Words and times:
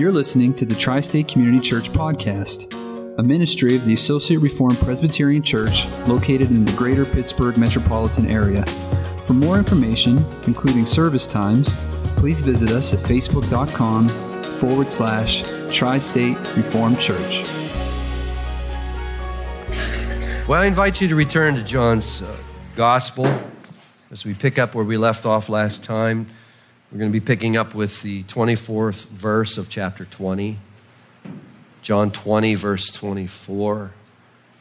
You're 0.00 0.12
listening 0.12 0.54
to 0.54 0.64
the 0.64 0.74
Tri 0.74 1.00
State 1.00 1.28
Community 1.28 1.60
Church 1.60 1.92
Podcast, 1.92 2.72
a 3.18 3.22
ministry 3.22 3.76
of 3.76 3.84
the 3.84 3.92
Associate 3.92 4.38
Reformed 4.38 4.78
Presbyterian 4.78 5.42
Church 5.42 5.86
located 6.06 6.48
in 6.48 6.64
the 6.64 6.72
greater 6.72 7.04
Pittsburgh 7.04 7.58
metropolitan 7.58 8.26
area. 8.26 8.64
For 9.26 9.34
more 9.34 9.58
information, 9.58 10.24
including 10.46 10.86
service 10.86 11.26
times, 11.26 11.74
please 12.16 12.40
visit 12.40 12.70
us 12.70 12.94
at 12.94 13.00
facebook.com 13.00 14.08
forward 14.56 14.90
slash 14.90 15.42
Tri 15.70 15.98
State 15.98 16.38
Reformed 16.56 16.98
Church. 16.98 17.44
Well, 20.48 20.62
I 20.62 20.64
invite 20.64 21.02
you 21.02 21.08
to 21.08 21.14
return 21.14 21.56
to 21.56 21.62
John's 21.62 22.22
uh, 22.22 22.34
Gospel 22.74 23.26
as 24.10 24.24
we 24.24 24.32
pick 24.32 24.58
up 24.58 24.74
where 24.74 24.86
we 24.86 24.96
left 24.96 25.26
off 25.26 25.50
last 25.50 25.84
time. 25.84 26.26
We're 26.90 26.98
going 26.98 27.12
to 27.12 27.20
be 27.20 27.24
picking 27.24 27.56
up 27.56 27.72
with 27.72 28.02
the 28.02 28.24
24th 28.24 29.06
verse 29.06 29.58
of 29.58 29.68
chapter 29.68 30.04
20, 30.04 30.58
John 31.82 32.10
20, 32.10 32.56
verse 32.56 32.90
24. 32.90 33.92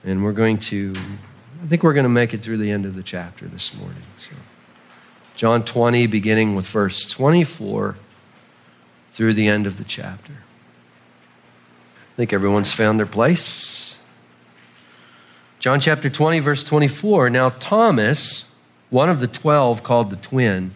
And 0.04 0.24
we're 0.24 0.34
going 0.34 0.60
to, 0.60 0.94
I 1.64 1.66
think 1.66 1.82
we're 1.82 1.96
going 1.96 2.04
to 2.04 2.10
make 2.10 2.36
it 2.36 2.44
through 2.44 2.58
the 2.58 2.70
end 2.70 2.86
of 2.86 2.94
the 2.94 3.02
chapter 3.02 3.48
this 3.48 3.76
morning. 3.76 4.04
So, 4.20 4.36
John 5.36 5.64
20, 5.64 6.06
beginning 6.06 6.56
with 6.56 6.68
verse 6.68 7.10
24 7.10 7.96
through 9.10 9.34
the 9.34 9.48
end 9.48 9.66
of 9.66 9.80
the 9.80 9.84
chapter. 9.84 10.34
I 10.34 12.16
think 12.16 12.32
everyone's 12.32 12.72
found 12.72 13.00
their 13.00 13.08
place. 13.08 13.98
John 15.58 15.80
chapter 15.80 16.12
20, 16.12 16.42
verse 16.42 16.64
24. 16.64 17.32
Now, 17.32 17.50
Thomas, 17.50 18.52
one 18.92 19.10
of 19.10 19.20
the 19.20 19.28
twelve 19.28 19.82
called 19.82 20.12
the 20.12 20.16
twin, 20.16 20.76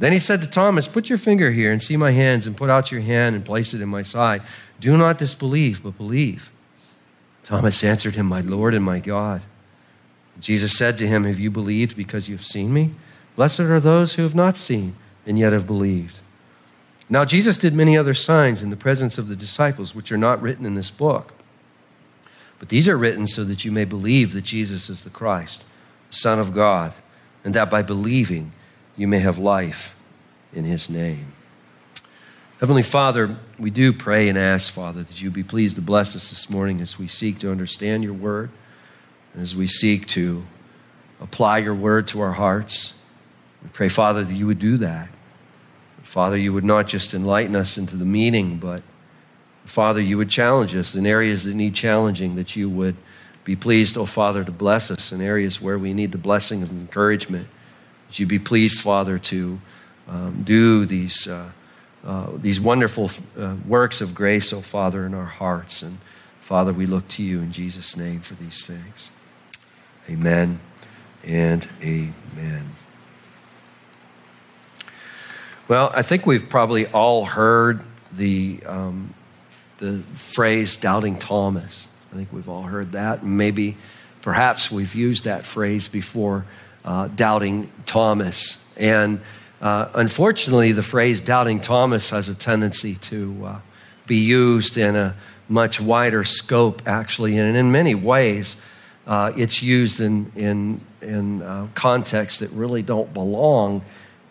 Then 0.00 0.12
he 0.12 0.18
said 0.18 0.40
to 0.40 0.46
Thomas, 0.46 0.88
Put 0.88 1.10
your 1.10 1.18
finger 1.18 1.50
here 1.50 1.70
and 1.70 1.82
see 1.82 1.96
my 1.96 2.12
hands, 2.12 2.46
and 2.46 2.56
put 2.56 2.70
out 2.70 2.90
your 2.90 3.02
hand 3.02 3.36
and 3.36 3.44
place 3.44 3.74
it 3.74 3.82
in 3.82 3.88
my 3.90 4.00
side. 4.00 4.40
Do 4.80 4.96
not 4.96 5.18
disbelieve, 5.18 5.82
but 5.82 5.98
believe. 5.98 6.50
Thomas 7.44 7.84
answered 7.84 8.14
him, 8.14 8.24
My 8.24 8.40
Lord 8.40 8.74
and 8.74 8.84
my 8.84 8.98
God. 8.98 9.42
Jesus 10.40 10.76
said 10.76 10.96
to 10.96 11.06
him, 11.06 11.24
Have 11.24 11.38
you 11.38 11.50
believed 11.50 11.98
because 11.98 12.30
you 12.30 12.34
have 12.34 12.44
seen 12.44 12.72
me? 12.72 12.92
Blessed 13.36 13.60
are 13.60 13.78
those 13.78 14.14
who 14.14 14.22
have 14.22 14.34
not 14.34 14.56
seen 14.56 14.96
and 15.26 15.38
yet 15.38 15.52
have 15.52 15.66
believed. 15.66 16.16
Now, 17.10 17.26
Jesus 17.26 17.58
did 17.58 17.74
many 17.74 17.98
other 17.98 18.14
signs 18.14 18.62
in 18.62 18.70
the 18.70 18.76
presence 18.76 19.18
of 19.18 19.28
the 19.28 19.36
disciples, 19.36 19.94
which 19.94 20.10
are 20.10 20.16
not 20.16 20.40
written 20.40 20.64
in 20.64 20.76
this 20.76 20.90
book. 20.90 21.34
But 22.58 22.70
these 22.70 22.88
are 22.88 22.96
written 22.96 23.26
so 23.26 23.44
that 23.44 23.66
you 23.66 23.72
may 23.72 23.84
believe 23.84 24.32
that 24.32 24.44
Jesus 24.44 24.88
is 24.88 25.04
the 25.04 25.10
Christ, 25.10 25.66
the 26.10 26.16
Son 26.16 26.38
of 26.38 26.54
God, 26.54 26.94
and 27.44 27.52
that 27.54 27.68
by 27.68 27.82
believing, 27.82 28.52
you 29.00 29.08
may 29.08 29.20
have 29.20 29.38
life 29.38 29.96
in 30.52 30.64
his 30.64 30.90
name. 30.90 31.32
Heavenly 32.58 32.82
Father, 32.82 33.38
we 33.58 33.70
do 33.70 33.94
pray 33.94 34.28
and 34.28 34.36
ask, 34.36 34.70
Father, 34.70 35.02
that 35.02 35.22
you 35.22 35.30
be 35.30 35.42
pleased 35.42 35.76
to 35.76 35.82
bless 35.82 36.14
us 36.14 36.28
this 36.28 36.50
morning 36.50 36.82
as 36.82 36.98
we 36.98 37.06
seek 37.06 37.38
to 37.38 37.50
understand 37.50 38.04
your 38.04 38.12
word, 38.12 38.50
and 39.32 39.42
as 39.42 39.56
we 39.56 39.66
seek 39.66 40.06
to 40.08 40.44
apply 41.18 41.56
your 41.56 41.74
word 41.74 42.08
to 42.08 42.20
our 42.20 42.32
hearts. 42.32 42.92
We 43.62 43.70
pray, 43.70 43.88
Father, 43.88 44.22
that 44.22 44.34
you 44.34 44.46
would 44.46 44.58
do 44.58 44.76
that. 44.76 45.08
Father, 46.02 46.36
you 46.36 46.52
would 46.52 46.62
not 46.64 46.86
just 46.86 47.14
enlighten 47.14 47.56
us 47.56 47.78
into 47.78 47.96
the 47.96 48.04
meaning, 48.04 48.58
but 48.58 48.82
Father, 49.64 50.02
you 50.02 50.18
would 50.18 50.28
challenge 50.28 50.76
us 50.76 50.94
in 50.94 51.06
areas 51.06 51.44
that 51.44 51.54
need 51.54 51.74
challenging, 51.74 52.36
that 52.36 52.54
you 52.54 52.68
would 52.68 52.96
be 53.44 53.56
pleased, 53.56 53.96
oh 53.96 54.04
Father, 54.04 54.44
to 54.44 54.52
bless 54.52 54.90
us 54.90 55.10
in 55.10 55.22
areas 55.22 55.58
where 55.58 55.78
we 55.78 55.94
need 55.94 56.12
the 56.12 56.18
blessing 56.18 56.60
and 56.60 56.70
encouragement. 56.70 57.48
That 58.10 58.18
you 58.18 58.26
be 58.26 58.40
pleased, 58.40 58.80
Father, 58.80 59.20
to 59.20 59.60
um, 60.08 60.42
do 60.42 60.84
these, 60.84 61.28
uh, 61.28 61.50
uh, 62.04 62.26
these 62.34 62.60
wonderful 62.60 63.08
uh, 63.38 63.54
works 63.64 64.00
of 64.00 64.16
grace, 64.16 64.52
oh 64.52 64.62
Father, 64.62 65.06
in 65.06 65.14
our 65.14 65.26
hearts. 65.26 65.80
And 65.80 65.98
Father, 66.40 66.72
we 66.72 66.86
look 66.86 67.06
to 67.06 67.22
you 67.22 67.38
in 67.38 67.52
Jesus' 67.52 67.96
name 67.96 68.18
for 68.18 68.34
these 68.34 68.66
things. 68.66 69.10
Amen 70.08 70.58
and 71.22 71.68
amen. 71.80 72.64
Well, 75.68 75.92
I 75.94 76.02
think 76.02 76.26
we've 76.26 76.48
probably 76.48 76.86
all 76.88 77.26
heard 77.26 77.80
the, 78.12 78.60
um, 78.66 79.14
the 79.78 79.98
phrase 80.14 80.76
doubting 80.76 81.16
Thomas. 81.16 81.86
I 82.10 82.16
think 82.16 82.32
we've 82.32 82.48
all 82.48 82.64
heard 82.64 82.90
that. 82.90 83.24
Maybe, 83.24 83.76
perhaps 84.20 84.68
we've 84.68 84.96
used 84.96 85.26
that 85.26 85.46
phrase 85.46 85.86
before 85.86 86.44
uh, 86.84 87.08
doubting 87.08 87.70
Thomas. 87.86 88.64
And 88.76 89.20
uh, 89.60 89.88
unfortunately, 89.94 90.72
the 90.72 90.82
phrase 90.82 91.20
doubting 91.20 91.60
Thomas 91.60 92.10
has 92.10 92.28
a 92.28 92.34
tendency 92.34 92.94
to 92.96 93.42
uh, 93.44 93.60
be 94.06 94.16
used 94.16 94.78
in 94.78 94.96
a 94.96 95.16
much 95.48 95.80
wider 95.80 96.24
scope, 96.24 96.82
actually, 96.86 97.36
and 97.36 97.56
in 97.56 97.72
many 97.72 97.94
ways, 97.94 98.56
uh, 99.06 99.32
it's 99.36 99.62
used 99.62 100.00
in, 100.00 100.30
in, 100.36 100.80
in 101.02 101.42
uh, 101.42 101.66
contexts 101.74 102.40
that 102.40 102.50
really 102.50 102.82
don't 102.82 103.12
belong 103.12 103.82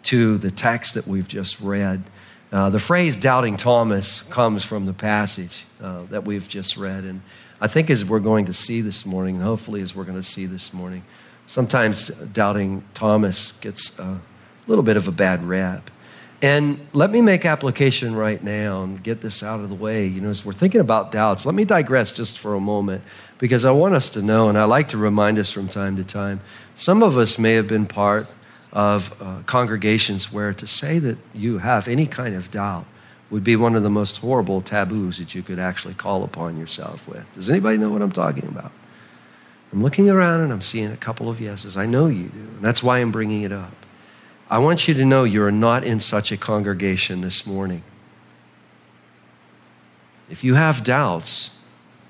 to 0.02 0.38
the 0.38 0.50
text 0.50 0.96
that 0.96 1.06
we've 1.06 1.28
just 1.28 1.60
read. 1.60 2.02
Uh, 2.52 2.70
the 2.70 2.80
phrase 2.80 3.16
doubting 3.16 3.58
Thomas 3.58 4.24
comes 4.24 4.64
from 4.64 4.86
the 4.86 4.94
passage 4.94 5.66
that 5.80 6.24
we've 6.24 6.48
just 6.48 6.78
read. 6.78 7.04
And 7.04 7.22
I 7.62 7.68
think 7.68 7.90
as 7.90 8.06
we're 8.06 8.20
going 8.20 8.46
to 8.46 8.54
see 8.54 8.82
this 8.82 9.06
morning, 9.06 9.36
and 9.36 9.44
hopefully 9.44 9.82
as 9.82 9.94
we're 9.94 10.06
going 10.06 10.20
to 10.20 10.28
see 10.28 10.46
this 10.46 10.74
morning, 10.74 11.04
Sometimes 11.50 12.10
doubting 12.10 12.84
Thomas 12.94 13.54
gets 13.54 13.98
a 13.98 14.22
little 14.68 14.84
bit 14.84 14.98
of 14.98 15.08
a 15.08 15.12
bad 15.12 15.44
rap. 15.44 15.90
And 16.44 16.80
let 16.94 17.10
me 17.10 17.22
make 17.22 17.44
application 17.44 18.14
right 18.14 18.44
now 18.44 18.84
and 18.84 19.02
get 19.02 19.22
this 19.22 19.42
out 19.42 19.60
of 19.60 19.70
the 19.70 19.74
way. 19.74 20.06
You 20.06 20.22
know, 20.22 20.30
as 20.30 20.46
we're 20.46 20.54
thinking 20.54 20.80
about 20.80 21.12
doubts, 21.12 21.48
let 21.48 21.56
me 21.56 21.66
digress 21.66 22.12
just 22.12 22.38
for 22.38 22.54
a 22.54 22.60
moment 22.60 23.02
because 23.40 23.66
I 23.66 23.72
want 23.72 23.96
us 23.96 24.12
to 24.12 24.22
know, 24.22 24.48
and 24.48 24.60
I 24.60 24.66
like 24.66 24.90
to 24.90 24.98
remind 25.00 25.40
us 25.40 25.52
from 25.52 25.68
time 25.68 25.98
to 25.98 26.04
time, 26.04 26.40
some 26.76 27.02
of 27.02 27.18
us 27.18 27.40
may 27.40 27.54
have 27.54 27.68
been 27.68 27.88
part 27.88 28.28
of 28.72 29.20
uh, 29.20 29.42
congregations 29.48 30.32
where 30.32 30.54
to 30.54 30.68
say 30.68 31.00
that 31.00 31.18
you 31.34 31.58
have 31.58 31.88
any 31.88 32.06
kind 32.06 32.36
of 32.36 32.52
doubt 32.52 32.86
would 33.32 33.44
be 33.44 33.56
one 33.56 33.76
of 33.76 33.82
the 33.82 33.90
most 33.90 34.18
horrible 34.18 34.62
taboos 34.62 35.18
that 35.18 35.34
you 35.34 35.42
could 35.42 35.58
actually 35.58 35.96
call 35.96 36.24
upon 36.24 36.60
yourself 36.60 37.08
with. 37.08 37.34
Does 37.34 37.50
anybody 37.50 37.80
know 37.80 37.90
what 37.90 38.04
I'm 38.04 38.12
talking 38.12 38.46
about? 38.46 38.72
I'm 39.72 39.84
looking 39.84 40.10
around 40.10 40.42
and 40.42 40.52
I'm 40.52 40.62
seeing 40.62 40.92
a 40.92 40.98
couple 40.98 41.30
of 41.30 41.40
yeses. 41.40 41.78
I 41.78 41.86
know 41.86 42.08
you 42.08 42.30
do. 42.30 42.40
And 42.40 42.62
that's 42.62 42.82
why 42.82 43.00
I'm 43.00 43.12
bringing 43.12 43.44
it 43.44 43.52
up. 43.52 43.74
I 44.50 44.58
want 44.58 44.88
you 44.88 44.96
to 44.96 45.06
know 45.06 45.24
you're 45.24 45.52
not 45.52 45.84
in 45.84 46.00
such 46.00 46.32
a 46.32 46.38
congregation 46.38 47.22
this 47.22 47.46
morning. 47.46 47.84
If 50.30 50.44
you 50.44 50.56
have 50.56 50.84
doubts 50.84 51.52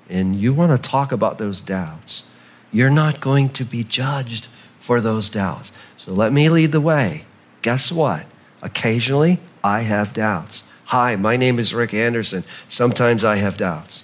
and 0.08 0.40
you 0.40 0.54
want 0.54 0.72
to 0.72 0.90
talk 0.90 1.12
about 1.12 1.38
those 1.38 1.60
doubts, 1.60 2.24
you're 2.72 2.90
not 2.90 3.20
going 3.20 3.50
to 3.50 3.64
be 3.64 3.84
judged 3.84 4.48
for 4.80 5.00
those 5.00 5.28
doubts. 5.28 5.70
So 5.98 6.12
let 6.12 6.32
me 6.32 6.48
lead 6.48 6.72
the 6.72 6.80
way. 6.80 7.24
Guess 7.60 7.92
what? 7.92 8.26
Occasionally, 8.62 9.38
I 9.62 9.82
have 9.82 10.14
doubts. 10.14 10.64
Hi, 10.86 11.16
my 11.16 11.36
name 11.36 11.58
is 11.58 11.74
Rick 11.74 11.92
Anderson. 11.92 12.44
Sometimes 12.68 13.22
I 13.22 13.36
have 13.36 13.56
doubts. 13.56 14.02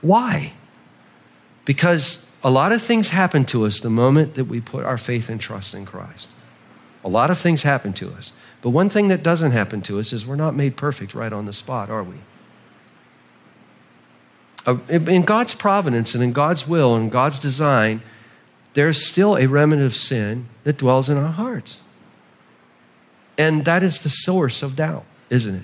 Why? 0.00 0.54
Because 1.70 2.26
a 2.42 2.50
lot 2.50 2.72
of 2.72 2.82
things 2.82 3.10
happen 3.10 3.44
to 3.44 3.64
us 3.64 3.78
the 3.78 3.88
moment 3.88 4.34
that 4.34 4.46
we 4.46 4.60
put 4.60 4.84
our 4.84 4.98
faith 4.98 5.28
and 5.28 5.40
trust 5.40 5.72
in 5.72 5.86
Christ. 5.86 6.28
A 7.04 7.08
lot 7.08 7.30
of 7.30 7.38
things 7.38 7.62
happen 7.62 7.92
to 7.92 8.10
us. 8.14 8.32
But 8.60 8.70
one 8.70 8.90
thing 8.90 9.06
that 9.06 9.22
doesn't 9.22 9.52
happen 9.52 9.80
to 9.82 10.00
us 10.00 10.12
is 10.12 10.26
we're 10.26 10.34
not 10.34 10.56
made 10.56 10.76
perfect 10.76 11.14
right 11.14 11.32
on 11.32 11.46
the 11.46 11.52
spot, 11.52 11.88
are 11.88 12.02
we? 12.02 12.16
Uh, 14.66 14.78
in 14.88 15.22
God's 15.22 15.54
providence 15.54 16.12
and 16.12 16.24
in 16.24 16.32
God's 16.32 16.66
will 16.66 16.96
and 16.96 17.08
God's 17.08 17.38
design, 17.38 18.02
there's 18.74 19.06
still 19.06 19.36
a 19.36 19.46
remnant 19.46 19.82
of 19.82 19.94
sin 19.94 20.48
that 20.64 20.76
dwells 20.76 21.08
in 21.08 21.16
our 21.16 21.30
hearts. 21.30 21.82
And 23.38 23.64
that 23.64 23.84
is 23.84 24.00
the 24.00 24.10
source 24.10 24.64
of 24.64 24.74
doubt, 24.74 25.04
isn't 25.30 25.54
it? 25.54 25.62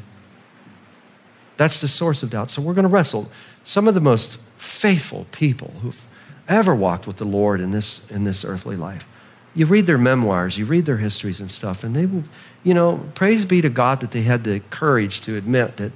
That's 1.57 1.81
the 1.81 1.89
source 1.89 2.23
of 2.23 2.31
doubt. 2.31 2.51
So 2.51 2.63
we're 2.63 2.75
going 2.75 2.85
to 2.85 2.89
wrestle. 2.89 3.31
Some 3.65 3.89
of 3.89 3.95
the 3.95 4.01
most 4.01 4.39
faithful 4.59 5.27
people 5.33 5.73
who've 5.83 6.07
ever 6.49 6.75
walked 6.75 7.07
with 7.07 7.17
the 7.17 7.25
Lord 7.25 7.61
in 7.61 7.71
this, 7.71 8.09
in 8.11 8.25
this 8.25 8.45
earthly 8.45 8.77
life. 8.77 9.07
You 9.55 9.67
read 9.67 9.87
their 9.87 9.99
memoirs, 9.99 10.59
you 10.59 10.67
read 10.67 10.85
their 10.85 10.99
histories 10.99 11.41
and 11.41 11.51
stuff, 11.51 11.83
and 11.83 11.97
they 11.97 12.05
will, 12.05 12.25
you 12.63 12.75
know, 12.75 13.09
praise 13.15 13.47
be 13.47 13.63
to 13.63 13.71
God 13.71 14.01
that 14.01 14.11
they 14.11 14.23
had 14.23 14.45
the 14.45 14.61
courage 14.71 15.23
to 15.23 15.37
admit 15.37 15.79
that 15.79 15.93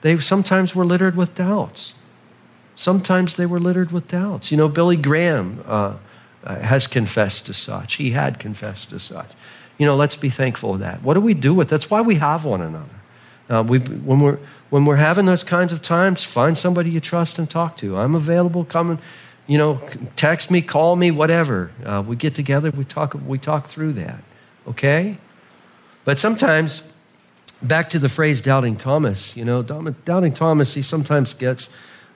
they 0.00 0.18
sometimes 0.18 0.74
were 0.74 0.84
littered 0.84 1.16
with 1.16 1.34
doubts. 1.34 1.94
Sometimes 2.76 3.34
they 3.34 3.46
were 3.46 3.60
littered 3.60 3.92
with 3.92 4.08
doubts. 4.08 4.50
You 4.50 4.56
know, 4.56 4.68
Billy 4.68 4.96
Graham 4.96 5.62
uh, 5.66 5.96
uh, 6.42 6.56
has 6.56 6.88
confessed 6.88 7.46
to 7.46 7.54
such. 7.54 7.94
He 7.94 8.10
had 8.10 8.40
confessed 8.40 8.90
to 8.90 8.98
such. 8.98 9.30
You 9.78 9.86
know, 9.86 9.94
let's 9.94 10.16
be 10.16 10.28
thankful 10.28 10.74
of 10.74 10.80
that. 10.80 11.02
What 11.02 11.14
do 11.14 11.20
we 11.20 11.34
do 11.34 11.54
with 11.54 11.68
that? 11.68 11.76
That's 11.76 11.90
why 11.90 12.00
we 12.00 12.16
have 12.16 12.44
one 12.44 12.60
another. 12.60 13.00
Uh, 13.48 13.62
we, 13.66 13.78
when, 13.78 14.20
we're, 14.20 14.38
when 14.70 14.84
we're 14.86 14.96
having 14.96 15.26
those 15.26 15.44
kinds 15.44 15.72
of 15.72 15.82
times, 15.82 16.24
find 16.24 16.56
somebody 16.56 16.90
you 16.90 17.00
trust 17.00 17.38
and 17.38 17.48
talk 17.48 17.76
to. 17.78 17.98
I'm 17.98 18.14
available. 18.14 18.64
Come 18.64 18.90
and, 18.90 18.98
you 19.46 19.58
know, 19.58 19.80
text 20.16 20.50
me, 20.50 20.62
call 20.62 20.96
me, 20.96 21.10
whatever. 21.10 21.70
Uh, 21.84 22.02
we 22.06 22.16
get 22.16 22.34
together, 22.34 22.70
we 22.70 22.84
talk, 22.84 23.14
we 23.26 23.38
talk 23.38 23.66
through 23.66 23.92
that. 23.94 24.22
Okay? 24.66 25.18
But 26.04 26.18
sometimes, 26.18 26.82
back 27.62 27.88
to 27.90 27.98
the 27.98 28.08
phrase 28.08 28.40
doubting 28.40 28.76
Thomas, 28.76 29.36
you 29.36 29.44
know, 29.44 29.62
doubting 29.62 30.32
Thomas, 30.32 30.74
he 30.74 30.82
sometimes 30.82 31.34
gets 31.34 31.68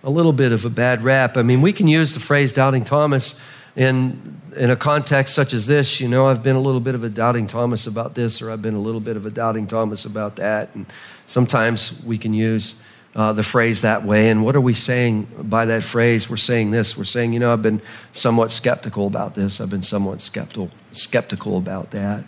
a 0.03 0.11
little 0.11 0.33
bit 0.33 0.53
of 0.53 0.65
a 0.65 0.71
bad 0.71 1.03
rap. 1.03 1.37
I 1.37 1.43
mean, 1.43 1.61
we 1.61 1.73
can 1.73 1.89
use 1.89 2.15
the 2.15 2.21
phrase 2.21 2.53
doubting 2.53 2.85
Thomas 2.85 3.35
in, 3.77 4.41
in 4.57 4.71
a 4.71 4.77
context 4.77 5.35
such 5.35 5.53
as 5.53 5.67
this. 5.67 6.01
You 6.01 6.09
know, 6.09 6.27
I've 6.27 6.43
been 6.43 6.57
a 6.57 6.61
little 6.61 6.81
bit 6.81 6.95
of 6.95 7.05
a 7.05 7.09
doubting 7.09 7.47
Thomas 7.47 7.87
about 7.87 8.15
this, 8.15 8.41
or 8.41 8.51
I've 8.51 8.63
been 8.63 8.75
a 8.75 8.81
little 8.81 9.01
bit 9.01 9.17
of 9.17 9.27
a 9.27 9.31
doubting 9.31 9.67
Thomas 9.67 10.05
about 10.05 10.37
that. 10.37 10.75
And 10.75 10.87
sometimes 11.29 12.03
we 12.03 12.19
can 12.19 12.35
use 12.35 12.75
uh, 13.15 13.33
the 13.33 13.43
phrase 13.43 13.83
that 13.83 14.05
way. 14.05 14.31
And 14.31 14.45
what 14.45 14.57
are 14.57 14.61
we 14.61 14.75
saying 14.75 15.29
by 15.43 15.67
that 15.67 15.85
phrase? 15.85 16.29
We're 16.29 16.37
saying 16.37 16.73
this. 16.73 16.97
We're 16.97 17.05
saying, 17.05 17.33
you 17.33 17.39
know, 17.39 17.53
I've 17.53 17.63
been 17.63 17.81
somewhat 18.13 18.53
skeptical 18.53 19.07
about 19.07 19.35
this. 19.35 19.61
I've 19.61 19.71
been 19.71 19.83
somewhat 19.83 20.23
skeptical, 20.23 20.71
skeptical 20.93 21.57
about 21.57 21.93
that. 21.93 22.25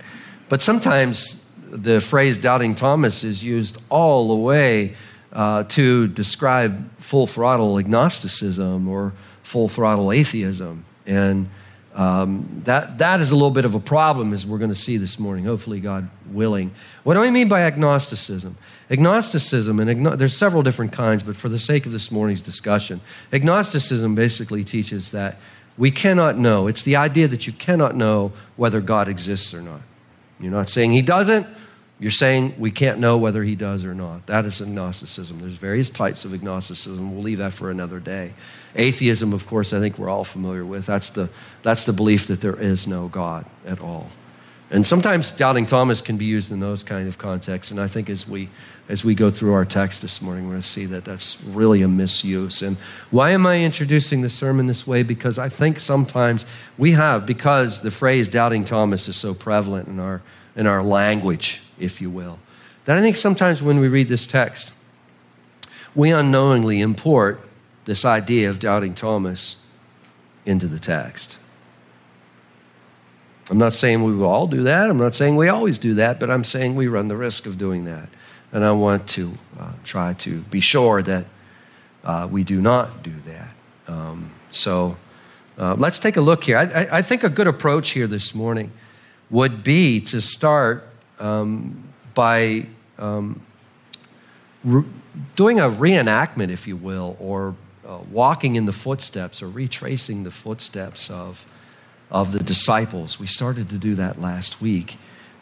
But 0.48 0.62
sometimes 0.62 1.40
the 1.70 2.00
phrase 2.00 2.38
doubting 2.38 2.74
Thomas 2.74 3.24
is 3.24 3.42
used 3.42 3.78
all 3.88 4.28
the 4.28 4.34
way 4.34 4.94
uh, 5.32 5.62
to 5.64 6.08
describe 6.08 6.90
full 7.00 7.26
throttle 7.26 7.78
agnosticism 7.78 8.88
or 8.88 9.12
full 9.42 9.68
throttle 9.68 10.12
atheism. 10.12 10.84
And 11.06 11.48
um, 11.94 12.62
that, 12.64 12.98
that 12.98 13.20
is 13.20 13.30
a 13.30 13.34
little 13.34 13.50
bit 13.50 13.64
of 13.64 13.74
a 13.74 13.80
problem, 13.80 14.32
as 14.32 14.46
we're 14.46 14.58
going 14.58 14.72
to 14.72 14.78
see 14.78 14.96
this 14.96 15.18
morning, 15.18 15.44
hopefully, 15.44 15.80
God 15.80 16.08
willing. 16.30 16.72
What 17.02 17.14
do 17.14 17.22
I 17.22 17.30
mean 17.30 17.48
by 17.48 17.62
agnosticism? 17.62 18.56
Agnosticism, 18.88 19.80
and 19.80 19.90
agno- 19.90 20.16
there's 20.16 20.36
several 20.36 20.62
different 20.62 20.92
kinds, 20.92 21.22
but 21.22 21.36
for 21.36 21.48
the 21.48 21.58
sake 21.58 21.86
of 21.86 21.92
this 21.92 22.10
morning's 22.10 22.42
discussion, 22.42 23.00
agnosticism 23.32 24.14
basically 24.14 24.64
teaches 24.64 25.10
that 25.10 25.36
we 25.78 25.90
cannot 25.90 26.36
know. 26.36 26.66
It's 26.66 26.82
the 26.82 26.96
idea 26.96 27.28
that 27.28 27.46
you 27.46 27.52
cannot 27.52 27.96
know 27.96 28.32
whether 28.56 28.80
God 28.80 29.08
exists 29.08 29.54
or 29.54 29.62
not. 29.62 29.80
You're 30.38 30.52
not 30.52 30.68
saying 30.68 30.92
He 30.92 31.02
doesn't, 31.02 31.46
you're 32.00 32.10
saying 32.10 32.54
we 32.58 32.70
can't 32.70 32.98
know 32.98 33.18
whether 33.18 33.44
he 33.44 33.54
does 33.54 33.84
or 33.84 33.94
not. 33.94 34.26
That 34.26 34.46
is 34.46 34.62
agnosticism. 34.62 35.38
There's 35.38 35.52
various 35.52 35.90
types 35.90 36.24
of 36.24 36.32
agnosticism. 36.32 37.12
We'll 37.12 37.22
leave 37.22 37.38
that 37.38 37.52
for 37.52 37.70
another 37.70 38.00
day. 38.00 38.32
Atheism, 38.74 39.34
of 39.34 39.46
course, 39.46 39.74
I 39.74 39.80
think 39.80 39.98
we're 39.98 40.08
all 40.08 40.24
familiar 40.24 40.64
with. 40.64 40.86
That's 40.86 41.10
the, 41.10 41.28
that's 41.62 41.84
the 41.84 41.92
belief 41.92 42.26
that 42.28 42.40
there 42.40 42.58
is 42.58 42.86
no 42.86 43.08
God 43.08 43.44
at 43.66 43.80
all. 43.80 44.10
And 44.72 44.86
sometimes 44.86 45.32
doubting 45.32 45.66
Thomas 45.66 46.00
can 46.00 46.16
be 46.16 46.24
used 46.24 46.52
in 46.52 46.60
those 46.60 46.84
kind 46.84 47.08
of 47.08 47.18
contexts. 47.18 47.72
And 47.72 47.80
I 47.80 47.88
think 47.88 48.08
as 48.08 48.28
we, 48.28 48.48
as 48.88 49.04
we 49.04 49.16
go 49.16 49.28
through 49.28 49.52
our 49.52 49.64
text 49.64 50.00
this 50.00 50.22
morning, 50.22 50.44
we're 50.44 50.52
going 50.52 50.62
to 50.62 50.68
see 50.68 50.86
that 50.86 51.04
that's 51.04 51.42
really 51.42 51.82
a 51.82 51.88
misuse. 51.88 52.62
And 52.62 52.76
why 53.10 53.30
am 53.30 53.48
I 53.48 53.64
introducing 53.64 54.20
the 54.20 54.28
sermon 54.28 54.68
this 54.68 54.86
way? 54.86 55.02
Because 55.02 55.40
I 55.40 55.48
think 55.48 55.80
sometimes 55.80 56.46
we 56.78 56.92
have, 56.92 57.26
because 57.26 57.80
the 57.80 57.90
phrase 57.90 58.28
doubting 58.28 58.64
Thomas 58.64 59.08
is 59.08 59.16
so 59.16 59.34
prevalent 59.34 59.88
in 59.88 59.98
our, 59.98 60.22
in 60.54 60.68
our 60.68 60.84
language 60.84 61.62
if 61.80 62.00
you 62.00 62.08
will. 62.08 62.38
That 62.84 62.96
I 62.96 63.00
think 63.00 63.16
sometimes 63.16 63.62
when 63.62 63.80
we 63.80 63.88
read 63.88 64.08
this 64.08 64.26
text, 64.26 64.72
we 65.96 66.12
unknowingly 66.12 66.80
import 66.80 67.40
this 67.86 68.04
idea 68.04 68.48
of 68.48 68.60
doubting 68.60 68.94
Thomas 68.94 69.56
into 70.46 70.68
the 70.68 70.78
text. 70.78 71.38
I'm 73.50 73.58
not 73.58 73.74
saying 73.74 74.04
we 74.04 74.14
will 74.14 74.28
all 74.28 74.46
do 74.46 74.62
that. 74.62 74.88
I'm 74.88 74.98
not 74.98 75.16
saying 75.16 75.34
we 75.34 75.48
always 75.48 75.78
do 75.78 75.94
that, 75.94 76.20
but 76.20 76.30
I'm 76.30 76.44
saying 76.44 76.76
we 76.76 76.86
run 76.86 77.08
the 77.08 77.16
risk 77.16 77.46
of 77.46 77.58
doing 77.58 77.84
that. 77.84 78.08
And 78.52 78.64
I 78.64 78.70
want 78.70 79.08
to 79.10 79.36
uh, 79.58 79.72
try 79.82 80.14
to 80.14 80.40
be 80.42 80.60
sure 80.60 81.02
that 81.02 81.26
uh, 82.04 82.28
we 82.30 82.44
do 82.44 82.60
not 82.60 83.02
do 83.02 83.12
that. 83.26 83.92
Um, 83.92 84.30
so 84.52 84.96
uh, 85.58 85.74
let's 85.74 85.98
take 85.98 86.16
a 86.16 86.20
look 86.20 86.44
here. 86.44 86.56
I, 86.56 86.98
I, 86.98 87.02
think 87.02 87.24
a 87.24 87.28
good 87.28 87.46
approach 87.46 87.90
here 87.90 88.06
this 88.06 88.34
morning 88.34 88.70
would 89.30 89.62
be 89.62 90.00
to 90.00 90.22
start 90.22 90.88
um, 91.18 91.92
by 92.14 92.66
um, 92.98 93.42
re- 94.64 94.84
doing 95.34 95.58
a 95.58 95.68
reenactment, 95.68 96.50
if 96.50 96.66
you 96.66 96.76
will, 96.76 97.16
or 97.18 97.56
uh, 97.86 97.98
walking 98.10 98.54
in 98.54 98.66
the 98.66 98.72
footsteps 98.72 99.42
or 99.42 99.48
retracing 99.48 100.22
the 100.22 100.30
footsteps 100.30 101.10
of, 101.10 101.44
of 102.10 102.32
the 102.32 102.40
disciples. 102.40 103.20
We 103.20 103.26
started 103.26 103.70
to 103.70 103.78
do 103.78 103.94
that 103.96 104.20
last 104.20 104.60
week. 104.60 104.96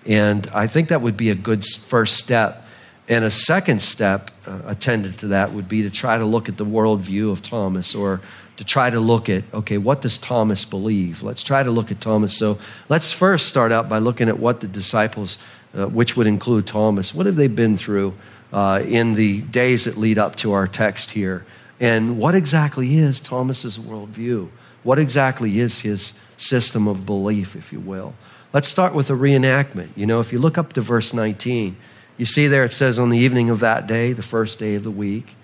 And 0.06 0.46
I 0.48 0.66
think 0.66 0.88
that 0.88 1.00
would 1.00 1.16
be 1.16 1.30
a 1.30 1.34
good 1.34 1.64
first 1.64 2.16
step. 2.16 2.64
And 3.08 3.24
a 3.24 3.30
second 3.30 3.80
step 3.80 4.30
uh, 4.46 4.60
attended 4.66 5.18
to 5.18 5.28
that 5.28 5.52
would 5.52 5.68
be 5.68 5.82
to 5.82 5.90
try 5.90 6.18
to 6.18 6.24
look 6.24 6.48
at 6.48 6.56
the 6.56 6.66
worldview 6.66 7.32
of 7.32 7.42
Thomas 7.42 7.94
or 7.94 8.20
to 8.58 8.64
try 8.64 8.90
to 8.90 9.00
look 9.00 9.28
at, 9.28 9.44
okay, 9.54 9.78
what 9.78 10.02
does 10.02 10.18
Thomas 10.18 10.64
believe? 10.64 11.22
Let's 11.22 11.42
try 11.42 11.62
to 11.62 11.70
look 11.70 11.90
at 11.90 12.00
Thomas. 12.00 12.36
So 12.36 12.58
let's 12.88 13.12
first 13.12 13.46
start 13.46 13.72
out 13.72 13.88
by 13.88 13.98
looking 13.98 14.28
at 14.28 14.38
what 14.38 14.60
the 14.60 14.66
disciples 14.66 15.38
uh, 15.76 15.86
which 15.86 16.16
would 16.16 16.26
include 16.26 16.66
Thomas. 16.66 17.14
What 17.14 17.26
have 17.26 17.36
they 17.36 17.46
been 17.46 17.76
through 17.76 18.14
uh, 18.52 18.82
in 18.84 19.14
the 19.14 19.42
days 19.42 19.84
that 19.84 19.96
lead 19.96 20.18
up 20.18 20.36
to 20.36 20.52
our 20.52 20.66
text 20.66 21.12
here? 21.12 21.44
And 21.80 22.18
what 22.18 22.34
exactly 22.34 22.96
is 22.96 23.20
Thomas's 23.20 23.78
worldview? 23.78 24.48
What 24.82 24.98
exactly 24.98 25.60
is 25.60 25.80
his 25.80 26.14
system 26.36 26.86
of 26.86 27.06
belief, 27.06 27.56
if 27.56 27.72
you 27.72 27.80
will? 27.80 28.14
Let's 28.52 28.68
start 28.68 28.94
with 28.94 29.10
a 29.10 29.14
reenactment. 29.14 29.90
You 29.96 30.06
know, 30.06 30.20
if 30.20 30.32
you 30.32 30.38
look 30.38 30.56
up 30.56 30.72
to 30.74 30.80
verse 30.80 31.12
19, 31.12 31.76
you 32.16 32.24
see 32.24 32.46
there 32.46 32.64
it 32.64 32.72
says, 32.72 32.98
on 32.98 33.10
the 33.10 33.18
evening 33.18 33.50
of 33.50 33.60
that 33.60 33.86
day, 33.86 34.12
the 34.12 34.22
first 34.22 34.58
day 34.58 34.74
of 34.74 34.84
the 34.84 34.90
week. 34.90 35.36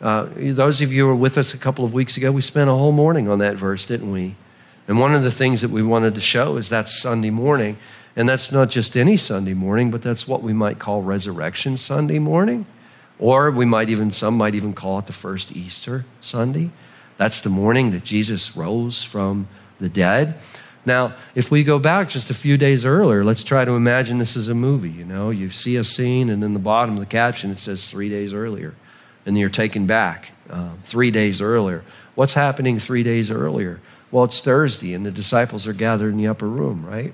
Uh, 0.00 0.26
those 0.36 0.80
of 0.80 0.92
you 0.92 1.02
who 1.02 1.08
were 1.08 1.14
with 1.14 1.38
us 1.38 1.54
a 1.54 1.58
couple 1.58 1.84
of 1.84 1.92
weeks 1.92 2.16
ago, 2.16 2.30
we 2.30 2.42
spent 2.42 2.70
a 2.70 2.74
whole 2.74 2.92
morning 2.92 3.28
on 3.28 3.38
that 3.38 3.56
verse, 3.56 3.84
didn't 3.86 4.12
we? 4.12 4.36
And 4.86 5.00
one 5.00 5.14
of 5.14 5.22
the 5.22 5.30
things 5.30 5.62
that 5.62 5.70
we 5.70 5.82
wanted 5.82 6.14
to 6.14 6.20
show 6.20 6.56
is 6.56 6.68
that 6.68 6.88
Sunday 6.88 7.30
morning 7.30 7.76
and 8.16 8.26
that's 8.26 8.50
not 8.50 8.70
just 8.70 8.96
any 8.96 9.18
Sunday 9.18 9.52
morning, 9.52 9.90
but 9.90 10.00
that's 10.00 10.26
what 10.26 10.42
we 10.42 10.54
might 10.54 10.78
call 10.78 11.02
Resurrection 11.02 11.76
Sunday 11.76 12.18
morning. 12.18 12.66
Or 13.18 13.50
we 13.50 13.66
might 13.66 13.90
even, 13.90 14.10
some 14.10 14.38
might 14.38 14.54
even 14.54 14.72
call 14.72 14.98
it 14.98 15.06
the 15.06 15.12
first 15.12 15.54
Easter 15.54 16.06
Sunday. 16.22 16.70
That's 17.16 17.40
the 17.40 17.50
morning 17.50 17.92
that 17.92 18.04
Jesus 18.04 18.56
rose 18.56 19.02
from 19.02 19.48
the 19.80 19.88
dead. 19.88 20.38
Now, 20.84 21.14
if 21.34 21.50
we 21.50 21.64
go 21.64 21.78
back 21.80 22.08
just 22.08 22.30
a 22.30 22.34
few 22.34 22.56
days 22.56 22.84
earlier, 22.84 23.24
let's 23.24 23.42
try 23.42 23.64
to 23.64 23.72
imagine 23.72 24.18
this 24.18 24.36
is 24.36 24.48
a 24.48 24.54
movie. 24.54 24.90
You 24.90 25.04
know, 25.04 25.30
you 25.30 25.50
see 25.50 25.76
a 25.76 25.82
scene, 25.84 26.30
and 26.30 26.44
in 26.44 26.52
the 26.52 26.60
bottom 26.60 26.94
of 26.94 27.00
the 27.00 27.06
caption 27.06 27.50
it 27.50 27.58
says 27.58 27.90
three 27.90 28.08
days 28.08 28.32
earlier, 28.32 28.74
and 29.24 29.36
you're 29.36 29.50
taken 29.50 29.86
back 29.86 30.30
uh, 30.48 30.74
three 30.84 31.10
days 31.10 31.40
earlier. 31.40 31.82
What's 32.14 32.34
happening 32.34 32.78
three 32.78 33.02
days 33.02 33.32
earlier? 33.32 33.80
Well, 34.12 34.24
it's 34.24 34.40
Thursday, 34.40 34.94
and 34.94 35.04
the 35.04 35.10
disciples 35.10 35.66
are 35.66 35.72
gathered 35.72 36.10
in 36.10 36.18
the 36.18 36.28
upper 36.28 36.46
room, 36.46 36.86
right? 36.86 37.12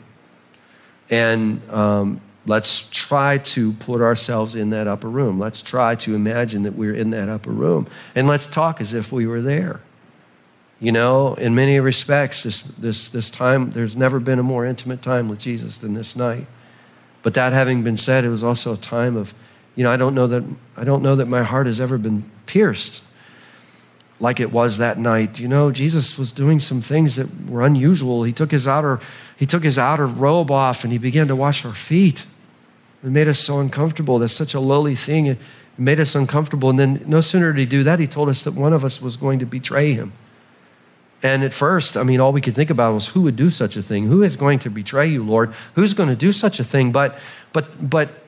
And 1.09 1.69
um, 1.71 2.21
let's 2.45 2.88
try 2.91 3.38
to 3.38 3.73
put 3.73 4.03
ourselves 4.03 4.55
in 4.55 4.71
that 4.71 4.87
upper 4.87 5.09
room. 5.09 5.38
Let's 5.38 5.62
try 5.62 5.95
to 5.97 6.15
imagine 6.15 6.65
that 6.65 6.75
we're 6.75 6.95
in 6.95 7.11
that 7.11 7.31
upper 7.31 7.50
room. 7.50 7.87
And 8.15 8.26
let's 8.26 8.45
talk 8.45 8.83
as 8.83 8.93
if 8.93 9.12
we 9.12 9.26
were 9.26 9.41
there. 9.41 9.81
You 10.83 10.91
know, 10.91 11.35
in 11.35 11.55
many 11.55 11.79
respects, 11.79 12.43
this, 12.43 12.61
this, 12.61 13.07
this 13.07 13.31
time, 13.31 13.71
there's 13.71 13.97
never 13.97 14.19
been 14.19 14.41
a 14.41 14.43
more 14.43 14.67
intimate 14.67 15.01
time 15.01 15.29
with 15.29 15.39
Jesus 15.39 15.79
than 15.79 15.95
this 15.95 16.17
night. 16.17 16.49
But 17.23 17.35
that 17.35 17.53
having 17.53 17.85
been 17.85 17.97
said, 17.97 18.25
it 18.25 18.31
was 18.31 18.43
also 18.43 18.75
a 18.75 18.77
time 18.77 19.17
of, 19.17 19.33
you 19.77 19.85
know, 19.85 19.93
I 19.93 19.97
don't 19.97 20.12
know 20.12 20.27
that, 20.27 20.43
I 20.77 20.83
don't 20.83 21.01
know 21.01 21.15
that 21.15 21.29
my 21.29 21.45
heart 21.45 21.67
has 21.67 21.81
ever 21.81 21.99
been 21.99 22.29
pierced 22.47 23.01
like 24.19 24.41
it 24.41 24.51
was 24.51 24.79
that 24.79 24.99
night. 24.99 25.39
You 25.39 25.47
know, 25.47 25.71
Jesus 25.71 26.19
was 26.19 26.33
doing 26.33 26.59
some 26.59 26.81
things 26.81 27.15
that 27.15 27.49
were 27.49 27.65
unusual. 27.65 28.25
He 28.25 28.33
took 28.33 28.51
his 28.51 28.67
outer, 28.67 28.99
he 29.37 29.47
took 29.47 29.62
his 29.62 29.79
outer 29.79 30.09
robe 30.09 30.51
off 30.51 30.83
and 30.83 30.93
he 30.93 30.99
began 30.99 31.29
to 31.29 31.37
wash 31.37 31.65
our 31.65 31.77
feet. 31.77 32.27
It 33.05 33.11
made 33.11 33.29
us 33.29 33.39
so 33.39 33.61
uncomfortable. 33.61 34.19
That's 34.19 34.35
such 34.35 34.53
a 34.53 34.61
lowly 34.61 34.97
thing. 34.97 35.27
It 35.27 35.39
made 35.79 36.01
us 36.01 36.17
uncomfortable. 36.17 36.71
And 36.71 36.79
then 36.81 37.05
no 37.07 37.21
sooner 37.21 37.53
did 37.53 37.61
he 37.61 37.67
do 37.67 37.85
that, 37.85 38.01
he 38.01 38.09
told 38.09 38.29
us 38.29 38.43
that 38.43 38.55
one 38.55 38.73
of 38.73 38.85
us 38.85 39.01
was 39.01 39.17
going 39.17 39.39
to 39.39 39.47
betray 39.47 39.93
him. 39.93 40.12
And 41.23 41.45
at 41.45 41.55
first, 41.55 41.97
I 41.97 42.02
mean, 42.02 42.21
all 42.21 42.33
we 42.33 42.41
could 42.41 42.55
think 42.55 42.71
about 42.71 42.95
was 42.95 43.09
who 43.09 43.23
would 43.23 43.37
do 43.37 43.49
such 43.49 43.76
a 43.76 43.83
thing? 43.83 44.09
Who 44.09 44.23
is 44.23 44.35
going 44.35 44.59
to 44.61 44.71
betray 44.71 45.07
you, 45.07 45.25
Lord? 45.25 45.55
Who's 45.75 45.95
going 45.95 46.09
to 46.09 46.17
do 46.17 46.33
such 46.33 46.59
a 46.59 46.64
thing? 46.64 46.91
But, 46.91 47.19
but, 47.52 47.88
but 47.88 48.23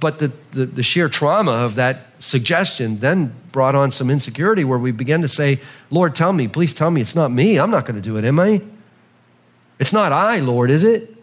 but 0.00 0.18
the, 0.18 0.32
the, 0.52 0.66
the, 0.66 0.82
sheer 0.82 1.08
trauma 1.08 1.52
of 1.52 1.74
that 1.74 2.06
suggestion 2.18 3.00
then 3.00 3.34
brought 3.52 3.74
on 3.74 3.92
some 3.92 4.10
insecurity 4.10 4.64
where 4.64 4.78
we 4.78 4.92
began 4.92 5.20
to 5.22 5.28
say, 5.28 5.60
Lord, 5.90 6.14
tell 6.14 6.32
me, 6.32 6.48
please 6.48 6.72
tell 6.72 6.90
me 6.90 7.02
it's 7.02 7.14
not 7.14 7.30
me. 7.30 7.58
I'm 7.58 7.70
not 7.70 7.84
going 7.84 7.96
to 7.96 8.02
do 8.02 8.16
it, 8.16 8.24
am 8.24 8.40
I? 8.40 8.62
It's 9.78 9.92
not 9.92 10.12
I, 10.12 10.40
Lord, 10.40 10.70
is 10.70 10.84
it? 10.84 11.14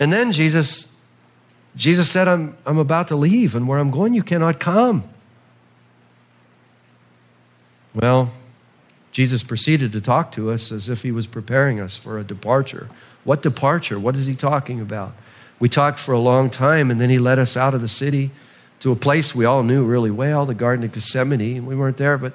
And 0.00 0.12
then 0.12 0.32
Jesus, 0.32 0.88
Jesus 1.76 2.10
said, 2.10 2.28
I'm, 2.28 2.56
I'm 2.66 2.78
about 2.78 3.08
to 3.08 3.16
leave, 3.16 3.54
and 3.54 3.68
where 3.68 3.78
I'm 3.78 3.90
going, 3.90 4.14
you 4.14 4.22
cannot 4.22 4.58
come. 4.58 5.04
Well, 7.94 8.32
Jesus 9.14 9.44
proceeded 9.44 9.92
to 9.92 10.00
talk 10.00 10.32
to 10.32 10.50
us 10.50 10.72
as 10.72 10.88
if 10.88 11.04
he 11.04 11.12
was 11.12 11.28
preparing 11.28 11.78
us 11.78 11.96
for 11.96 12.18
a 12.18 12.24
departure. 12.24 12.88
What 13.22 13.42
departure? 13.42 13.96
What 13.96 14.16
is 14.16 14.26
he 14.26 14.34
talking 14.34 14.80
about? 14.80 15.12
We 15.60 15.68
talked 15.68 16.00
for 16.00 16.10
a 16.10 16.18
long 16.18 16.50
time, 16.50 16.90
and 16.90 17.00
then 17.00 17.10
he 17.10 17.20
led 17.20 17.38
us 17.38 17.56
out 17.56 17.74
of 17.74 17.80
the 17.80 17.88
city 17.88 18.32
to 18.80 18.90
a 18.90 18.96
place 18.96 19.32
we 19.32 19.44
all 19.44 19.62
knew 19.62 19.84
really 19.84 20.10
well, 20.10 20.46
the 20.46 20.52
Garden 20.52 20.84
of 20.84 20.92
Gethsemane. 20.92 21.64
We 21.64 21.76
weren't 21.76 21.96
there, 21.96 22.18
but 22.18 22.32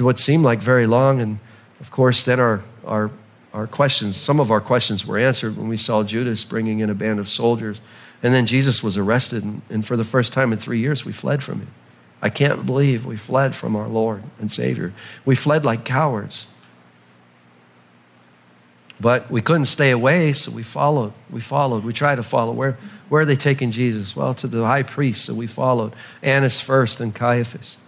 what 0.00 0.18
seemed 0.18 0.42
like 0.42 0.58
very 0.58 0.88
long. 0.88 1.20
And 1.20 1.38
of 1.78 1.92
course, 1.92 2.24
then 2.24 2.40
our, 2.40 2.60
our, 2.84 3.12
our 3.54 3.68
questions, 3.68 4.16
some 4.16 4.40
of 4.40 4.50
our 4.50 4.60
questions 4.60 5.06
were 5.06 5.16
answered 5.16 5.56
when 5.56 5.68
we 5.68 5.76
saw 5.76 6.02
Judas 6.02 6.44
bringing 6.44 6.80
in 6.80 6.90
a 6.90 6.94
band 6.94 7.20
of 7.20 7.28
soldiers. 7.28 7.80
And 8.20 8.34
then 8.34 8.46
Jesus 8.46 8.82
was 8.82 8.98
arrested, 8.98 9.44
and, 9.44 9.62
and 9.70 9.86
for 9.86 9.96
the 9.96 10.02
first 10.02 10.32
time 10.32 10.52
in 10.52 10.58
three 10.58 10.80
years, 10.80 11.04
we 11.04 11.12
fled 11.12 11.44
from 11.44 11.60
him. 11.60 11.68
I 12.22 12.28
can't 12.28 12.66
believe 12.66 13.06
we 13.06 13.16
fled 13.16 13.56
from 13.56 13.76
our 13.76 13.88
Lord 13.88 14.22
and 14.38 14.52
Savior. 14.52 14.92
We 15.24 15.34
fled 15.34 15.64
like 15.64 15.84
cowards. 15.84 16.46
But 19.00 19.30
we 19.30 19.40
couldn't 19.40 19.66
stay 19.66 19.90
away, 19.90 20.34
so 20.34 20.50
we 20.50 20.62
followed. 20.62 21.14
We 21.30 21.40
followed. 21.40 21.84
We 21.84 21.94
tried 21.94 22.16
to 22.16 22.22
follow. 22.22 22.52
Where, 22.52 22.76
where 23.08 23.22
are 23.22 23.24
they 23.24 23.36
taking 23.36 23.70
Jesus? 23.70 24.14
Well, 24.14 24.34
to 24.34 24.46
the 24.46 24.66
high 24.66 24.82
priest, 24.82 25.24
so 25.24 25.32
we 25.32 25.46
followed. 25.46 25.94
Annas 26.22 26.60
first, 26.60 27.00
and 27.00 27.14
Caiaphas. 27.14 27.78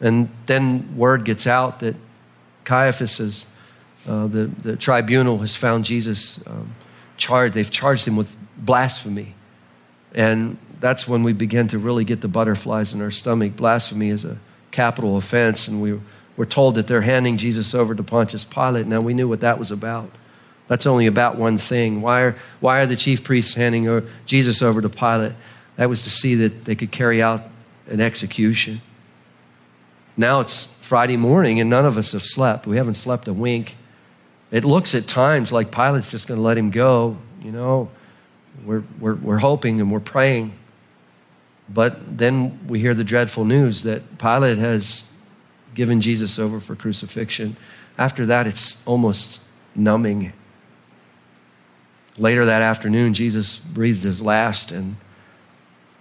And 0.00 0.28
then 0.46 0.96
word 0.96 1.24
gets 1.24 1.46
out 1.46 1.78
that 1.80 1.94
Caiaphas 2.64 3.20
is, 3.20 3.46
uh, 4.08 4.26
the, 4.26 4.46
the 4.46 4.74
tribunal 4.74 5.38
has 5.38 5.54
found 5.54 5.84
Jesus 5.84 6.40
um, 6.48 6.74
charged. 7.16 7.54
They've 7.54 7.70
charged 7.70 8.08
him 8.08 8.16
with 8.16 8.36
blasphemy. 8.56 9.34
And 10.12 10.58
that's 10.80 11.08
when 11.08 11.22
we 11.22 11.32
begin 11.32 11.68
to 11.68 11.78
really 11.78 12.04
get 12.04 12.20
the 12.20 12.28
butterflies 12.28 12.92
in 12.92 13.00
our 13.00 13.10
stomach. 13.10 13.56
Blasphemy 13.56 14.10
is 14.10 14.24
a 14.24 14.38
capital 14.70 15.16
offense, 15.16 15.68
and 15.68 15.80
we 15.80 16.00
were 16.36 16.46
told 16.46 16.74
that 16.74 16.86
they're 16.86 17.02
handing 17.02 17.36
Jesus 17.36 17.74
over 17.74 17.94
to 17.94 18.02
Pontius 18.02 18.44
Pilate. 18.44 18.86
Now, 18.86 19.00
we 19.00 19.14
knew 19.14 19.28
what 19.28 19.40
that 19.40 19.58
was 19.58 19.70
about. 19.70 20.10
That's 20.66 20.86
only 20.86 21.06
about 21.06 21.36
one 21.36 21.58
thing. 21.58 22.00
Why 22.00 22.22
are, 22.22 22.36
why 22.60 22.80
are 22.80 22.86
the 22.86 22.96
chief 22.96 23.22
priests 23.22 23.54
handing 23.54 24.08
Jesus 24.26 24.62
over 24.62 24.80
to 24.80 24.88
Pilate? 24.88 25.32
That 25.76 25.88
was 25.88 26.02
to 26.04 26.10
see 26.10 26.34
that 26.36 26.64
they 26.64 26.74
could 26.74 26.90
carry 26.90 27.22
out 27.22 27.42
an 27.88 28.00
execution. 28.00 28.80
Now 30.16 30.40
it's 30.40 30.66
Friday 30.80 31.16
morning, 31.16 31.60
and 31.60 31.68
none 31.68 31.84
of 31.84 31.98
us 31.98 32.12
have 32.12 32.22
slept. 32.22 32.66
We 32.66 32.76
haven't 32.76 32.94
slept 32.94 33.28
a 33.28 33.32
wink. 33.32 33.76
It 34.50 34.64
looks 34.64 34.94
at 34.94 35.06
times 35.06 35.52
like 35.52 35.70
Pilate's 35.70 36.10
just 36.10 36.28
going 36.28 36.38
to 36.38 36.42
let 36.42 36.56
him 36.56 36.70
go. 36.70 37.16
You 37.42 37.52
know, 37.52 37.90
we're, 38.64 38.84
we're, 39.00 39.16
we're 39.16 39.38
hoping 39.38 39.80
and 39.80 39.90
we're 39.90 40.00
praying. 40.00 40.52
But 41.68 42.18
then 42.18 42.66
we 42.66 42.80
hear 42.80 42.94
the 42.94 43.04
dreadful 43.04 43.44
news 43.44 43.82
that 43.84 44.18
Pilate 44.18 44.58
has 44.58 45.04
given 45.74 46.00
Jesus 46.00 46.38
over 46.38 46.60
for 46.60 46.76
crucifixion. 46.76 47.56
After 47.98 48.26
that, 48.26 48.46
it's 48.46 48.82
almost 48.86 49.40
numbing. 49.74 50.32
Later 52.16 52.44
that 52.44 52.62
afternoon, 52.62 53.14
Jesus 53.14 53.56
breathed 53.58 54.04
his 54.04 54.22
last, 54.22 54.70
and 54.70 54.96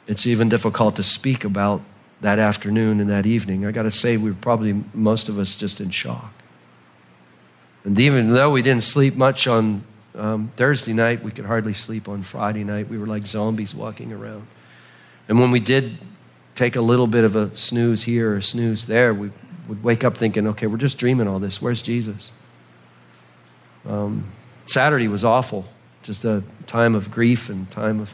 it's 0.07 0.27
even 0.27 0.49
difficult 0.49 0.95
to 0.97 1.03
speak 1.03 1.43
about 1.43 1.81
that 2.21 2.39
afternoon 2.39 2.99
and 2.99 3.09
that 3.09 3.25
evening. 3.25 3.65
I 3.65 3.71
got 3.71 3.83
to 3.83 3.91
say, 3.91 4.17
we 4.17 4.31
were 4.31 4.37
probably, 4.39 4.83
most 4.93 5.29
of 5.29 5.39
us, 5.39 5.55
just 5.55 5.81
in 5.81 5.89
shock. 5.89 6.33
And 7.83 7.99
even 7.99 8.33
though 8.33 8.51
we 8.51 8.61
didn't 8.61 8.83
sleep 8.83 9.15
much 9.15 9.47
on 9.47 9.83
um, 10.15 10.51
Thursday 10.55 10.93
night, 10.93 11.23
we 11.23 11.31
could 11.31 11.45
hardly 11.45 11.73
sleep 11.73 12.07
on 12.07 12.21
Friday 12.21 12.63
night. 12.63 12.89
We 12.89 12.97
were 12.97 13.07
like 13.07 13.27
zombies 13.27 13.73
walking 13.75 14.13
around. 14.13 14.47
And 15.27 15.39
when 15.39 15.51
we 15.51 15.59
did 15.59 15.97
take 16.55 16.75
a 16.75 16.81
little 16.81 17.07
bit 17.07 17.23
of 17.23 17.35
a 17.35 17.55
snooze 17.55 18.03
here 18.03 18.33
or 18.33 18.37
a 18.37 18.43
snooze 18.43 18.87
there, 18.87 19.13
we 19.13 19.31
would 19.67 19.83
wake 19.83 20.03
up 20.03 20.17
thinking, 20.17 20.47
okay, 20.47 20.67
we're 20.67 20.77
just 20.77 20.97
dreaming 20.97 21.27
all 21.27 21.39
this. 21.39 21.61
Where's 21.61 21.81
Jesus? 21.81 22.31
Um, 23.87 24.25
Saturday 24.65 25.07
was 25.07 25.25
awful, 25.25 25.65
just 26.03 26.25
a 26.25 26.43
time 26.67 26.95
of 26.95 27.11
grief 27.11 27.49
and 27.49 27.69
time 27.71 27.99
of. 27.99 28.13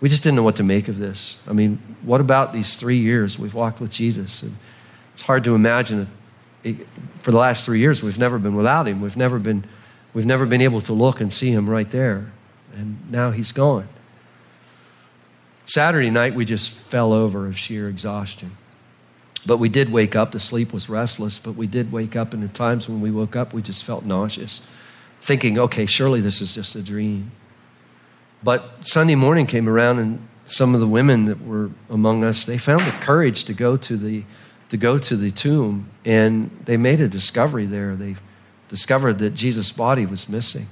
We 0.00 0.08
just 0.08 0.22
didn't 0.22 0.36
know 0.36 0.42
what 0.42 0.56
to 0.56 0.62
make 0.62 0.88
of 0.88 0.98
this. 0.98 1.36
I 1.46 1.52
mean, 1.52 1.96
what 2.02 2.22
about 2.22 2.52
these 2.52 2.76
three 2.76 2.98
years 2.98 3.38
we've 3.38 3.54
walked 3.54 3.80
with 3.80 3.90
Jesus? 3.90 4.42
And 4.42 4.56
it's 5.12 5.22
hard 5.22 5.44
to 5.44 5.54
imagine. 5.54 6.08
It, 6.64 6.86
for 7.20 7.30
the 7.30 7.38
last 7.38 7.66
three 7.66 7.80
years, 7.80 8.02
we've 8.02 8.18
never 8.18 8.38
been 8.38 8.54
without 8.54 8.88
him. 8.88 9.02
We've 9.02 9.16
never 9.16 9.38
been, 9.38 9.64
we've 10.14 10.26
never 10.26 10.46
been 10.46 10.62
able 10.62 10.80
to 10.82 10.94
look 10.94 11.20
and 11.20 11.32
see 11.32 11.50
him 11.50 11.68
right 11.68 11.90
there. 11.90 12.32
And 12.74 13.10
now 13.10 13.30
he's 13.30 13.52
gone. 13.52 13.88
Saturday 15.70 16.10
night, 16.10 16.34
we 16.34 16.44
just 16.44 16.68
fell 16.72 17.12
over 17.12 17.46
of 17.46 17.56
sheer 17.56 17.88
exhaustion. 17.88 18.56
But 19.46 19.58
we 19.58 19.68
did 19.68 19.92
wake 19.92 20.16
up. 20.16 20.32
The 20.32 20.40
sleep 20.40 20.72
was 20.72 20.88
restless, 20.88 21.38
but 21.38 21.54
we 21.54 21.68
did 21.68 21.92
wake 21.92 22.16
up. 22.16 22.34
And 22.34 22.42
at 22.42 22.54
times 22.54 22.88
when 22.88 23.00
we 23.00 23.12
woke 23.12 23.36
up, 23.36 23.54
we 23.54 23.62
just 23.62 23.84
felt 23.84 24.04
nauseous, 24.04 24.62
thinking, 25.22 25.60
okay, 25.60 25.86
surely 25.86 26.20
this 26.20 26.40
is 26.40 26.56
just 26.56 26.74
a 26.74 26.82
dream. 26.82 27.30
But 28.42 28.68
Sunday 28.80 29.14
morning 29.14 29.46
came 29.46 29.68
around, 29.68 30.00
and 30.00 30.28
some 30.44 30.74
of 30.74 30.80
the 30.80 30.88
women 30.88 31.26
that 31.26 31.40
were 31.40 31.70
among 31.88 32.24
us, 32.24 32.44
they 32.44 32.58
found 32.58 32.80
the 32.80 32.90
courage 32.90 33.44
to 33.44 33.54
go 33.54 33.76
to 33.76 33.96
the, 33.96 34.24
to 34.70 34.76
go 34.76 34.98
to 34.98 35.16
the 35.16 35.30
tomb, 35.30 35.88
and 36.04 36.50
they 36.64 36.76
made 36.76 37.00
a 37.00 37.08
discovery 37.08 37.66
there. 37.66 37.94
They 37.94 38.16
discovered 38.68 39.20
that 39.20 39.36
Jesus' 39.36 39.70
body 39.70 40.04
was 40.04 40.28
missing. 40.28 40.66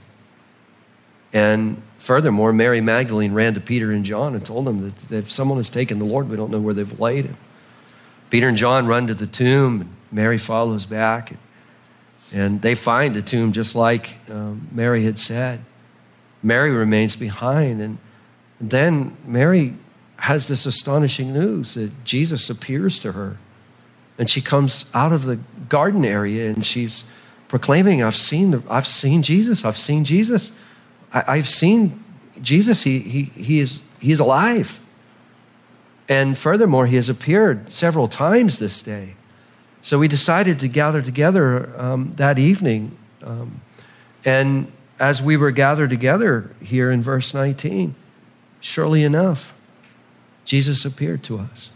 And 1.33 1.83
furthermore, 1.99 2.53
Mary 2.53 2.81
Magdalene 2.81 3.33
ran 3.33 3.55
to 3.55 3.61
Peter 3.61 3.93
and 3.93 4.05
John 4.05 4.35
and 4.35 4.45
told 4.45 4.67
them 4.67 4.83
that, 4.83 4.97
that 5.09 5.17
if 5.19 5.31
someone 5.31 5.59
has 5.59 5.71
taken 5.71 5.99
the 5.99 6.05
Lord, 6.05 6.29
we 6.29 6.37
don't 6.37 6.51
know 6.51 6.61
where 6.61 6.75
they've 6.75 7.01
laid 7.01 7.27
him. 7.27 7.37
Peter 8.31 8.49
and 8.49 8.57
John 8.57 8.87
run 8.87 9.07
to 9.07 9.15
the 9.15 9.27
tomb, 9.27 9.81
and 9.83 9.97
Mary 10.13 10.39
follows 10.39 10.87
back. 10.87 11.31
And, 11.31 11.39
and 12.33 12.63
they 12.63 12.75
find 12.75 13.15
the 13.15 13.23
tomb 13.23 13.53
just 13.53 13.75
like 13.75 14.19
um, 14.31 14.69
Mary 14.73 15.05
had 15.05 15.19
said. 15.19 15.61
Mary 16.43 16.71
remains 16.71 17.17
behind. 17.17 17.81
And, 17.81 17.99
then 18.61 19.17
Mary 19.25 19.75
has 20.17 20.49
this 20.49 20.67
astonishing 20.67 21.33
news 21.33 21.75
that 21.75 22.05
Jesus 22.05 22.51
appears 22.51 22.99
to 23.01 23.13
her. 23.13 23.37
And 24.19 24.29
she 24.29 24.41
comes 24.41 24.87
out 24.95 25.13
of 25.13 25.25
the 25.25 25.39
garden 25.69 26.05
area 26.05 26.51
and 26.51 26.67
she's 26.67 27.05
proclaiming, 27.47 28.03
I've 28.03 28.17
seen, 28.17 28.51
the, 28.51 28.63
I've 28.69 28.87
seen 28.87 29.23
Jesus. 29.23 29.65
I've 29.65 29.79
seen 29.79 30.05
Jesus. 30.05 30.51
I, 31.13 31.37
have 31.37 31.49
seen 31.49 32.05
Jesus, 32.43 32.83
he, 32.83 32.99
he, 32.99 33.23
he, 33.25 33.61
is, 33.61 33.81
he 33.99 34.13
is 34.13 34.21
alive. 34.21 34.81
And 36.09 36.37
furthermore, 36.37 36.87
he 36.87 36.97
has 36.97 37.09
appeared 37.09 37.73
several 37.73 38.09
times 38.09 38.59
this 38.59 38.83
day. 38.83 39.15
So 39.83 39.99
we 39.99 40.09
decided 40.09 40.59
to 40.61 40.69
gather 40.69 41.03
together 41.03 41.79
um, 41.81 42.13
that 42.13 42.39
evening. 42.39 42.97
Um, 43.23 43.61
and 44.25 44.71
as 44.99 45.23
we 45.23 45.37
were 45.37 45.51
gathered 45.51 45.91
together 45.91 46.51
here 46.61 46.91
in 46.91 47.03
verse 47.03 47.33
19, 47.33 47.95
surely 48.61 49.05
enough, 49.05 49.55
Jesus 50.45 50.85
appeared 50.85 51.23
to 51.25 51.39
us. 51.39 51.71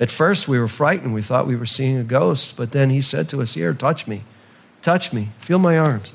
At 0.00 0.10
first, 0.10 0.46
we 0.46 0.58
were 0.58 0.68
frightened. 0.68 1.12
We 1.12 1.22
thought 1.22 1.46
we 1.46 1.56
were 1.56 1.66
seeing 1.66 1.98
a 1.98 2.04
ghost. 2.04 2.56
But 2.56 2.72
then 2.72 2.90
he 2.90 3.02
said 3.02 3.28
to 3.30 3.42
us, 3.42 3.54
Here, 3.54 3.74
touch 3.74 4.06
me. 4.06 4.22
Touch 4.80 5.12
me. 5.12 5.30
Feel 5.40 5.58
my 5.58 5.76
arms. 5.76 6.12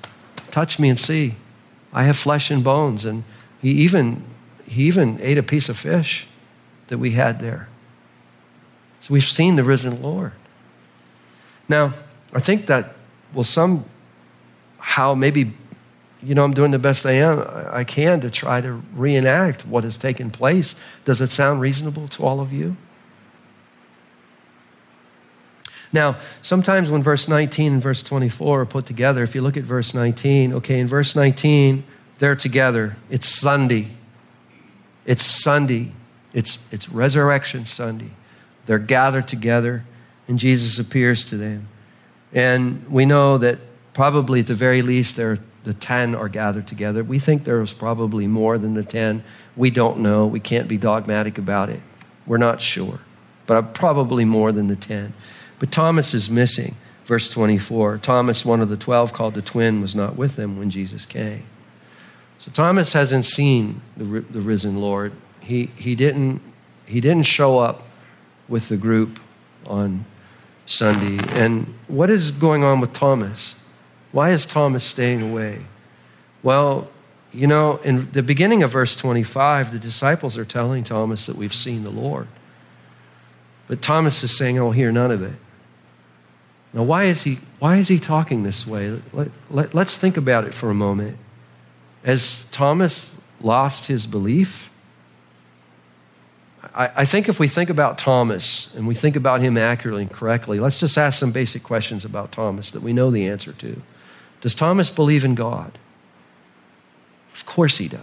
Touch 0.51 0.79
me 0.79 0.89
and 0.89 0.99
see. 0.99 1.35
I 1.93 2.03
have 2.03 2.17
flesh 2.17 2.49
and 2.49 2.63
bones. 2.63 3.05
And 3.05 3.23
he 3.61 3.71
even, 3.71 4.23
he 4.65 4.83
even 4.83 5.19
ate 5.21 5.37
a 5.37 5.43
piece 5.43 5.69
of 5.69 5.77
fish 5.77 6.27
that 6.87 6.97
we 6.97 7.11
had 7.11 7.39
there. 7.39 7.69
So 8.99 9.13
we've 9.13 9.23
seen 9.23 9.55
the 9.55 9.63
risen 9.63 10.01
Lord. 10.01 10.31
Now, 11.69 11.93
I 12.33 12.39
think 12.39 12.67
that 12.67 12.95
will 13.33 13.43
somehow 13.43 15.13
maybe, 15.15 15.53
you 16.21 16.35
know, 16.35 16.43
I'm 16.43 16.53
doing 16.53 16.71
the 16.71 16.79
best 16.79 17.05
I 17.05 17.13
am 17.13 17.45
I 17.71 17.83
can 17.83 18.21
to 18.21 18.29
try 18.29 18.61
to 18.61 18.81
reenact 18.95 19.65
what 19.65 19.83
has 19.83 19.97
taken 19.97 20.31
place. 20.31 20.75
Does 21.05 21.21
it 21.21 21.31
sound 21.31 21.61
reasonable 21.61 22.07
to 22.09 22.23
all 22.23 22.39
of 22.39 22.51
you? 22.53 22.77
Now, 25.93 26.17
sometimes 26.41 26.89
when 26.89 27.03
verse 27.03 27.27
19 27.27 27.73
and 27.73 27.81
verse 27.81 28.01
24 28.01 28.61
are 28.61 28.65
put 28.65 28.87
together, 28.87 29.21
if 29.21 29.35
you 29.35 29.41
look 29.41 29.55
at 29.55 29.63
verse 29.63 29.93
19, 29.93 30.53
okay, 30.53 30.79
in 30.79 30.87
verse 30.87 31.15
19, 31.15 31.83
they're 32.17 32.35
together. 32.35 32.97
It's 33.11 33.27
Sunday. 33.27 33.89
It's 35.05 35.23
Sunday. 35.23 35.91
It's, 36.33 36.57
it's 36.71 36.89
Resurrection 36.89 37.67
Sunday. 37.67 38.09
They're 38.65 38.79
gathered 38.79 39.27
together, 39.27 39.85
and 40.27 40.39
Jesus 40.39 40.79
appears 40.79 41.25
to 41.25 41.37
them. 41.37 41.67
And 42.33 42.89
we 42.89 43.05
know 43.05 43.37
that 43.37 43.59
probably 43.93 44.39
at 44.39 44.47
the 44.47 44.55
very 44.55 44.81
least, 44.81 45.15
there, 45.15 45.39
the 45.63 45.75
10 45.75 46.15
are 46.15 46.29
gathered 46.29 46.67
together. 46.67 47.03
We 47.03 47.19
think 47.19 47.43
there 47.43 47.59
was 47.59 47.73
probably 47.73 48.25
more 48.25 48.57
than 48.57 48.73
the 48.73 48.83
10. 48.83 49.23
We 49.55 49.69
don't 49.69 49.99
know. 49.99 50.25
We 50.25 50.39
can't 50.39 50.67
be 50.67 50.77
dogmatic 50.77 51.37
about 51.37 51.69
it. 51.69 51.81
We're 52.25 52.37
not 52.37 52.61
sure. 52.61 52.99
But 53.45 53.73
probably 53.73 54.25
more 54.25 54.51
than 54.51 54.67
the 54.67 54.75
10. 54.75 55.13
But 55.63 55.71
Thomas 55.71 56.13
is 56.13 56.29
missing. 56.29 56.75
Verse 57.05 57.29
24 57.29 57.99
Thomas, 57.99 58.43
one 58.43 58.59
of 58.59 58.67
the 58.67 58.75
12, 58.75 59.13
called 59.13 59.33
the 59.33 59.41
twin, 59.41 59.79
was 59.79 59.95
not 59.95 60.17
with 60.17 60.35
them 60.35 60.59
when 60.59 60.69
Jesus 60.69 61.05
came. 61.05 61.45
So 62.37 62.51
Thomas 62.51 62.91
hasn't 62.91 63.25
seen 63.25 63.79
the, 63.95 64.03
the 64.03 64.41
risen 64.41 64.81
Lord. 64.81 65.13
He, 65.39 65.67
he, 65.77 65.95
didn't, 65.95 66.41
he 66.85 66.99
didn't 66.99 67.27
show 67.27 67.59
up 67.59 67.83
with 68.49 68.67
the 68.67 68.75
group 68.75 69.21
on 69.65 70.03
Sunday. 70.65 71.25
And 71.31 71.73
what 71.87 72.09
is 72.09 72.31
going 72.31 72.65
on 72.65 72.81
with 72.81 72.91
Thomas? 72.91 73.55
Why 74.11 74.31
is 74.31 74.45
Thomas 74.45 74.83
staying 74.83 75.21
away? 75.21 75.61
Well, 76.43 76.89
you 77.31 77.47
know, 77.47 77.77
in 77.85 78.11
the 78.11 78.21
beginning 78.21 78.63
of 78.63 78.71
verse 78.71 78.97
25, 78.97 79.71
the 79.71 79.79
disciples 79.79 80.37
are 80.37 80.43
telling 80.43 80.83
Thomas 80.83 81.25
that 81.25 81.37
we've 81.37 81.55
seen 81.55 81.85
the 81.85 81.89
Lord. 81.89 82.27
But 83.69 83.81
Thomas 83.81 84.25
is 84.25 84.37
saying, 84.37 84.59
oh, 84.59 84.63
I 84.63 84.65
will 84.65 84.71
hear 84.73 84.91
none 84.91 85.09
of 85.09 85.23
it. 85.23 85.35
Now, 86.73 86.83
why 86.83 87.03
is 87.03 87.23
he, 87.23 87.39
why 87.59 87.77
is 87.77 87.87
he 87.87 87.99
talking 87.99 88.43
this 88.43 88.65
way? 88.65 88.99
Let, 89.11 89.29
let, 89.49 89.73
let's 89.75 89.95
think 89.95 90.17
about 90.17 90.45
it 90.45 90.53
for 90.53 90.69
a 90.71 90.73
moment. 90.73 91.17
Has 92.03 92.45
Thomas 92.51 93.15
lost 93.39 93.87
his 93.87 94.07
belief? 94.07 94.71
I, 96.73 96.89
I 96.97 97.05
think 97.05 97.29
if 97.29 97.39
we 97.39 97.47
think 97.47 97.69
about 97.69 97.97
Thomas 97.97 98.73
and 98.75 98.87
we 98.87 98.95
think 98.95 99.15
about 99.15 99.41
him 99.41 99.57
accurately 99.57 100.01
and 100.01 100.11
correctly, 100.11 100.59
let's 100.59 100.79
just 100.79 100.97
ask 100.97 101.19
some 101.19 101.31
basic 101.31 101.63
questions 101.63 102.03
about 102.03 102.31
Thomas 102.31 102.71
that 102.71 102.81
we 102.81 102.91
know 102.91 103.11
the 103.11 103.27
answer 103.27 103.53
to. 103.53 103.81
Does 104.41 104.55
Thomas 104.55 104.89
believe 104.89 105.23
in 105.23 105.35
God? 105.35 105.77
Of 107.33 107.45
course 107.45 107.77
he 107.77 107.87
does. 107.87 108.01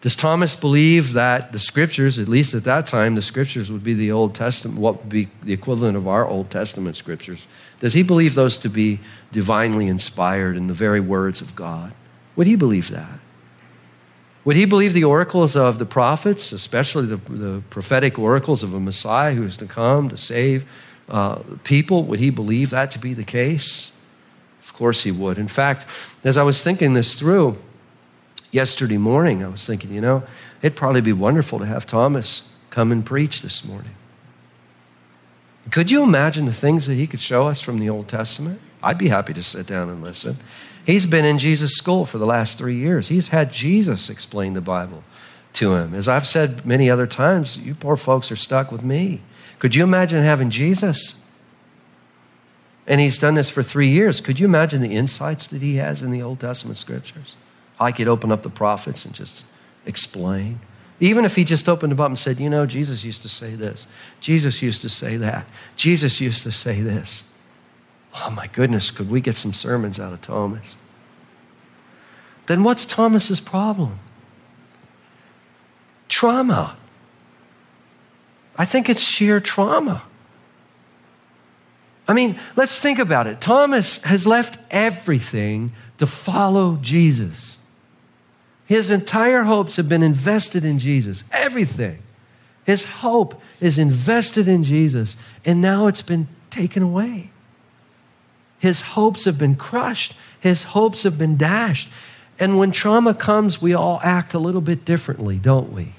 Does 0.00 0.14
Thomas 0.14 0.54
believe 0.54 1.14
that 1.14 1.50
the 1.50 1.58
scriptures, 1.58 2.20
at 2.20 2.28
least 2.28 2.54
at 2.54 2.64
that 2.64 2.86
time, 2.86 3.16
the 3.16 3.22
scriptures 3.22 3.72
would 3.72 3.82
be 3.82 3.94
the 3.94 4.12
Old 4.12 4.34
Testament, 4.34 4.78
what 4.78 4.98
would 4.98 5.08
be 5.08 5.28
the 5.42 5.52
equivalent 5.52 5.96
of 5.96 6.06
our 6.06 6.24
Old 6.24 6.50
Testament 6.50 6.96
scriptures? 6.96 7.46
Does 7.80 7.94
he 7.94 8.04
believe 8.04 8.34
those 8.36 8.58
to 8.58 8.68
be 8.68 9.00
divinely 9.32 9.88
inspired 9.88 10.56
in 10.56 10.68
the 10.68 10.74
very 10.74 11.00
words 11.00 11.40
of 11.40 11.56
God? 11.56 11.92
Would 12.36 12.46
he 12.46 12.54
believe 12.54 12.90
that? 12.90 13.18
Would 14.44 14.54
he 14.54 14.64
believe 14.64 14.92
the 14.92 15.04
oracles 15.04 15.56
of 15.56 15.78
the 15.78 15.84
prophets, 15.84 16.52
especially 16.52 17.06
the, 17.06 17.16
the 17.16 17.62
prophetic 17.68 18.18
oracles 18.18 18.62
of 18.62 18.72
a 18.72 18.80
Messiah 18.80 19.34
who 19.34 19.42
is 19.42 19.56
to 19.56 19.66
come 19.66 20.08
to 20.10 20.16
save 20.16 20.64
uh, 21.08 21.40
people? 21.64 22.04
Would 22.04 22.20
he 22.20 22.30
believe 22.30 22.70
that 22.70 22.92
to 22.92 23.00
be 23.00 23.14
the 23.14 23.24
case? 23.24 23.90
Of 24.62 24.72
course 24.74 25.02
he 25.02 25.10
would. 25.10 25.38
In 25.38 25.48
fact, 25.48 25.86
as 26.22 26.36
I 26.36 26.44
was 26.44 26.62
thinking 26.62 26.94
this 26.94 27.18
through, 27.18 27.58
yesterday 28.50 28.98
morning, 28.98 29.44
I 29.44 29.48
was 29.48 29.66
thinking, 29.66 29.92
you 29.92 30.00
know, 30.00 30.22
it'd 30.62 30.76
probably 30.76 31.00
be 31.00 31.12
wonderful 31.12 31.58
to 31.58 31.66
have 31.66 31.86
Thomas 31.86 32.50
come 32.70 32.92
and 32.92 33.04
preach 33.04 33.42
this 33.42 33.64
morning. 33.64 33.92
Could 35.70 35.90
you 35.90 36.02
imagine 36.02 36.46
the 36.46 36.52
things 36.52 36.86
that 36.86 36.94
he 36.94 37.06
could 37.06 37.20
show 37.20 37.46
us 37.46 37.60
from 37.60 37.78
the 37.78 37.90
Old 37.90 38.08
Testament? 38.08 38.60
I'd 38.82 38.98
be 38.98 39.08
happy 39.08 39.34
to 39.34 39.42
sit 39.42 39.66
down 39.66 39.90
and 39.90 40.02
listen. 40.02 40.38
He's 40.84 41.04
been 41.04 41.24
in 41.24 41.38
Jesus' 41.38 41.74
school 41.74 42.06
for 42.06 42.18
the 42.18 42.26
last 42.26 42.56
three 42.56 42.76
years. 42.76 43.08
He's 43.08 43.28
had 43.28 43.52
Jesus 43.52 44.08
explain 44.08 44.54
the 44.54 44.60
Bible 44.60 45.04
to 45.54 45.74
him. 45.74 45.94
As 45.94 46.08
I've 46.08 46.26
said 46.26 46.64
many 46.64 46.88
other 46.88 47.06
times, 47.06 47.58
you 47.58 47.74
poor 47.74 47.96
folks 47.96 48.32
are 48.32 48.36
stuck 48.36 48.72
with 48.72 48.82
me. 48.82 49.20
Could 49.58 49.74
you 49.74 49.82
imagine 49.82 50.22
having 50.22 50.50
Jesus? 50.50 51.22
And 52.86 53.00
he's 53.00 53.18
done 53.18 53.34
this 53.34 53.50
for 53.50 53.62
three 53.62 53.88
years. 53.88 54.22
Could 54.22 54.40
you 54.40 54.46
imagine 54.46 54.80
the 54.80 54.96
insights 54.96 55.46
that 55.48 55.60
he 55.60 55.76
has 55.76 56.02
in 56.02 56.10
the 56.10 56.22
Old 56.22 56.40
Testament 56.40 56.78
scriptures? 56.78 57.36
I 57.80 57.92
could 57.92 58.08
open 58.08 58.32
up 58.32 58.42
the 58.42 58.50
prophets 58.50 59.04
and 59.04 59.14
just 59.14 59.44
explain. 59.86 60.60
Even 61.00 61.24
if 61.24 61.36
he 61.36 61.44
just 61.44 61.68
opened 61.68 61.92
them 61.92 62.00
up 62.00 62.08
and 62.08 62.18
said, 62.18 62.40
You 62.40 62.50
know, 62.50 62.66
Jesus 62.66 63.04
used 63.04 63.22
to 63.22 63.28
say 63.28 63.54
this, 63.54 63.86
Jesus 64.20 64.62
used 64.62 64.82
to 64.82 64.88
say 64.88 65.16
that, 65.16 65.46
Jesus 65.76 66.20
used 66.20 66.42
to 66.42 66.52
say 66.52 66.80
this. 66.80 67.24
Oh 68.14 68.30
my 68.30 68.46
goodness, 68.48 68.90
could 68.90 69.10
we 69.10 69.20
get 69.20 69.36
some 69.36 69.52
sermons 69.52 70.00
out 70.00 70.12
of 70.12 70.20
Thomas? 70.20 70.76
Then 72.46 72.64
what's 72.64 72.86
Thomas's 72.86 73.40
problem? 73.40 74.00
Trauma. 76.08 76.76
I 78.56 78.64
think 78.64 78.88
it's 78.88 79.02
sheer 79.02 79.38
trauma. 79.38 80.02
I 82.08 82.14
mean, 82.14 82.40
let's 82.56 82.80
think 82.80 82.98
about 82.98 83.26
it. 83.26 83.40
Thomas 83.40 83.98
has 83.98 84.26
left 84.26 84.58
everything 84.70 85.72
to 85.98 86.06
follow 86.06 86.76
Jesus. 86.80 87.57
His 88.68 88.90
entire 88.90 89.44
hopes 89.44 89.76
have 89.78 89.88
been 89.88 90.02
invested 90.02 90.62
in 90.62 90.78
Jesus. 90.78 91.24
Everything. 91.32 92.00
His 92.66 92.84
hope 92.84 93.40
is 93.62 93.78
invested 93.78 94.46
in 94.46 94.62
Jesus, 94.62 95.16
and 95.42 95.62
now 95.62 95.86
it's 95.86 96.02
been 96.02 96.28
taken 96.50 96.82
away. 96.82 97.30
His 98.58 98.82
hopes 98.82 99.24
have 99.24 99.38
been 99.38 99.56
crushed, 99.56 100.14
his 100.38 100.64
hopes 100.64 101.04
have 101.04 101.16
been 101.16 101.38
dashed. 101.38 101.88
And 102.38 102.58
when 102.58 102.70
trauma 102.70 103.14
comes, 103.14 103.62
we 103.62 103.72
all 103.72 104.00
act 104.02 104.34
a 104.34 104.38
little 104.38 104.60
bit 104.60 104.84
differently, 104.84 105.38
don't 105.38 105.72
we? 105.72 105.94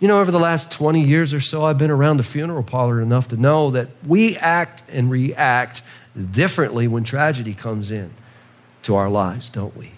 You 0.00 0.08
know, 0.08 0.22
over 0.22 0.30
the 0.30 0.40
last 0.40 0.72
20 0.72 1.04
years 1.04 1.34
or 1.34 1.40
so, 1.40 1.66
I've 1.66 1.76
been 1.76 1.90
around 1.90 2.16
the 2.16 2.22
funeral 2.22 2.62
parlor 2.62 3.02
enough 3.02 3.28
to 3.28 3.36
know 3.36 3.70
that 3.72 3.88
we 4.06 4.38
act 4.38 4.84
and 4.90 5.10
react 5.10 5.82
differently 6.30 6.88
when 6.88 7.04
tragedy 7.04 7.52
comes 7.52 7.90
in 7.90 8.10
to 8.84 8.94
our 8.94 9.10
lives, 9.10 9.50
don't 9.50 9.76
we? 9.76 9.92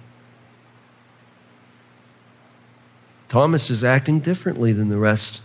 Thomas 3.31 3.71
is 3.71 3.85
acting 3.85 4.19
differently 4.19 4.73
than 4.73 4.89
the 4.89 4.99
rest 4.99 5.41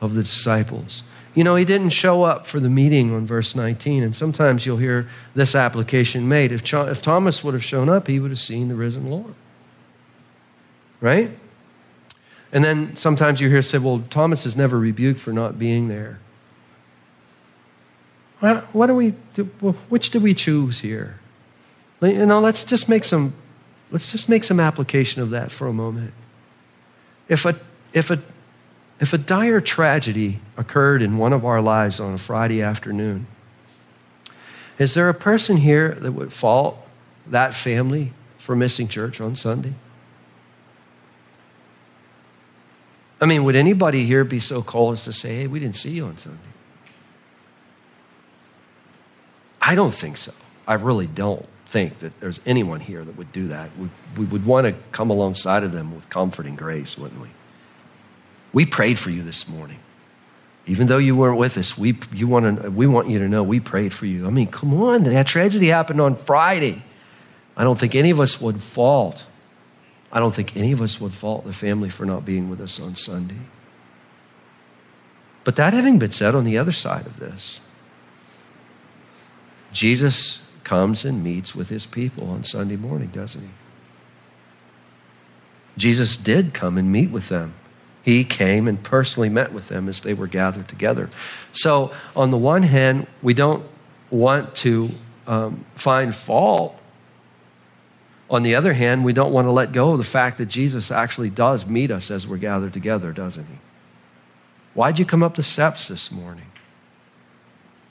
of 0.00 0.14
the 0.14 0.22
disciples. 0.22 1.02
You 1.34 1.44
know, 1.44 1.54
he 1.54 1.66
didn't 1.66 1.90
show 1.90 2.24
up 2.24 2.46
for 2.46 2.58
the 2.60 2.70
meeting 2.70 3.12
on 3.14 3.26
verse 3.26 3.54
19, 3.54 4.02
and 4.02 4.16
sometimes 4.16 4.64
you'll 4.64 4.78
hear 4.78 5.06
this 5.34 5.54
application 5.54 6.26
made. 6.26 6.50
If, 6.50 6.72
if 6.72 7.02
Thomas 7.02 7.44
would 7.44 7.52
have 7.52 7.62
shown 7.62 7.90
up, 7.90 8.08
he 8.08 8.18
would 8.18 8.30
have 8.30 8.40
seen 8.40 8.68
the 8.68 8.74
risen 8.74 9.10
Lord. 9.10 9.34
Right? 11.02 11.30
And 12.52 12.64
then 12.64 12.96
sometimes 12.96 13.42
you 13.42 13.50
hear 13.50 13.60
said, 13.60 13.84
well, 13.84 14.02
Thomas 14.08 14.46
is 14.46 14.56
never 14.56 14.78
rebuked 14.78 15.20
for 15.20 15.32
not 15.32 15.58
being 15.58 15.88
there. 15.88 16.20
Well, 18.40 18.62
what 18.72 18.86
do 18.86 18.94
we 18.94 19.14
do? 19.34 19.44
Which 19.90 20.08
do 20.08 20.20
we 20.20 20.32
choose 20.32 20.80
here? 20.80 21.20
You 22.00 22.24
know, 22.24 22.40
let's 22.40 22.64
just 22.64 22.88
make 22.88 23.04
some 23.04 23.34
let's 23.90 24.10
just 24.10 24.30
make 24.30 24.42
some 24.42 24.58
application 24.58 25.20
of 25.20 25.28
that 25.30 25.52
for 25.52 25.66
a 25.66 25.74
moment. 25.74 26.14
If 27.30 27.46
a, 27.46 27.54
if, 27.92 28.10
a, 28.10 28.20
if 28.98 29.12
a 29.12 29.18
dire 29.18 29.60
tragedy 29.60 30.40
occurred 30.56 31.00
in 31.00 31.16
one 31.16 31.32
of 31.32 31.44
our 31.44 31.62
lives 31.62 32.00
on 32.00 32.12
a 32.12 32.18
Friday 32.18 32.60
afternoon, 32.60 33.26
is 34.78 34.94
there 34.94 35.08
a 35.08 35.14
person 35.14 35.58
here 35.58 35.94
that 36.00 36.12
would 36.12 36.32
fault 36.32 36.76
that 37.26 37.54
family 37.54 38.12
for 38.36 38.56
missing 38.56 38.88
church 38.88 39.20
on 39.20 39.36
Sunday? 39.36 39.74
I 43.20 43.26
mean, 43.26 43.44
would 43.44 43.54
anybody 43.54 44.06
here 44.06 44.24
be 44.24 44.40
so 44.40 44.60
cold 44.60 44.94
as 44.94 45.04
to 45.04 45.12
say, 45.12 45.36
hey, 45.36 45.46
we 45.46 45.60
didn't 45.60 45.76
see 45.76 45.90
you 45.92 46.06
on 46.06 46.16
Sunday? 46.16 46.38
I 49.62 49.76
don't 49.76 49.94
think 49.94 50.16
so. 50.16 50.32
I 50.66 50.74
really 50.74 51.06
don't 51.06 51.46
think 51.70 52.00
that 52.00 52.18
there's 52.18 52.40
anyone 52.44 52.80
here 52.80 53.04
that 53.04 53.16
would 53.16 53.30
do 53.30 53.46
that. 53.46 53.70
We, 53.78 53.88
we 54.16 54.24
would 54.24 54.44
want 54.44 54.66
to 54.66 54.74
come 54.90 55.08
alongside 55.08 55.62
of 55.62 55.70
them 55.70 55.94
with 55.94 56.10
comfort 56.10 56.46
and 56.46 56.58
grace, 56.58 56.98
wouldn't 56.98 57.20
we? 57.20 57.28
We 58.52 58.66
prayed 58.66 58.98
for 58.98 59.10
you 59.10 59.22
this 59.22 59.48
morning. 59.48 59.78
Even 60.66 60.88
though 60.88 60.98
you 60.98 61.14
weren't 61.14 61.38
with 61.38 61.56
us, 61.56 61.78
we, 61.78 61.96
you 62.12 62.26
want 62.26 62.62
to, 62.62 62.70
we 62.70 62.88
want 62.88 63.08
you 63.08 63.20
to 63.20 63.28
know 63.28 63.44
we 63.44 63.60
prayed 63.60 63.94
for 63.94 64.06
you. 64.06 64.26
I 64.26 64.30
mean, 64.30 64.48
come 64.48 64.74
on, 64.82 65.04
that 65.04 65.28
tragedy 65.28 65.68
happened 65.68 66.00
on 66.00 66.16
Friday. 66.16 66.82
I 67.56 67.62
don't 67.62 67.78
think 67.78 67.94
any 67.94 68.10
of 68.10 68.18
us 68.18 68.40
would 68.40 68.60
fault. 68.60 69.26
I 70.12 70.18
don't 70.18 70.34
think 70.34 70.56
any 70.56 70.72
of 70.72 70.82
us 70.82 71.00
would 71.00 71.12
fault 71.12 71.44
the 71.44 71.52
family 71.52 71.88
for 71.88 72.04
not 72.04 72.24
being 72.24 72.50
with 72.50 72.60
us 72.60 72.80
on 72.80 72.96
Sunday. 72.96 73.42
But 75.44 75.54
that 75.54 75.72
having 75.72 76.00
been 76.00 76.10
said 76.10 76.34
on 76.34 76.44
the 76.44 76.58
other 76.58 76.72
side 76.72 77.06
of 77.06 77.20
this, 77.20 77.60
Jesus 79.72 80.42
comes 80.64 81.04
and 81.04 81.22
meets 81.22 81.54
with 81.54 81.68
his 81.68 81.86
people 81.86 82.30
on 82.30 82.44
Sunday 82.44 82.76
morning, 82.76 83.08
doesn't 83.08 83.42
he? 83.42 83.50
Jesus 85.76 86.16
did 86.16 86.52
come 86.52 86.76
and 86.76 86.92
meet 86.92 87.10
with 87.10 87.28
them. 87.28 87.54
He 88.02 88.24
came 88.24 88.66
and 88.66 88.82
personally 88.82 89.28
met 89.28 89.52
with 89.52 89.68
them 89.68 89.88
as 89.88 90.00
they 90.00 90.14
were 90.14 90.26
gathered 90.26 90.68
together. 90.68 91.10
So, 91.52 91.92
on 92.16 92.30
the 92.30 92.36
one 92.36 92.62
hand, 92.62 93.06
we 93.22 93.34
don't 93.34 93.64
want 94.10 94.54
to 94.56 94.90
um, 95.26 95.64
find 95.74 96.14
fault. 96.14 96.78
On 98.28 98.42
the 98.42 98.54
other 98.54 98.72
hand, 98.72 99.04
we 99.04 99.12
don't 99.12 99.32
want 99.32 99.46
to 99.46 99.50
let 99.52 99.72
go 99.72 99.92
of 99.92 99.98
the 99.98 100.04
fact 100.04 100.38
that 100.38 100.46
Jesus 100.46 100.90
actually 100.90 101.30
does 101.30 101.66
meet 101.66 101.90
us 101.90 102.10
as 102.10 102.26
we're 102.26 102.36
gathered 102.36 102.72
together, 102.72 103.12
doesn't 103.12 103.46
he? 103.46 103.58
Why'd 104.74 104.98
you 104.98 105.04
come 105.04 105.22
up 105.22 105.34
the 105.34 105.42
steps 105.42 105.88
this 105.88 106.12
morning? 106.12 106.46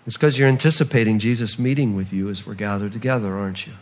It's 0.10 0.18
because 0.18 0.40
you're 0.40 0.50
anticipating 0.50 1.20
Jesus 1.20 1.60
meeting 1.60 1.96
with 1.96 2.12
you 2.12 2.30
as 2.30 2.44
we're 2.44 2.56
gathered 2.56 2.94
together, 2.94 3.36
aren't 3.36 3.68
you? 3.68 3.74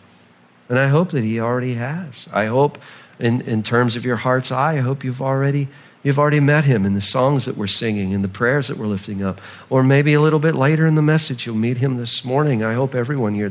And 0.68 0.78
I 0.78 0.90
hope 0.90 1.12
that 1.12 1.24
He 1.24 1.40
already 1.40 1.76
has. 1.76 2.28
I 2.34 2.48
hope, 2.48 2.80
in, 3.18 3.40
in 3.40 3.64
terms 3.64 3.96
of 3.96 4.04
your 4.04 4.18
heart's 4.18 4.52
eye, 4.52 4.74
I 4.74 4.82
hope 4.82 5.06
you've 5.06 5.22
already, 5.22 5.70
you've 6.04 6.20
already 6.20 6.42
met 6.42 6.66
Him 6.66 6.86
in 6.86 6.96
the 6.96 7.02
songs 7.02 7.46
that 7.46 7.56
we're 7.56 7.66
singing, 7.66 8.12
in 8.12 8.24
the 8.24 8.28
prayers 8.28 8.68
that 8.68 8.78
we're 8.78 8.88
lifting 8.88 9.24
up. 9.24 9.40
Or 9.70 9.84
maybe 9.84 10.14
a 10.16 10.20
little 10.20 10.40
bit 10.40 10.54
later 10.54 10.86
in 10.86 10.96
the 10.96 11.02
message, 11.02 11.46
you'll 11.46 11.56
meet 11.56 11.78
Him 11.78 11.96
this 11.96 12.26
morning. 12.26 12.62
I 12.62 12.74
hope 12.74 12.94
everyone 12.94 13.34
here, 13.34 13.50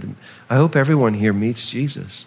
I 0.50 0.56
hope 0.56 0.76
everyone 0.76 1.14
here 1.14 1.32
meets 1.32 1.70
Jesus. 1.70 2.26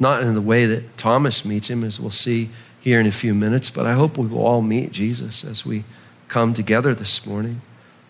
Not 0.00 0.24
in 0.24 0.34
the 0.34 0.40
way 0.40 0.66
that 0.66 0.98
Thomas 0.98 1.44
meets 1.44 1.70
Him, 1.70 1.84
as 1.84 2.00
we'll 2.00 2.10
see 2.10 2.50
here 2.80 2.98
in 2.98 3.06
a 3.06 3.12
few 3.12 3.34
minutes, 3.34 3.70
but 3.70 3.86
I 3.86 3.92
hope 3.92 4.18
we 4.18 4.26
will 4.26 4.44
all 4.44 4.62
meet 4.62 4.90
Jesus 4.90 5.44
as 5.44 5.64
we 5.64 5.84
come 6.26 6.54
together 6.54 6.92
this 6.92 7.24
morning. 7.24 7.60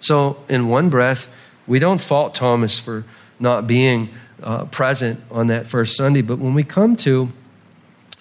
So, 0.00 0.42
in 0.48 0.68
one 0.68 0.90
breath, 0.90 1.28
we 1.66 1.78
don't 1.78 2.00
fault 2.00 2.34
Thomas 2.34 2.78
for 2.78 3.04
not 3.40 3.66
being 3.66 4.10
uh, 4.42 4.66
present 4.66 5.20
on 5.30 5.46
that 5.46 5.66
first 5.66 5.96
Sunday, 5.96 6.20
but 6.22 6.38
when 6.38 6.54
we 6.54 6.62
come 6.62 6.96
to 6.96 7.30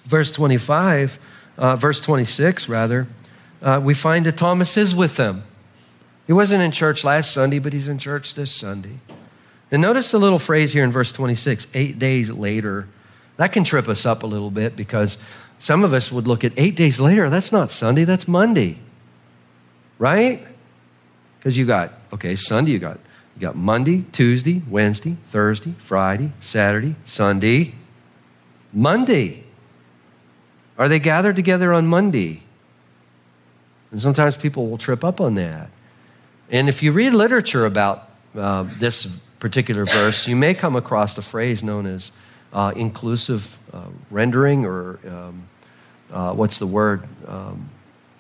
verse 0.05 0.31
25, 0.31 1.19
uh, 1.57 1.75
verse 1.75 1.99
26, 2.01 2.69
rather, 2.69 3.07
uh, 3.61 3.79
we 3.83 3.93
find 3.93 4.25
that 4.25 4.37
Thomas 4.37 4.77
is 4.77 4.95
with 4.95 5.17
them. 5.17 5.43
He 6.27 6.33
wasn't 6.33 6.61
in 6.61 6.71
church 6.71 7.03
last 7.03 7.33
Sunday, 7.33 7.59
but 7.59 7.73
he's 7.73 7.87
in 7.87 7.97
church 7.97 8.33
this 8.33 8.51
Sunday. 8.51 8.99
And 9.71 9.81
notice 9.81 10.11
the 10.11 10.19
little 10.19 10.39
phrase 10.39 10.73
here 10.73 10.83
in 10.83 10.91
verse 10.91 11.11
26 11.11 11.67
eight 11.73 11.99
days 11.99 12.29
later. 12.29 12.87
That 13.37 13.51
can 13.51 13.63
trip 13.63 13.87
us 13.87 14.05
up 14.05 14.23
a 14.23 14.27
little 14.27 14.51
bit 14.51 14.75
because 14.75 15.17
some 15.59 15.83
of 15.83 15.93
us 15.93 16.11
would 16.11 16.27
look 16.27 16.43
at 16.43 16.53
eight 16.57 16.75
days 16.75 16.99
later, 16.99 17.29
that's 17.29 17.51
not 17.51 17.71
Sunday, 17.71 18.03
that's 18.03 18.27
Monday. 18.27 18.77
Right? 19.97 20.45
Because 21.43 21.57
you 21.57 21.65
got, 21.65 21.91
okay, 22.13 22.37
Sunday, 22.37 22.71
you 22.71 22.79
got, 22.79 22.97
you 23.35 23.41
got 23.41 23.57
Monday, 23.57 24.05
Tuesday, 24.13 24.61
Wednesday, 24.69 25.17
Thursday, 25.27 25.73
Friday, 25.77 26.31
Saturday, 26.39 26.95
Sunday, 27.05 27.75
Monday. 28.71 29.43
Are 30.77 30.87
they 30.87 30.99
gathered 30.99 31.35
together 31.35 31.73
on 31.73 31.85
Monday? 31.85 32.43
And 33.91 34.01
sometimes 34.01 34.37
people 34.37 34.69
will 34.69 34.77
trip 34.77 35.03
up 35.03 35.19
on 35.19 35.35
that. 35.35 35.69
And 36.49 36.69
if 36.69 36.81
you 36.81 36.93
read 36.93 37.13
literature 37.13 37.65
about 37.65 38.09
uh, 38.37 38.63
this 38.79 39.05
particular 39.39 39.83
verse, 39.83 40.25
you 40.29 40.37
may 40.37 40.53
come 40.53 40.77
across 40.77 41.17
a 41.17 41.21
phrase 41.21 41.61
known 41.61 41.85
as 41.87 42.13
uh, 42.53 42.71
inclusive 42.73 43.59
uh, 43.73 43.81
rendering, 44.09 44.65
or 44.65 44.97
um, 45.05 45.43
uh, 46.09 46.33
what's 46.33 46.57
the 46.59 46.67
word? 46.67 47.03
Um, 47.27 47.69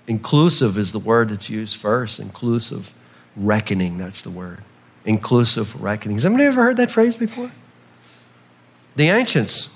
inclusive 0.07 0.77
is 0.77 0.91
the 0.91 0.99
word 0.99 1.29
that's 1.29 1.49
used 1.49 1.77
first. 1.77 2.19
Inclusive 2.19 2.93
reckoning, 3.35 3.97
that's 3.97 4.21
the 4.21 4.29
word. 4.29 4.59
Inclusive 5.05 5.81
reckoning. 5.81 6.15
Has 6.17 6.25
anybody 6.25 6.45
ever 6.45 6.63
heard 6.63 6.77
that 6.77 6.91
phrase 6.91 7.15
before? 7.15 7.51
The 8.95 9.09
ancients, 9.09 9.69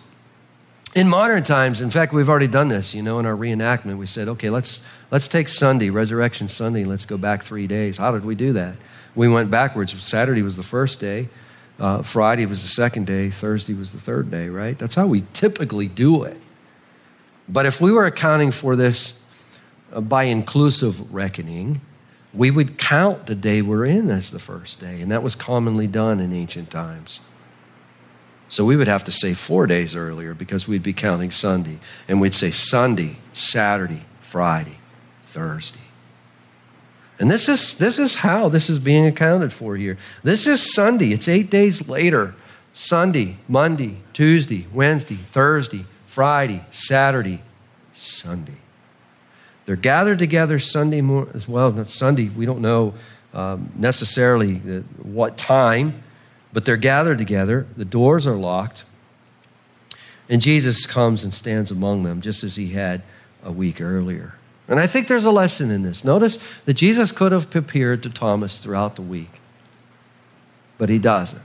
in 0.94 1.10
modern 1.10 1.44
times, 1.44 1.82
in 1.82 1.90
fact, 1.90 2.14
we've 2.14 2.30
already 2.30 2.48
done 2.48 2.70
this, 2.70 2.96
you 2.96 3.02
know, 3.02 3.20
in 3.20 3.26
our 3.26 3.36
reenactment. 3.36 3.98
We 3.98 4.06
said, 4.06 4.28
okay, 4.30 4.50
let's, 4.50 4.82
let's 5.12 5.28
take 5.28 5.50
Sunday, 5.50 5.90
Resurrection 5.90 6.48
Sunday, 6.48 6.86
let's 6.86 7.06
go 7.06 7.18
back 7.18 7.44
three 7.44 7.68
days. 7.68 7.98
How 7.98 8.12
did 8.12 8.26
we 8.26 8.36
do 8.36 8.54
that? 8.54 8.76
We 9.16 9.28
went 9.28 9.52
backwards. 9.52 9.96
Saturday 10.04 10.42
was 10.42 10.58
the 10.58 10.64
first 10.64 11.00
day, 11.00 11.30
uh, 11.80 12.04
Friday 12.04 12.46
was 12.46 12.62
the 12.62 12.70
second 12.70 13.06
day, 13.06 13.30
Thursday 13.30 13.74
was 13.74 13.92
the 13.92 14.00
third 14.00 14.32
day, 14.32 14.50
right? 14.50 14.78
That's 14.78 14.96
how 14.96 15.08
we 15.08 15.24
typically 15.34 15.88
do 15.88 16.24
it. 16.24 16.38
But 17.50 17.66
if 17.66 17.82
we 17.82 17.92
were 17.92 18.06
accounting 18.06 18.52
for 18.52 18.76
this 18.76 19.20
uh, 19.92 20.02
by 20.02 20.24
inclusive 20.24 21.14
reckoning, 21.14 21.82
we 22.38 22.52
would 22.52 22.78
count 22.78 23.26
the 23.26 23.36
day 23.36 23.62
we're 23.62 23.86
in 23.86 24.10
as 24.12 24.30
the 24.30 24.40
first 24.40 24.80
day, 24.80 25.02
and 25.02 25.12
that 25.12 25.24
was 25.24 25.36
commonly 25.36 25.88
done 25.88 26.20
in 26.20 26.32
ancient 26.32 26.70
times. 26.70 27.20
So 28.50 28.64
we 28.64 28.76
would 28.78 28.88
have 28.88 29.04
to 29.06 29.12
say 29.12 29.34
four 29.34 29.68
days 29.68 29.96
earlier 29.96 30.34
because 30.34 30.68
we'd 30.68 30.84
be 30.84 30.94
counting 30.94 31.32
Sunday. 31.32 31.80
And 32.08 32.22
we'd 32.22 32.36
say 32.36 32.52
Sunday, 32.52 33.18
Saturday, 33.34 34.06
Friday, 34.22 34.78
Thursday. 35.26 35.82
And 37.20 37.30
this 37.30 37.50
is, 37.50 37.76
this 37.76 38.00
is 38.00 38.16
how 38.16 38.48
this 38.48 38.70
is 38.70 38.80
being 38.80 39.06
accounted 39.06 39.52
for 39.52 39.76
here. 39.76 39.98
This 40.24 40.48
is 40.48 40.74
Sunday. 40.74 41.12
It's 41.12 41.28
eight 41.28 41.50
days 41.50 41.90
later. 41.90 42.36
Sunday, 42.74 43.38
Monday, 43.48 43.98
Tuesday, 44.14 44.68
Wednesday, 44.72 45.16
Thursday, 45.16 45.86
Friday, 46.06 46.64
Saturday, 46.72 47.42
Sunday. 47.96 48.58
They're 49.68 49.76
gathered 49.76 50.18
together 50.18 50.58
Sunday 50.58 51.02
morning 51.02 51.36
as 51.36 51.48
well. 51.48 51.72
Not 51.72 51.92
Sunday, 51.92 52.30
we 52.30 52.48
don't 52.48 52.62
know 52.62 52.96
um, 53.36 53.72
necessarily 53.76 54.56
the, 54.56 54.80
what 55.04 55.38
time 55.38 56.04
but 56.58 56.66
they're 56.66 56.76
gathered 56.76 57.20
together, 57.20 57.68
the 57.78 57.86
doors 57.86 58.26
are 58.26 58.36
locked, 58.36 58.84
and 60.28 60.42
Jesus 60.42 60.88
comes 60.88 61.24
and 61.24 61.32
stands 61.32 61.70
among 61.70 62.02
them 62.02 62.20
just 62.20 62.44
as 62.44 62.56
he 62.56 62.70
had 62.70 63.04
a 63.44 63.52
week 63.52 63.80
earlier. 63.80 64.34
And 64.68 64.80
I 64.80 64.88
think 64.88 65.08
there's 65.08 65.24
a 65.24 65.32
lesson 65.32 65.70
in 65.72 65.84
this. 65.84 66.04
Notice 66.04 66.40
that 66.66 66.74
Jesus 66.74 67.12
could 67.12 67.32
have 67.32 67.56
appeared 67.56 68.02
to 68.02 68.10
Thomas 68.10 68.58
throughout 68.58 68.96
the 68.96 69.02
week, 69.02 69.40
but 70.80 70.90
he 70.90 71.00
doesn't. 71.00 71.44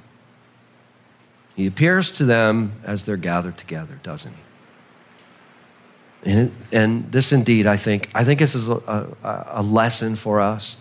He 1.54 1.66
appears 1.66 2.10
to 2.12 2.24
them 2.24 2.80
as 2.82 3.04
they're 3.04 3.18
gathered 3.18 3.58
together, 3.58 4.00
doesn't 4.02 4.32
he? 4.32 4.40
And, 6.24 6.52
and 6.70 7.10
this 7.10 7.32
indeed, 7.32 7.66
I 7.66 7.76
think, 7.76 8.10
I 8.14 8.24
think 8.24 8.38
this 8.38 8.54
is 8.54 8.68
a, 8.68 8.76
a, 9.22 9.46
a 9.54 9.62
lesson 9.62 10.16
for 10.16 10.40
us 10.40 10.76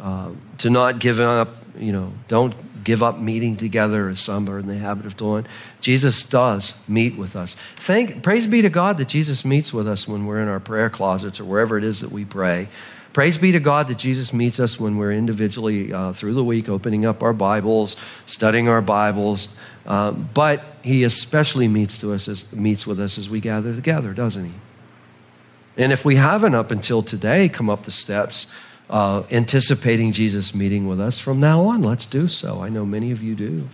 uh, 0.00 0.30
to 0.58 0.70
not 0.70 0.98
give 0.98 1.20
up, 1.20 1.50
you 1.78 1.92
know, 1.92 2.12
don't 2.26 2.54
give 2.82 3.02
up 3.02 3.18
meeting 3.18 3.56
together 3.56 4.08
as 4.08 4.20
some 4.20 4.48
are 4.50 4.58
in 4.58 4.66
the 4.66 4.78
habit 4.78 5.06
of 5.06 5.16
doing. 5.16 5.46
Jesus 5.80 6.24
does 6.24 6.74
meet 6.88 7.16
with 7.16 7.36
us. 7.36 7.54
Thank, 7.76 8.24
praise 8.24 8.48
be 8.48 8.62
to 8.62 8.70
God 8.70 8.98
that 8.98 9.08
Jesus 9.08 9.44
meets 9.44 9.72
with 9.72 9.86
us 9.86 10.08
when 10.08 10.26
we're 10.26 10.40
in 10.40 10.48
our 10.48 10.58
prayer 10.58 10.90
closets 10.90 11.38
or 11.38 11.44
wherever 11.44 11.78
it 11.78 11.84
is 11.84 12.00
that 12.00 12.10
we 12.10 12.24
pray. 12.24 12.68
Praise 13.12 13.38
be 13.38 13.52
to 13.52 13.60
God 13.60 13.88
that 13.88 13.98
Jesus 13.98 14.32
meets 14.32 14.58
us 14.58 14.80
when 14.80 14.96
we're 14.96 15.12
individually 15.12 15.92
uh, 15.92 16.12
through 16.12 16.32
the 16.34 16.42
week 16.42 16.68
opening 16.68 17.04
up 17.04 17.22
our 17.22 17.34
Bibles, 17.34 17.94
studying 18.26 18.68
our 18.68 18.80
Bibles. 18.80 19.48
Um, 19.86 20.30
but 20.32 20.64
He 20.82 21.04
especially 21.04 21.68
meets 21.68 21.98
to 21.98 22.14
us 22.14 22.26
as, 22.26 22.50
meets 22.52 22.86
with 22.86 22.98
us 22.98 23.18
as 23.18 23.28
we 23.28 23.38
gather 23.38 23.74
together, 23.74 24.14
doesn't 24.14 24.46
He? 24.46 24.52
And 25.76 25.92
if 25.92 26.04
we 26.04 26.16
haven't 26.16 26.54
up 26.54 26.70
until 26.70 27.02
today 27.02 27.48
come 27.48 27.70
up 27.70 27.84
the 27.84 27.90
steps 27.90 28.46
uh, 28.90 29.22
anticipating 29.30 30.12
Jesus 30.12 30.54
meeting 30.54 30.86
with 30.86 31.00
us, 31.00 31.18
from 31.18 31.40
now 31.40 31.64
on, 31.64 31.82
let's 31.82 32.04
do 32.04 32.28
so. 32.28 32.62
I 32.62 32.68
know 32.68 32.84
many 32.84 33.10
of 33.10 33.22
you 33.22 33.34
do. 33.34 33.68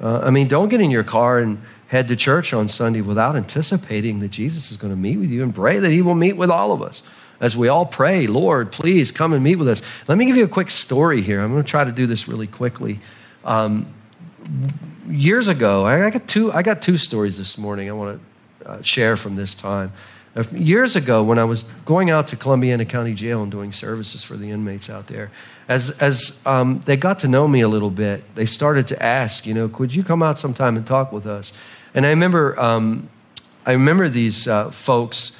Uh, 0.00 0.20
I 0.20 0.30
mean, 0.30 0.48
don't 0.48 0.68
get 0.68 0.80
in 0.80 0.90
your 0.90 1.04
car 1.04 1.38
and 1.38 1.60
head 1.88 2.08
to 2.08 2.16
church 2.16 2.52
on 2.52 2.68
Sunday 2.68 3.00
without 3.00 3.36
anticipating 3.36 4.20
that 4.20 4.30
Jesus 4.30 4.70
is 4.70 4.76
going 4.76 4.92
to 4.92 4.98
meet 4.98 5.18
with 5.18 5.30
you 5.30 5.42
and 5.42 5.54
pray 5.54 5.78
that 5.78 5.90
he 5.90 6.02
will 6.02 6.14
meet 6.14 6.36
with 6.36 6.50
all 6.50 6.72
of 6.72 6.82
us. 6.82 7.02
As 7.40 7.56
we 7.56 7.68
all 7.68 7.84
pray, 7.84 8.26
Lord, 8.26 8.72
please 8.72 9.12
come 9.12 9.32
and 9.32 9.44
meet 9.44 9.56
with 9.56 9.68
us. 9.68 9.82
Let 10.08 10.16
me 10.16 10.24
give 10.24 10.36
you 10.36 10.44
a 10.44 10.48
quick 10.48 10.70
story 10.70 11.20
here. 11.20 11.40
I'm 11.40 11.52
going 11.52 11.62
to 11.62 11.68
try 11.68 11.84
to 11.84 11.92
do 11.92 12.06
this 12.06 12.26
really 12.26 12.46
quickly. 12.46 13.00
Um, 13.44 13.92
years 15.08 15.48
ago, 15.48 15.84
I 15.84 16.10
got, 16.10 16.26
two, 16.26 16.52
I 16.52 16.62
got 16.62 16.80
two 16.80 16.96
stories 16.96 17.36
this 17.36 17.58
morning 17.58 17.88
I 17.88 17.92
want 17.92 18.20
to 18.60 18.68
uh, 18.68 18.82
share 18.82 19.16
from 19.16 19.36
this 19.36 19.54
time. 19.54 19.92
Years 20.52 20.96
ago, 20.96 21.22
when 21.22 21.38
I 21.38 21.44
was 21.44 21.64
going 21.84 22.10
out 22.10 22.26
to 22.28 22.36
Columbiana 22.36 22.88
County 22.88 23.14
Jail 23.14 23.42
and 23.42 23.52
doing 23.52 23.70
services 23.70 24.24
for 24.24 24.36
the 24.36 24.50
inmates 24.50 24.90
out 24.90 25.06
there, 25.06 25.30
as, 25.68 25.90
as 25.90 26.36
um, 26.44 26.80
they 26.80 26.96
got 26.96 27.20
to 27.20 27.28
know 27.28 27.46
me 27.46 27.60
a 27.60 27.68
little 27.68 27.90
bit, 27.90 28.34
they 28.34 28.46
started 28.46 28.88
to 28.88 29.00
ask, 29.00 29.46
you 29.46 29.54
know, 29.54 29.68
could 29.68 29.94
you 29.94 30.02
come 30.02 30.24
out 30.24 30.40
sometime 30.40 30.76
and 30.76 30.84
talk 30.84 31.12
with 31.12 31.24
us? 31.24 31.52
And 31.94 32.04
I 32.04 32.10
remember, 32.10 32.58
um, 32.58 33.08
I 33.64 33.72
remember 33.72 34.08
these 34.08 34.48
uh, 34.48 34.72
folks. 34.72 35.32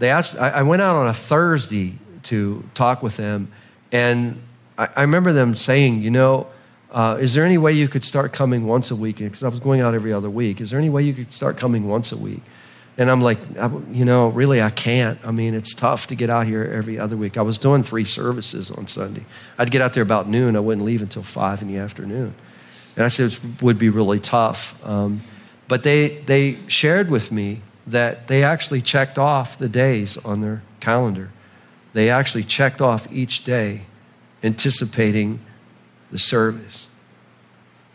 They 0.00 0.10
asked. 0.10 0.36
I, 0.36 0.50
I, 0.50 0.62
went 0.62 0.82
out 0.82 0.96
on 0.96 1.06
a 1.06 1.14
Thursday 1.14 1.94
to 2.24 2.64
talk 2.74 3.02
with 3.02 3.16
them, 3.16 3.52
and 3.92 4.42
I, 4.76 4.88
I 4.96 5.00
remember 5.02 5.32
them 5.32 5.54
saying, 5.54 6.02
you 6.02 6.10
know, 6.10 6.48
uh, 6.90 7.16
is 7.20 7.34
there 7.34 7.44
any 7.44 7.58
way 7.58 7.72
you 7.72 7.86
could 7.86 8.04
start 8.04 8.32
coming 8.32 8.66
once 8.66 8.90
a 8.90 8.96
week? 8.96 9.18
Because 9.18 9.44
I 9.44 9.48
was 9.48 9.60
going 9.60 9.80
out 9.80 9.94
every 9.94 10.12
other 10.12 10.28
week. 10.28 10.60
Is 10.60 10.70
there 10.70 10.80
any 10.80 10.90
way 10.90 11.04
you 11.04 11.14
could 11.14 11.32
start 11.32 11.56
coming 11.56 11.88
once 11.88 12.10
a 12.10 12.16
week? 12.16 12.42
And 13.00 13.10
I'm 13.10 13.22
like, 13.22 13.38
you 13.90 14.04
know, 14.04 14.28
really, 14.28 14.60
I 14.60 14.68
can't. 14.68 15.18
I 15.24 15.30
mean, 15.30 15.54
it's 15.54 15.72
tough 15.72 16.08
to 16.08 16.14
get 16.14 16.28
out 16.28 16.46
here 16.46 16.62
every 16.62 16.98
other 16.98 17.16
week. 17.16 17.38
I 17.38 17.42
was 17.42 17.56
doing 17.56 17.82
three 17.82 18.04
services 18.04 18.70
on 18.70 18.88
Sunday. 18.88 19.24
I'd 19.56 19.70
get 19.70 19.80
out 19.80 19.94
there 19.94 20.02
about 20.02 20.28
noon. 20.28 20.54
I 20.54 20.60
wouldn't 20.60 20.84
leave 20.84 21.00
until 21.00 21.22
five 21.22 21.62
in 21.62 21.68
the 21.68 21.78
afternoon. 21.78 22.34
And 22.96 23.04
I 23.06 23.08
said 23.08 23.32
it 23.32 23.62
would 23.62 23.78
be 23.78 23.88
really 23.88 24.20
tough. 24.20 24.78
Um, 24.86 25.22
but 25.66 25.82
they, 25.82 26.18
they 26.26 26.58
shared 26.66 27.10
with 27.10 27.32
me 27.32 27.62
that 27.86 28.28
they 28.28 28.44
actually 28.44 28.82
checked 28.82 29.16
off 29.16 29.56
the 29.56 29.70
days 29.70 30.18
on 30.18 30.42
their 30.42 30.62
calendar. 30.80 31.30
They 31.94 32.10
actually 32.10 32.44
checked 32.44 32.82
off 32.82 33.10
each 33.10 33.44
day, 33.44 33.86
anticipating 34.42 35.40
the 36.10 36.18
service. 36.18 36.86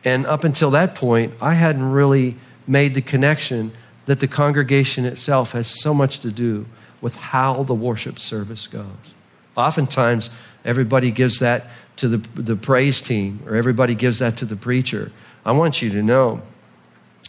And 0.03 0.25
up 0.25 0.43
until 0.43 0.71
that 0.71 0.95
point, 0.95 1.35
I 1.39 1.53
hadn't 1.53 1.91
really 1.91 2.37
made 2.65 2.95
the 2.95 3.03
connection 3.03 3.71
that 4.05 4.19
the 4.19 4.27
congregation 4.27 5.05
itself 5.05 5.53
has 5.53 5.67
so 5.67 5.93
much 5.93 6.19
to 6.19 6.31
do 6.31 6.65
with 7.01 7.15
how 7.15 7.63
the 7.63 7.73
worship 7.73 8.19
service 8.19 8.67
goes. 8.67 8.85
Oftentimes, 9.55 10.29
everybody 10.63 11.11
gives 11.11 11.39
that 11.39 11.67
to 11.97 12.07
the, 12.07 12.41
the 12.41 12.55
praise 12.55 13.01
team 13.01 13.39
or 13.45 13.55
everybody 13.55 13.95
gives 13.95 14.19
that 14.19 14.37
to 14.37 14.45
the 14.45 14.55
preacher. 14.55 15.11
I 15.45 15.51
want 15.53 15.81
you 15.81 15.89
to 15.91 16.03
know 16.03 16.41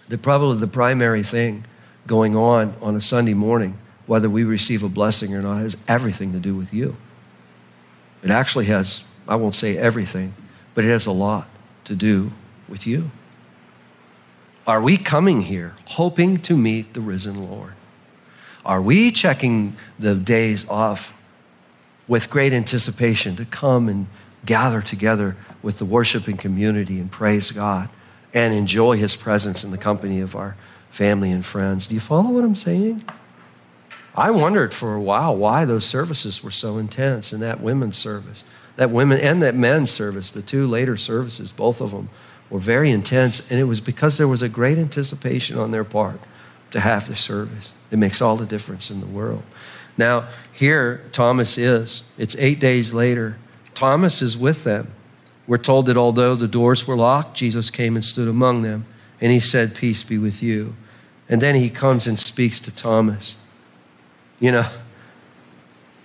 that 0.09 0.23
probably 0.23 0.59
the 0.59 0.67
primary 0.67 1.23
thing 1.23 1.65
going 2.07 2.37
on 2.37 2.75
on 2.81 2.97
a 2.97 3.01
Sunday 3.01 3.35
morning, 3.35 3.79
whether 4.07 4.31
we 4.31 4.45
receive 4.45 4.83
a 4.83 4.89
blessing 4.89 5.35
or 5.35 5.43
not, 5.43 5.59
has 5.59 5.77
everything 5.89 6.33
to 6.33 6.39
do 6.39 6.55
with 6.55 6.73
you. 6.73 6.97
It 8.23 8.31
actually 8.31 8.67
has, 8.67 9.05
I 9.29 9.37
won't 9.37 9.55
say 9.55 9.77
everything, 9.77 10.35
but 10.75 10.85
it 10.85 10.89
has 10.89 11.07
a 11.07 11.13
lot 11.13 11.49
to 11.85 11.95
do 11.95 12.33
with 12.69 12.87
you. 12.87 13.11
Are 14.67 14.81
we 14.81 14.97
coming 14.97 15.43
here 15.43 15.75
hoping 15.85 16.41
to 16.41 16.57
meet 16.57 16.93
the 16.93 17.01
risen 17.01 17.49
Lord? 17.49 17.75
Are 18.65 18.83
we 18.83 19.13
checking 19.13 19.77
the 19.97 20.17
days 20.17 20.69
off 20.69 21.13
with 22.09 22.31
great 22.31 22.53
anticipation 22.53 23.37
to 23.37 23.45
come 23.45 23.89
and 23.89 24.09
gather 24.45 24.83
together 24.83 25.37
with 25.63 25.79
the 25.79 25.85
worshiping 25.85 26.37
community 26.37 26.99
and 26.99 27.13
praise 27.13 27.53
God 27.53 27.89
and 28.35 28.53
enjoy 28.53 28.97
His 28.97 29.15
presence 29.15 29.63
in 29.63 29.71
the 29.71 29.79
company 29.79 30.21
of 30.21 30.35
our 30.35 30.57
family 30.91 31.31
and 31.31 31.47
friends. 31.47 31.87
Do 31.87 31.95
you 31.95 32.01
follow 32.01 32.31
what 32.31 32.43
I'm 32.43 32.57
saying? 32.57 33.05
I 34.17 34.33
wondered 34.33 34.75
for 34.75 34.95
a 34.95 35.01
while 35.01 35.37
why 35.37 35.65
those 35.65 35.85
services 35.85 36.43
were 36.43 36.51
so 36.51 36.79
intense 36.79 37.33
and 37.33 37.41
that 37.41 37.61
women's 37.61 37.99
service, 37.99 38.43
that 38.75 38.91
women 38.91 39.21
and 39.21 39.41
that 39.43 39.55
men's 39.55 39.93
service, 39.93 40.33
the 40.33 40.43
two 40.43 40.67
later 40.67 40.97
services, 40.97 41.53
both 41.53 41.81
of 41.81 41.93
them 41.93 42.09
were 42.51 42.61
very 42.61 42.91
intense. 42.91 43.41
And 43.51 43.59
it 43.59 43.65
was 43.65 43.81
because 43.81 44.19
there 44.19 44.29
was 44.29 44.43
a 44.43 44.49
great 44.49 44.79
anticipation 44.79 45.59
on 45.59 45.71
their 45.71 45.85
part 45.85 46.21
to 46.71 46.81
have 46.81 47.09
the 47.09 47.17
service. 47.17 47.73
It 47.91 47.99
makes 47.99 48.21
all 48.21 48.37
the 48.37 48.47
difference 48.47 48.91
in 48.91 49.01
the 49.01 49.07
world. 49.07 49.43
Now, 49.97 50.29
here 50.53 51.03
Thomas 51.13 51.57
is. 51.57 52.03
It's 52.19 52.37
eight 52.37 52.61
days 52.61 52.93
later. 52.93 53.39
Thomas 53.75 54.23
is 54.23 54.37
with 54.37 54.65
them. 54.65 54.89
We're 55.47 55.59
told 55.59 55.87
that 55.87 55.97
although 55.97 56.35
the 56.35 56.49
doors 56.49 56.87
were 56.87 56.97
locked, 56.97 57.37
Jesus 57.37 57.71
came 57.71 57.95
and 57.95 58.05
stood 58.05 58.27
among 58.27 58.63
them, 58.63 58.85
and 59.21 59.31
he 59.31 59.39
said, 59.39 59.75
Peace 59.75 60.03
be 60.03 60.19
with 60.19 60.43
you. 60.43 60.75
And 61.29 61.41
then 61.41 61.55
he 61.55 61.71
comes 61.71 62.07
and 62.07 62.19
speaks 62.19 62.59
to 62.61 62.75
Thomas. 62.75 63.37
You 64.41 64.53
know, 64.53 64.71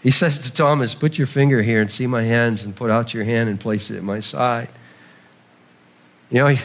he 0.04 0.12
says 0.12 0.40
to 0.40 0.54
Thomas, 0.54 0.96
Put 0.96 1.18
your 1.18 1.28
finger 1.28 1.64
here 1.64 1.82
and 1.82 1.92
see 1.92 2.08
my 2.08 2.24
hands, 2.24 2.64
and 2.64 2.76
put 2.76 2.92
out 2.92 3.14
your 3.14 3.24
hand 3.24 3.50
and 3.50 3.60
place 3.60 3.90
it 3.90 3.98
at 3.98 4.04
my 4.04 4.20
side. 4.20 4.70
You 6.32 6.40
know, 6.40 6.48
you 6.48 6.60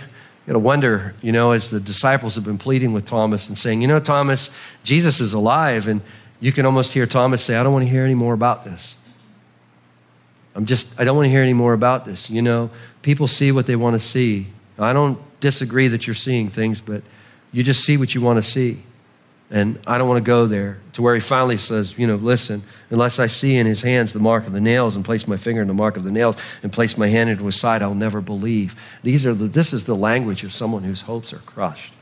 got 0.47 0.53
to 0.53 0.59
wonder, 0.59 1.15
you 1.21 1.33
know, 1.33 1.51
as 1.51 1.71
the 1.71 1.81
disciples 1.81 2.37
have 2.37 2.45
been 2.45 2.57
pleading 2.57 2.93
with 2.93 3.05
Thomas 3.05 3.49
and 3.49 3.59
saying, 3.59 3.83
You 3.83 3.89
know, 3.89 4.01
Thomas, 4.01 4.51
Jesus 4.85 5.21
is 5.21 5.35
alive. 5.35 5.89
And 5.89 6.01
you 6.41 6.53
can 6.53 6.65
almost 6.65 6.95
hear 6.95 7.07
Thomas 7.07 7.43
say, 7.43 7.57
I 7.57 7.63
don't 7.63 7.73
want 7.73 7.85
to 7.85 7.91
hear 7.91 8.05
any 8.05 8.15
more 8.15 8.33
about 8.33 8.65
this. 8.65 8.95
I'm 10.55 10.65
just, 10.65 10.99
I 10.99 11.05
don't 11.05 11.17
want 11.17 11.27
to 11.27 11.31
hear 11.31 11.43
any 11.43 11.53
more 11.53 11.73
about 11.73 12.07
this. 12.07 12.31
You 12.31 12.43
know, 12.43 12.71
people 13.03 13.27
see 13.27 13.53
what 13.53 13.67
they 13.67 13.77
want 13.77 14.01
to 14.01 14.07
see. 14.07 14.47
I 14.79 14.93
don't 14.93 15.19
disagree 15.41 15.89
that 15.89 16.07
you're 16.07 16.15
seeing 16.15 16.49
things, 16.49 16.81
but 16.81 17.03
you 17.53 17.63
just 17.63 17.83
see 17.83 17.97
what 17.97 18.15
you 18.15 18.21
want 18.21 18.43
to 18.43 18.49
see. 18.49 18.83
And 19.51 19.79
I 19.87 19.97
don't 19.97 20.09
want 20.09 20.19
to 20.19 20.27
go 20.27 20.47
there 20.47 20.79
to 20.95 21.03
where 21.03 21.15
he 21.15 21.21
finally 21.21 21.57
says, 21.57 21.97
you 21.97 22.07
know, 22.07 22.17
listen, 22.17 22.65
unless 22.91 23.21
I 23.21 23.27
see 23.27 23.57
in 23.57 23.67
his 23.67 23.83
hands 23.83 24.13
the 24.13 24.19
mark 24.19 24.47
of 24.47 24.53
the 24.53 24.61
nails 24.61 24.97
and 24.97 25.05
place 25.05 25.29
my 25.29 25.37
finger 25.37 25.63
in 25.63 25.69
the 25.69 25.75
mark 25.75 25.97
of 25.97 26.03
the 26.03 26.11
nails 26.11 26.35
and 26.65 26.73
place 26.73 26.99
my 26.99 27.07
hand 27.07 27.31
into 27.31 27.47
his 27.47 27.55
side, 27.55 27.81
I'll 27.81 27.95
never 27.95 28.21
believe. 28.21 28.75
These 29.05 29.25
are 29.25 29.35
the, 29.35 29.47
this 29.47 29.73
is 29.73 29.85
the 29.85 29.95
language 29.95 30.43
of 30.43 30.53
someone 30.53 30.83
whose 30.83 31.03
hopes 31.03 31.33
are 31.33 31.39
crushed. 31.39 31.95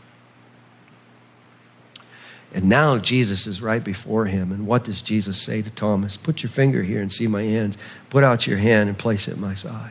And 2.55 2.69
now 2.69 2.97
Jesus 2.99 3.47
is 3.47 3.61
right 3.61 3.83
before 3.83 4.27
him. 4.27 4.51
And 4.53 4.67
what 4.67 4.85
does 4.85 5.03
Jesus 5.03 5.43
say 5.43 5.61
to 5.61 5.71
Thomas? 5.71 6.17
Put 6.17 6.43
your 6.43 6.51
finger 6.51 6.83
here 6.83 7.03
and 7.03 7.13
see 7.13 7.27
my 7.27 7.43
hands. 7.43 7.77
Put 8.09 8.25
out 8.25 8.47
your 8.47 8.59
hand 8.59 8.89
and 8.89 8.97
place 8.97 9.29
it 9.29 9.35
in 9.35 9.41
my 9.41 9.57
side. 9.57 9.91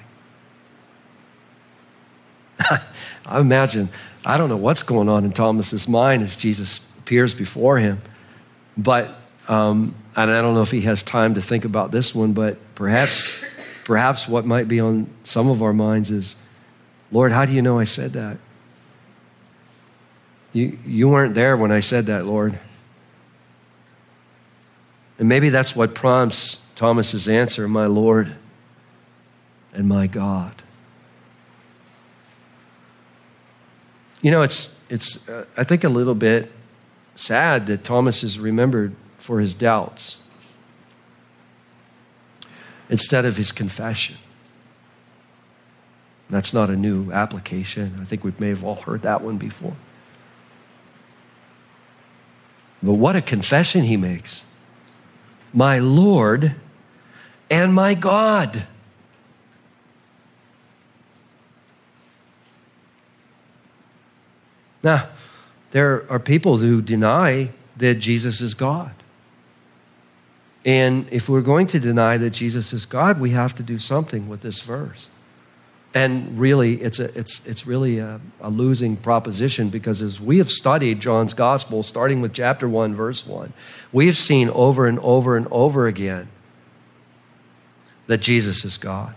I 3.25 3.39
imagine, 3.39 3.89
I 4.25 4.37
don't 4.37 4.49
know 4.49 4.57
what's 4.57 4.81
going 4.81 5.09
on 5.09 5.25
in 5.25 5.33
Thomas's 5.33 5.87
mind 5.87 6.23
as 6.23 6.37
Jesus 6.37 6.79
appears 7.03 7.35
before 7.35 7.79
him. 7.79 8.01
But, 8.77 9.13
um, 9.49 9.93
and 10.15 10.31
I 10.31 10.41
don't 10.41 10.53
know 10.53 10.61
if 10.61 10.71
he 10.71 10.81
has 10.81 11.03
time 11.03 11.35
to 11.35 11.41
think 11.41 11.65
about 11.65 11.91
this 11.91 12.15
one, 12.15 12.31
but 12.31 12.57
perhaps, 12.75 13.43
perhaps 13.83 14.25
what 14.25 14.45
might 14.45 14.69
be 14.69 14.79
on 14.79 15.07
some 15.25 15.49
of 15.49 15.61
our 15.61 15.73
minds 15.73 16.09
is, 16.09 16.37
Lord, 17.11 17.33
how 17.33 17.45
do 17.45 17.51
you 17.51 17.61
know 17.61 17.77
I 17.77 17.83
said 17.83 18.13
that? 18.13 18.37
You, 20.53 20.79
you 20.85 21.09
weren't 21.09 21.35
there 21.35 21.57
when 21.57 21.73
I 21.73 21.81
said 21.81 22.05
that, 22.05 22.25
Lord. 22.25 22.57
And 25.19 25.27
maybe 25.27 25.49
that's 25.49 25.75
what 25.75 25.93
prompts 25.93 26.59
Thomas's 26.75 27.27
answer, 27.27 27.67
my 27.67 27.85
Lord 27.85 28.35
and 29.73 29.89
my 29.89 30.07
God. 30.07 30.63
You 34.21 34.31
know, 34.31 34.41
it's, 34.41 34.73
it's 34.89 35.27
uh, 35.27 35.45
I 35.57 35.65
think, 35.65 35.83
a 35.83 35.89
little 35.89 36.15
bit 36.15 36.49
sad 37.15 37.67
that 37.67 37.83
Thomas 37.83 38.23
is 38.23 38.39
remembered 38.39 38.95
for 39.17 39.39
his 39.39 39.53
doubts 39.53 40.17
instead 42.89 43.25
of 43.25 43.37
his 43.37 43.51
confession. 43.51 44.17
That's 46.29 46.53
not 46.53 46.69
a 46.69 46.75
new 46.75 47.11
application. 47.11 47.97
I 48.01 48.05
think 48.05 48.23
we 48.23 48.33
may 48.39 48.49
have 48.49 48.63
all 48.63 48.75
heard 48.75 49.03
that 49.03 49.21
one 49.21 49.37
before. 49.37 49.75
But 52.81 52.93
what 52.93 53.15
a 53.15 53.21
confession 53.21 53.83
he 53.83 53.97
makes. 53.97 54.43
My 55.53 55.79
Lord 55.79 56.55
and 57.49 57.73
my 57.73 57.93
God. 57.93 58.65
Now, 64.81 65.09
there 65.73 66.05
are 66.07 66.19
people 66.19 66.57
who 66.57 66.83
deny 66.83 67.49
that 67.77 67.95
Jesus 67.95 68.41
is 68.41 68.53
God. 68.53 68.93
And 70.63 71.11
if 71.11 71.27
we're 71.27 71.41
going 71.41 71.65
to 71.67 71.79
deny 71.79 72.15
that 72.17 72.29
Jesus 72.29 72.73
is 72.73 72.85
God, 72.85 73.19
we 73.19 73.31
have 73.31 73.55
to 73.55 73.63
do 73.63 73.79
something 73.79 74.29
with 74.29 74.41
this 74.41 74.61
verse. 74.61 75.07
And 75.95 76.39
really, 76.39 76.75
it's, 76.75 76.99
a, 76.99 77.17
it's, 77.17 77.45
it's 77.47 77.65
really 77.65 77.97
a, 77.97 78.21
a, 78.39 78.51
losing 78.51 78.97
proposition 78.97 79.69
because 79.69 80.03
as 80.03 80.21
we 80.21 80.37
have 80.37 80.51
studied 80.51 80.99
John's 80.99 81.33
gospel, 81.33 81.81
starting 81.81 82.21
with 82.21 82.33
chapter 82.33 82.69
1, 82.69 82.93
verse 82.93 83.25
1, 83.25 83.51
we've 83.91 84.17
seen 84.17 84.51
over 84.51 84.85
and 84.85 84.99
over 84.99 85.35
and 85.35 85.47
over 85.49 85.87
again 85.87 86.27
that 88.05 88.19
Jesus 88.21 88.63
is 88.63 88.77
God. 88.77 89.15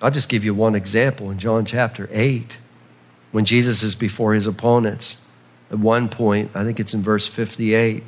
I'll 0.00 0.10
just 0.10 0.30
give 0.30 0.46
you 0.46 0.54
one 0.54 0.74
example 0.74 1.30
in 1.30 1.38
John 1.38 1.66
chapter 1.66 2.08
8, 2.10 2.56
when 3.32 3.44
Jesus 3.44 3.82
is 3.82 3.94
before 3.94 4.32
his 4.32 4.46
opponents. 4.46 5.18
At 5.70 5.78
one 5.78 6.08
point, 6.08 6.50
I 6.54 6.64
think 6.64 6.80
it's 6.80 6.94
in 6.94 7.02
verse 7.02 7.26
58, 7.26 8.02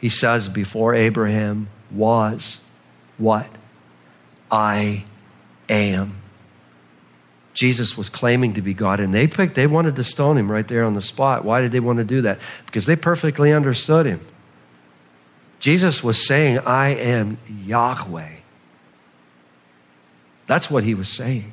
he 0.00 0.08
says, 0.08 0.48
Before 0.48 0.94
Abraham 0.94 1.68
was 1.90 2.62
what? 3.18 3.48
I 4.50 5.04
am. 5.68 6.14
Jesus 7.52 7.96
was 7.96 8.08
claiming 8.08 8.54
to 8.54 8.62
be 8.62 8.74
God, 8.74 9.00
and 9.00 9.14
they 9.14 9.26
picked, 9.26 9.54
they 9.54 9.66
wanted 9.66 9.96
to 9.96 10.04
stone 10.04 10.38
him 10.38 10.50
right 10.50 10.66
there 10.66 10.84
on 10.84 10.94
the 10.94 11.02
spot. 11.02 11.44
Why 11.44 11.60
did 11.60 11.72
they 11.72 11.80
want 11.80 11.98
to 11.98 12.04
do 12.04 12.22
that? 12.22 12.38
Because 12.66 12.86
they 12.86 12.96
perfectly 12.96 13.52
understood 13.52 14.06
him. 14.06 14.20
Jesus 15.58 16.02
was 16.02 16.26
saying, 16.26 16.60
I 16.60 16.88
am 16.88 17.36
Yahweh. 17.64 18.36
That's 20.46 20.70
what 20.70 20.84
he 20.84 20.94
was 20.94 21.08
saying. 21.08 21.52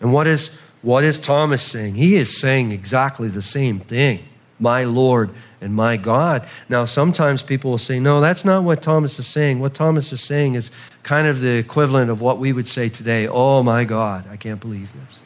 And 0.00 0.12
what 0.12 0.26
is, 0.26 0.58
what 0.82 1.04
is 1.04 1.18
Thomas 1.18 1.62
saying? 1.62 1.94
He 1.94 2.16
is 2.16 2.40
saying 2.40 2.72
exactly 2.72 3.28
the 3.28 3.42
same 3.42 3.80
thing 3.80 4.24
my 4.58 4.84
Lord 4.84 5.30
and 5.60 5.74
my 5.74 5.96
God. 5.96 6.46
Now, 6.68 6.84
sometimes 6.84 7.42
people 7.42 7.70
will 7.72 7.78
say, 7.78 7.98
no, 7.98 8.20
that's 8.20 8.44
not 8.44 8.62
what 8.62 8.82
Thomas 8.82 9.18
is 9.18 9.26
saying. 9.26 9.58
What 9.60 9.74
Thomas 9.74 10.12
is 10.12 10.22
saying 10.22 10.54
is 10.54 10.70
kind 11.02 11.26
of 11.26 11.40
the 11.40 11.56
equivalent 11.56 12.10
of 12.10 12.20
what 12.20 12.38
we 12.38 12.52
would 12.52 12.68
say 12.68 12.88
today 12.88 13.26
oh 13.26 13.62
my 13.62 13.84
God, 13.84 14.28
I 14.30 14.36
can't 14.36 14.60
believe 14.60 14.92
this. 14.92 15.18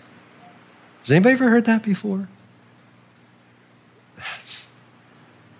Has 1.00 1.10
anybody 1.10 1.34
ever 1.34 1.50
heard 1.50 1.64
that 1.66 1.82
before? 1.82 2.28
That's, 4.16 4.66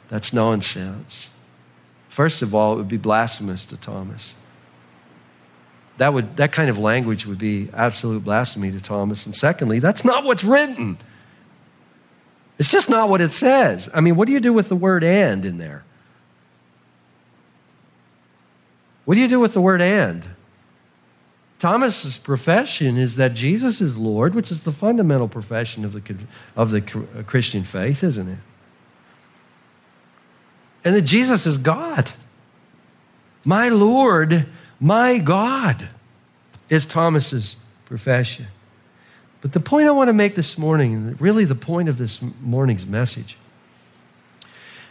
that's 0.08 0.32
nonsense. 0.32 1.28
First 2.08 2.42
of 2.42 2.54
all, 2.54 2.74
it 2.74 2.76
would 2.76 2.88
be 2.88 2.96
blasphemous 2.96 3.66
to 3.66 3.76
Thomas. 3.76 4.34
That, 5.98 6.12
would, 6.12 6.36
that 6.36 6.50
kind 6.50 6.68
of 6.68 6.78
language 6.78 7.26
would 7.26 7.38
be 7.38 7.68
absolute 7.72 8.24
blasphemy 8.24 8.72
to 8.72 8.80
Thomas. 8.80 9.26
And 9.26 9.36
secondly, 9.36 9.78
that's 9.78 10.04
not 10.04 10.24
what's 10.24 10.42
written. 10.42 10.98
It's 12.58 12.70
just 12.70 12.88
not 12.88 13.08
what 13.08 13.20
it 13.20 13.32
says. 13.32 13.88
I 13.94 14.00
mean, 14.00 14.16
what 14.16 14.26
do 14.26 14.32
you 14.32 14.40
do 14.40 14.52
with 14.52 14.68
the 14.68 14.76
word 14.76 15.04
and 15.04 15.44
in 15.44 15.58
there? 15.58 15.84
What 19.04 19.14
do 19.14 19.20
you 19.20 19.28
do 19.28 19.40
with 19.40 19.54
the 19.54 19.60
word 19.60 19.82
and? 19.82 20.24
Thomas's 21.58 22.18
profession 22.18 22.96
is 22.96 23.16
that 23.16 23.34
Jesus 23.34 23.80
is 23.80 23.96
Lord, 23.96 24.34
which 24.34 24.50
is 24.50 24.64
the 24.64 24.72
fundamental 24.72 25.28
profession 25.28 25.84
of 25.84 25.92
the, 25.92 26.16
of 26.56 26.70
the 26.70 26.78
uh, 27.18 27.22
Christian 27.22 27.64
faith, 27.64 28.04
isn't 28.04 28.28
it? 28.28 28.38
And 30.84 30.94
that 30.94 31.02
Jesus 31.02 31.46
is 31.46 31.56
God. 31.56 32.10
My 33.44 33.68
Lord, 33.68 34.46
my 34.80 35.18
God, 35.18 35.88
is 36.68 36.86
Thomas's 36.86 37.56
profession. 37.84 38.46
But 39.40 39.52
the 39.52 39.60
point 39.60 39.86
I 39.86 39.90
want 39.90 40.08
to 40.08 40.14
make 40.14 40.34
this 40.34 40.56
morning, 40.56 40.94
and 40.94 41.20
really 41.20 41.44
the 41.44 41.54
point 41.54 41.88
of 41.88 41.98
this 41.98 42.22
morning's 42.40 42.86
message, 42.86 43.36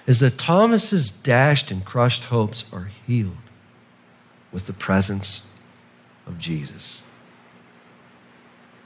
is 0.06 0.19
that 0.19 0.38
Thomas's 0.38 1.10
dashed 1.10 1.72
and 1.72 1.84
crushed 1.84 2.26
hopes 2.26 2.65
are 2.72 2.89
healed 3.08 3.38
with 4.52 4.67
the 4.67 4.74
presence 4.74 5.46
of 6.28 6.38
Jesus. 6.38 7.02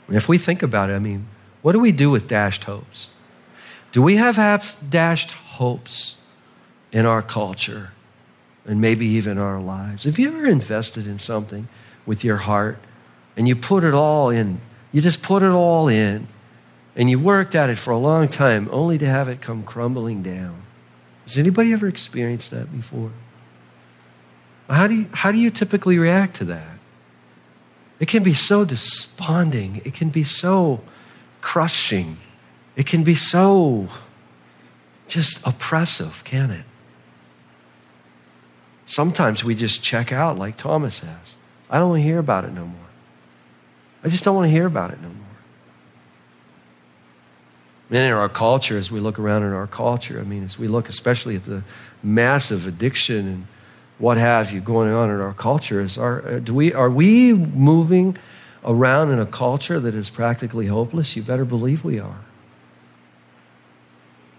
And 0.07 0.15
if 0.15 0.29
we 0.29 0.37
think 0.37 0.63
about 0.63 0.89
it, 0.89 0.93
I 0.93 0.99
mean, 0.99 1.27
what 1.61 1.73
do 1.73 1.79
we 1.79 1.91
do 1.91 2.09
with 2.09 2.27
dashed 2.27 2.63
hopes? 2.63 3.09
Do 3.91 4.01
we 4.01 4.15
have 4.15 4.77
dashed 4.89 5.31
hopes 5.31 6.17
in 6.91 7.05
our 7.05 7.21
culture 7.21 7.91
and 8.67 8.79
maybe 8.79 9.07
even 9.07 9.39
our 9.39 9.59
lives? 9.59 10.03
Have 10.03 10.19
you 10.19 10.27
ever 10.27 10.45
invested 10.45 11.07
in 11.07 11.17
something 11.17 11.67
with 12.07 12.23
your 12.23 12.37
heart 12.37 12.79
and 13.35 13.47
you 13.47 13.55
put 13.55 13.83
it 13.83 13.93
all 13.93 14.29
in. 14.31 14.57
You 14.91 15.01
just 15.01 15.21
put 15.21 15.43
it 15.43 15.51
all 15.51 15.87
in. 15.87 16.27
And 16.95 17.11
you 17.11 17.19
worked 17.19 17.53
at 17.53 17.69
it 17.69 17.77
for 17.77 17.91
a 17.91 17.97
long 17.97 18.27
time 18.27 18.67
only 18.71 18.97
to 18.97 19.05
have 19.05 19.27
it 19.27 19.39
come 19.39 19.61
crumbling 19.61 20.23
down. 20.23 20.63
Has 21.23 21.37
anybody 21.37 21.71
ever 21.71 21.87
experienced 21.87 22.49
that 22.49 22.71
before? 22.71 23.11
How 24.67 24.87
do 24.87 24.95
you, 24.95 25.09
how 25.13 25.31
do 25.31 25.37
you 25.37 25.51
typically 25.51 25.99
react 25.99 26.35
to 26.37 26.45
that? 26.45 26.79
It 27.99 28.07
can 28.07 28.23
be 28.23 28.33
so 28.33 28.65
desponding. 28.65 29.81
It 29.85 29.93
can 29.93 30.09
be 30.09 30.23
so 30.23 30.81
crushing. 31.41 32.17
It 32.75 32.87
can 32.87 33.03
be 33.03 33.15
so 33.15 33.89
just 35.07 35.45
oppressive, 35.45 36.23
can 36.23 36.49
it? 36.49 36.65
Sometimes 38.87 39.43
we 39.43 39.53
just 39.53 39.83
check 39.83 40.11
out 40.11 40.39
like 40.39 40.55
Thomas 40.55 40.99
has. 41.01 41.35
I 41.69 41.77
don't 41.77 41.89
want 41.89 41.99
to 41.99 42.03
hear 42.03 42.19
about 42.19 42.45
it 42.45 42.53
no 42.53 42.65
more. 42.65 42.87
I 44.03 44.07
just 44.07 44.23
don't 44.23 44.35
want 44.35 44.45
to 44.45 44.49
hear 44.49 44.65
about 44.65 44.91
it 44.91 45.01
no 45.01 45.09
more. 45.09 45.27
And 47.89 47.99
in 47.99 48.13
our 48.13 48.29
culture, 48.29 48.77
as 48.77 48.89
we 48.89 48.99
look 48.99 49.19
around 49.19 49.43
in 49.43 49.51
our 49.53 49.67
culture, 49.67 50.19
I 50.19 50.23
mean, 50.23 50.43
as 50.43 50.57
we 50.57 50.67
look 50.67 50.89
especially 50.89 51.35
at 51.35 51.43
the 51.43 51.63
massive 52.01 52.65
addiction 52.65 53.27
and 53.27 53.47
what 53.97 54.17
have 54.17 54.51
you 54.51 54.61
going 54.61 54.93
on 54.93 55.09
in 55.09 55.19
our 55.19 55.33
culture, 55.33 55.81
is 55.81 55.97
our, 55.97 56.25
uh, 56.25 56.39
do 56.39 56.53
we, 56.53 56.73
are 56.73 56.89
we 56.89 57.33
moving 57.33 58.17
around 58.63 59.11
in 59.11 59.19
a 59.19 59.25
culture 59.25 59.79
that 59.79 59.95
is 59.95 60.09
practically 60.09 60.67
hopeless? 60.67 61.15
You 61.15 61.23
better 61.23 61.45
believe 61.45 61.83
we 61.83 61.99
are. 61.99 62.21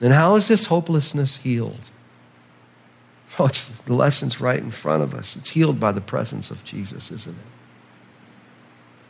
And 0.01 0.13
how 0.13 0.37
is 0.37 0.49
this 0.49 0.67
hopelessness 0.67 1.39
healed? 1.39 1.91
It's, 3.41 3.69
the 3.83 3.95
lesson's 3.95 4.41
right 4.41 4.59
in 4.59 4.71
front 4.71 5.03
of 5.03 5.15
us. 5.15 5.37
It's 5.37 5.51
healed 5.51 5.79
by 5.79 5.93
the 5.93 6.01
presence 6.01 6.51
of 6.51 6.65
Jesus, 6.65 7.11
isn't 7.11 7.37
it? 7.37 7.47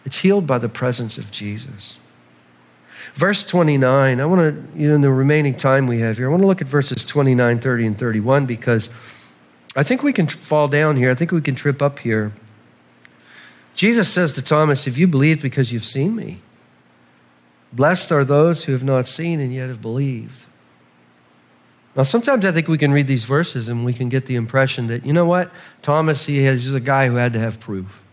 It's 0.05 0.19
healed 0.19 0.47
by 0.47 0.59
the 0.59 0.69
presence 0.69 1.19
of 1.19 1.31
Jesus. 1.31 1.99
Verse 3.15 3.45
29, 3.45 4.21
I 4.21 4.25
want 4.25 4.41
to, 4.41 4.79
you 4.79 4.89
know, 4.89 4.95
in 4.97 5.01
the 5.03 5.11
remaining 5.11 5.55
time 5.55 5.87
we 5.87 6.01
have 6.01 6.17
here, 6.17 6.29
I 6.29 6.31
want 6.31 6.43
to 6.43 6.47
look 6.47 6.61
at 6.61 6.67
verses 6.67 7.05
29, 7.05 7.61
30, 7.61 7.87
and 7.87 7.99
31 7.99 8.47
because 8.47 8.91
I 9.77 9.83
think 9.83 10.03
we 10.03 10.13
can 10.13 10.27
fall 10.27 10.67
down 10.67 10.97
here. 10.97 11.11
I 11.11 11.15
think 11.15 11.31
we 11.31 11.41
can 11.41 11.55
trip 11.55 11.81
up 11.81 12.01
here. 12.01 12.33
Jesus 13.75 14.13
says 14.13 14.33
to 14.35 14.43
Thomas, 14.43 14.87
If 14.87 14.99
you 14.99 15.07
believe 15.07 15.41
because 15.41 15.73
you've 15.73 15.85
seen 15.85 16.17
me, 16.17 16.41
blessed 17.73 18.11
are 18.11 18.25
those 18.25 18.65
who 18.65 18.73
have 18.73 18.83
not 18.83 19.07
seen 19.07 19.39
and 19.39 19.55
yet 19.55 19.69
have 19.69 19.81
believed. 19.81 20.47
Now, 21.97 22.03
sometimes 22.05 22.45
I 22.45 22.53
think 22.53 22.69
we 22.69 22.79
can 22.79 22.93
read 22.93 23.07
these 23.07 23.25
verses 23.25 23.69
and 23.69 23.85
we 23.85 23.93
can 23.93 24.09
get 24.09 24.27
the 24.27 24.37
impression 24.37 24.87
that, 24.87 25.05
you 25.05 25.13
know 25.13 25.25
what? 25.25 25.51
Thomas, 25.83 26.27
he 26.27 26.39
is 26.47 26.73
a 26.73 26.81
guy 26.81 27.09
who 27.09 27.17
had 27.17 27.33
to 27.33 27.41
have 27.41 27.59
proof. 27.59 28.05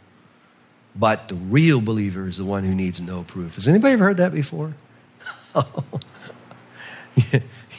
But 0.96 1.28
the 1.28 1.36
real 1.36 1.82
believer 1.82 2.28
is 2.28 2.38
the 2.38 2.46
one 2.46 2.64
who 2.64 2.74
needs 2.74 3.02
no 3.02 3.24
proof. 3.24 3.56
Has 3.56 3.68
anybody 3.68 3.94
ever 3.94 4.06
heard 4.06 4.18
that 4.18 4.34
before? 4.34 4.74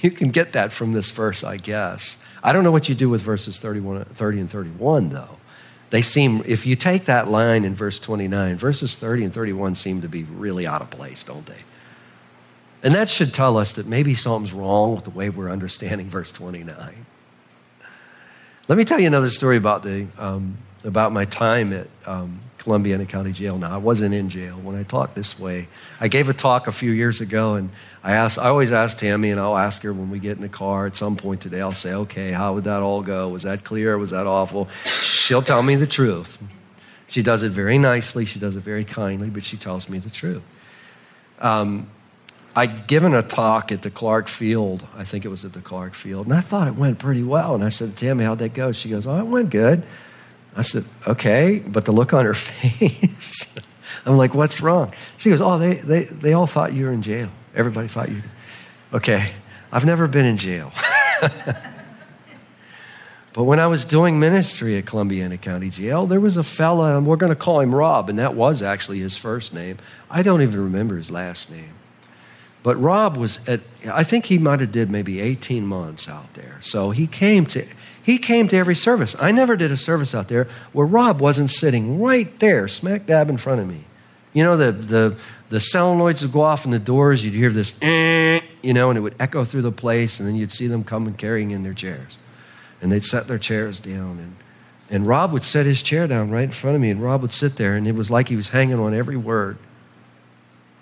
you 0.03 0.11
can 0.11 0.31
get 0.31 0.53
that 0.53 0.73
from 0.73 0.93
this 0.93 1.11
verse, 1.11 1.43
I 1.43 1.57
guess. 1.57 2.23
I 2.43 2.53
don't 2.53 2.63
know 2.63 2.71
what 2.71 2.89
you 2.89 2.95
do 2.95 3.09
with 3.09 3.23
verses 3.23 3.59
31, 3.59 4.05
30 4.05 4.41
and 4.41 4.51
31, 4.51 5.09
though. 5.11 5.39
They 5.91 6.03
seem, 6.03 6.43
if 6.47 6.67
you 6.67 6.77
take 6.77 7.05
that 7.05 7.29
line 7.29 7.65
in 7.65 7.75
verse 7.75 7.99
29, 7.99 8.57
verses 8.57 8.97
30 8.97 9.25
and 9.25 9.33
31 9.33 9.77
seem 9.77 10.03
to 10.03 10.09
be 10.09 10.25
really 10.25 10.67
out 10.67 10.83
of 10.83 10.91
place, 10.91 11.23
don't 11.23 11.47
they? 11.47 11.61
And 12.87 12.95
that 12.95 13.11
should 13.11 13.35
tell 13.35 13.59
us 13.59 13.73
that 13.73 13.87
maybe 13.87 14.15
something's 14.15 14.53
wrong 14.53 14.95
with 14.95 15.03
the 15.03 15.11
way 15.11 15.29
we're 15.29 15.51
understanding 15.51 16.09
verse 16.09 16.31
29. 16.31 17.05
Let 18.69 18.79
me 18.79 18.85
tell 18.85 19.01
you 19.01 19.09
another 19.09 19.29
story 19.29 19.57
about, 19.57 19.83
the, 19.83 20.07
um, 20.17 20.59
about 20.85 21.11
my 21.11 21.25
time 21.25 21.73
at 21.73 21.89
um, 22.07 22.39
Columbiana 22.59 23.05
County 23.09 23.33
Jail. 23.33 23.59
Now, 23.59 23.75
I 23.75 23.79
wasn't 23.79 24.15
in 24.15 24.29
jail 24.29 24.55
when 24.55 24.77
I 24.77 24.85
talked 24.85 25.17
this 25.17 25.37
way. 25.37 25.67
I 26.01 26.07
gave 26.07 26.29
a 26.29 26.33
talk 26.33 26.69
a 26.69 26.73
few 26.73 26.93
years 26.93 27.21
ago, 27.21 27.57
and 27.57 27.71
I, 28.05 28.13
asked, 28.13 28.39
I 28.39 28.47
always 28.47 28.71
ask 28.71 28.97
Tammy, 28.97 29.31
and 29.31 29.41
I'll 29.41 29.57
ask 29.57 29.83
her 29.83 29.93
when 29.93 30.09
we 30.09 30.21
get 30.21 30.37
in 30.37 30.43
the 30.43 30.49
car 30.49 30.87
at 30.87 30.97
some 30.97 31.17
point 31.17 31.41
today, 31.41 31.63
I'll 31.63 31.73
say, 31.73 31.93
okay, 31.93 32.31
how 32.31 32.55
would 32.55 32.65
that 32.65 32.83
all 32.83 33.03
go? 33.03 33.31
Was 33.31 33.43
that 33.43 33.65
clear? 33.65 33.99
Was 33.99 34.11
that 34.11 34.29
awful? 34.29 34.69
She'll 34.85 35.43
tell 35.43 35.65
me 35.65 35.75
the 35.75 35.89
truth. 35.89 36.41
She 37.09 37.25
does 37.25 37.43
it 37.43 37.51
very 37.51 37.79
nicely, 37.79 38.27
she 38.27 38.39
does 38.39 38.55
it 38.55 38.63
very 38.63 38.85
kindly, 38.85 39.29
but 39.29 39.45
she 39.45 39.57
tells 39.57 39.89
me 39.89 39.99
the 39.99 40.11
truth. 40.11 40.45
Um, 41.41 41.91
I'd 42.57 42.87
given 42.87 43.15
a 43.15 43.23
talk 43.23 43.71
at 43.71 43.83
the 43.83 43.91
Clark 43.91 44.29
Field. 44.29 44.87
I 44.97 45.05
think 45.05 45.25
it 45.25 45.29
was 45.29 45.45
at 45.45 45.53
the 45.53 45.61
Clark 45.61 45.95
Field. 45.95 46.27
And 46.27 46.35
I 46.35 46.41
thought 46.41 46.67
it 46.67 46.75
went 46.75 46.99
pretty 46.99 47.23
well. 47.23 47.55
And 47.55 47.63
I 47.63 47.69
said, 47.69 47.97
Tammy, 47.97 48.25
how'd 48.25 48.39
that 48.39 48.55
go? 48.55 48.73
She 48.73 48.89
goes, 48.89 49.07
Oh, 49.07 49.19
it 49.19 49.27
went 49.27 49.51
good. 49.51 49.83
I 50.57 50.63
said, 50.63 50.85
okay, 51.07 51.63
but 51.67 51.85
the 51.85 51.93
look 51.93 52.15
on 52.15 52.25
her 52.25 52.35
face, 52.35 53.59
I'm 54.07 54.17
like, 54.17 54.35
what's 54.35 54.61
wrong? 54.61 54.93
She 55.19 55.29
goes, 55.31 55.41
oh, 55.41 55.59
they, 55.59 55.75
they, 55.75 56.05
they 56.05 56.33
all 56.33 56.47
thought 56.47 56.73
you 56.73 56.87
were 56.87 56.93
in 56.93 57.03
jail. 57.03 57.29
Everybody 57.55 57.89
thought 57.89 58.09
you. 58.09 58.23
Okay, 58.93 59.33
I've 59.71 59.85
never 59.85 60.09
been 60.09 60.25
in 60.25 60.39
jail. 60.39 60.73
but 63.35 63.45
when 63.45 63.61
I 63.61 63.67
was 63.67 63.85
doing 63.85 64.19
ministry 64.19 64.79
at 64.79 64.87
Columbiana 64.87 65.37
County 65.37 65.69
Jail, 65.69 66.07
there 66.07 66.21
was 66.21 66.37
a 66.37 66.43
fella, 66.43 66.97
and 66.97 67.07
we're 67.07 67.17
going 67.17 67.33
to 67.33 67.37
call 67.37 67.61
him 67.61 67.75
Rob, 67.75 68.09
and 68.09 68.19
that 68.19 68.35
was 68.35 68.63
actually 68.63 69.01
his 69.01 69.17
first 69.19 69.53
name. 69.53 69.77
I 70.11 70.23
don't 70.23 70.41
even 70.41 70.61
remember 70.61 70.97
his 70.97 71.11
last 71.11 71.51
name. 71.51 71.75
But 72.67 72.83
Rob 72.83 73.17
was 73.17 73.49
at, 73.49 73.61
I 73.89 74.03
think 74.03 74.27
he 74.27 74.39
might 74.39 74.59
have 74.59 74.73
did 74.73 74.91
maybe 74.91 75.21
18 75.21 75.65
months 75.65 76.09
out 76.09 76.35
there. 76.35 76.59
So 76.61 76.91
he 76.91 77.07
came 77.07 77.47
to, 77.47 77.65
he 78.03 78.19
came 78.19 78.49
to 78.49 78.57
every 78.57 78.75
service. 78.75 79.15
I 79.21 79.31
never 79.31 79.55
did 79.55 79.71
a 79.71 79.77
service 79.77 80.17
out 80.17 80.27
there 80.27 80.49
where 80.73 80.85
Rob 80.85 81.21
wasn't 81.21 81.53
sitting 81.53 82.03
right 82.03 82.37
there, 82.41 82.67
smack 82.67 83.07
dab 83.07 83.31
in 83.31 83.37
front 83.37 83.61
of 83.61 83.69
me. 83.69 83.85
You 84.33 84.43
know, 84.43 84.57
the, 84.57 84.73
the, 84.73 85.17
the 85.49 85.59
solenoids 85.59 86.23
would 86.23 86.33
go 86.33 86.41
off 86.41 86.65
in 86.65 86.73
the 86.73 86.81
doors, 86.81 87.25
you'd 87.25 87.35
hear 87.35 87.51
this, 87.51 87.73
eh, 87.83 88.41
you 88.65 88.75
know, 88.75 88.91
and 88.91 88.99
it 88.99 89.03
would 89.03 89.15
echo 89.21 89.45
through 89.45 89.63
the 89.63 89.71
place, 89.71 90.19
and 90.19 90.29
then 90.29 90.35
you'd 90.35 90.51
see 90.51 90.67
them 90.67 90.83
coming 90.83 91.15
carrying 91.15 91.53
in 91.53 91.63
their 91.63 91.73
chairs. 91.73 92.19
And 92.83 92.91
they'd 92.91 93.05
set 93.05 93.29
their 93.29 93.39
chairs 93.39 93.79
down. 93.79 94.19
And, 94.19 94.37
and 94.91 95.07
Rob 95.07 95.31
would 95.31 95.45
set 95.45 95.67
his 95.67 95.85
chair 95.85 96.09
down 96.09 96.33
right 96.33 96.43
in 96.43 96.51
front 96.51 96.75
of 96.75 96.83
me, 96.83 96.91
and 96.91 97.01
Rob 97.01 97.23
would 97.23 97.33
sit 97.33 97.55
there, 97.55 97.77
and 97.77 97.87
it 97.87 97.95
was 97.95 98.11
like 98.11 98.27
he 98.27 98.35
was 98.35 98.49
hanging 98.49 98.81
on 98.81 98.93
every 98.93 99.17
word. 99.17 99.57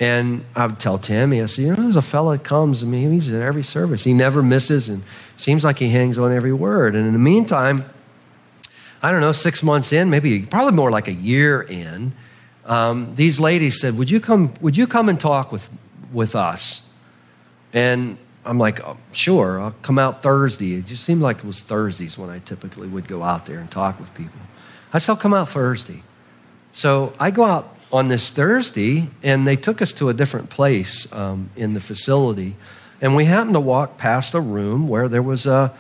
And 0.01 0.45
I 0.57 0.67
would 0.67 0.81
tell 0.81 0.99
Tammy, 0.99 1.41
I 1.41 1.47
said, 1.47 1.63
you 1.63 1.69
know, 1.71 1.77
there's 1.77 1.97
a 1.97 2.03
fellow 2.03 2.33
that 2.33 2.43
comes, 2.43 2.83
I 2.83 2.87
mean, 2.87 3.13
he's 3.13 3.33
at 3.33 3.41
every 3.41 3.63
service. 3.63 4.03
He 4.05 4.13
never 4.13 4.43
misses 4.43 4.89
and 4.89 5.05
seems 5.37 5.65
like 5.65 5.79
he 5.79 5.89
hangs 5.91 6.19
on 6.19 6.33
every 6.33 6.53
word. 6.53 6.97
And 6.97 7.07
in 7.07 7.13
the 7.13 7.19
meantime, 7.19 7.85
I 9.03 9.11
don't 9.13 9.21
know, 9.21 9.33
six 9.33 9.63
months 9.63 9.93
in, 9.93 10.11
maybe 10.11 10.43
probably 10.43 10.73
more 10.73 10.91
like 10.91 11.07
a 11.07 11.13
year 11.13 11.63
in, 11.63 12.13
um, 12.65 13.15
these 13.15 13.39
ladies 13.39 13.81
said, 13.81 13.97
would 13.97 14.11
you 14.11 14.19
come, 14.19 14.55
would 14.61 14.77
you 14.77 14.87
come 14.87 15.09
and 15.09 15.21
talk 15.21 15.53
with, 15.53 15.71
with 16.13 16.35
us? 16.35 16.89
And 17.73 18.19
I'm 18.45 18.59
like, 18.59 18.81
oh, 18.81 18.97
sure, 19.13 19.61
I'll 19.61 19.75
come 19.83 19.99
out 19.99 20.23
Thursday. 20.23 20.75
It 20.75 20.87
just 20.87 21.05
seemed 21.05 21.23
like 21.23 21.39
it 21.39 21.45
was 21.45 21.61
Thursdays 21.61 22.19
when 22.19 22.31
I 22.31 22.41
typically 22.41 22.89
would 22.89 23.07
go 23.07 23.23
out 23.23 23.47
there 23.47 23.59
and 23.59 23.71
talk 23.71 24.01
with 24.01 24.13
people. 24.15 24.41
I 24.93 24.99
said, 24.99 25.13
I'll 25.13 25.19
come 25.19 25.35
out 25.35 25.49
Thursday. 25.49 26.03
So 26.73 27.13
I 27.21 27.31
go 27.31 27.45
out 27.45 27.74
on 27.95 28.09
this 28.09 28.29
Thursday, 28.29 29.07
and 29.23 29.47
they 29.47 29.55
took 29.55 29.81
us 29.81 29.93
to 29.93 30.09
a 30.09 30.13
different 30.13 30.51
place 30.51 31.11
um, 31.13 31.49
in 31.55 31.75
the 31.75 31.81
facility. 31.81 32.57
And 33.01 33.15
we 33.15 33.27
happened 33.27 33.55
to 33.55 33.61
walk 33.61 33.99
past 33.99 34.35
a 34.35 34.41
room 34.41 34.89
where 34.89 35.09
there 35.09 35.23
was 35.23 35.47
a, 35.47 35.73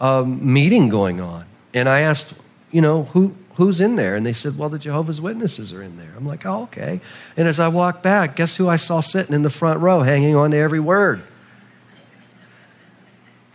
a 0.00 0.24
meeting 0.24 0.88
going 0.88 1.20
on. 1.20 1.44
And 1.74 1.88
I 1.88 2.02
asked, 2.02 2.34
you 2.70 2.80
know, 2.80 3.02
who, 3.06 3.34
who's 3.56 3.80
in 3.80 3.96
there? 3.96 4.14
And 4.14 4.24
they 4.24 4.32
said, 4.32 4.56
well, 4.56 4.68
the 4.68 4.78
Jehovah's 4.78 5.20
Witnesses 5.20 5.72
are 5.72 5.82
in 5.82 5.96
there. 5.96 6.12
I'm 6.16 6.24
like, 6.24 6.46
oh, 6.46 6.62
okay. 6.62 7.00
And 7.36 7.48
as 7.48 7.58
I 7.58 7.66
walked 7.66 8.00
back, 8.00 8.36
guess 8.36 8.56
who 8.56 8.68
I 8.68 8.76
saw 8.76 9.00
sitting 9.00 9.34
in 9.34 9.42
the 9.42 9.50
front 9.50 9.80
row, 9.80 10.02
hanging 10.02 10.36
on 10.36 10.52
to 10.52 10.56
every 10.56 10.78
word? 10.78 11.24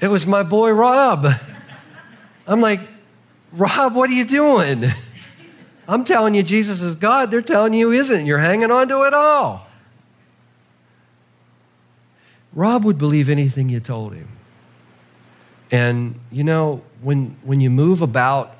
It 0.02 0.10
was 0.10 0.26
my 0.28 0.44
boy 0.44 0.72
Rob. 0.72 1.28
I'm 2.46 2.60
like, 2.60 2.82
Rob, 3.54 3.96
what 3.96 4.10
are 4.10 4.14
you 4.14 4.26
doing? 4.26 4.84
I'm 5.88 6.04
telling 6.04 6.36
you 6.36 6.44
Jesus 6.44 6.82
is 6.82 6.96
God. 6.96 7.32
They're 7.32 7.42
telling 7.42 7.74
you 7.74 7.92
isn't. 7.92 8.26
You're 8.26 8.40
hanging 8.40 8.72
on 8.72 8.88
to 8.88 9.04
it 9.04 9.14
all. 9.14 9.68
Rob 12.54 12.84
would 12.84 12.98
believe 12.98 13.30
anything 13.30 13.70
you 13.70 13.80
told 13.80 14.14
him. 14.14 14.28
And 15.72 16.20
you 16.32 16.44
know, 16.44 16.82
when, 17.02 17.38
when 17.44 17.62
you 17.62 17.70
move 17.70 18.02
about 18.02 18.56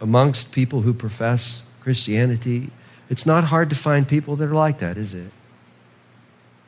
amongst 0.00 0.52
people 0.52 0.82
who 0.82 0.94
profess 0.94 1.66
Christianity, 1.80 2.70
it's 3.10 3.26
not 3.26 3.44
hard 3.44 3.70
to 3.70 3.76
find 3.76 4.06
people 4.06 4.36
that 4.36 4.48
are 4.48 4.54
like 4.54 4.78
that, 4.78 4.96
is 4.96 5.14
it? 5.14 5.30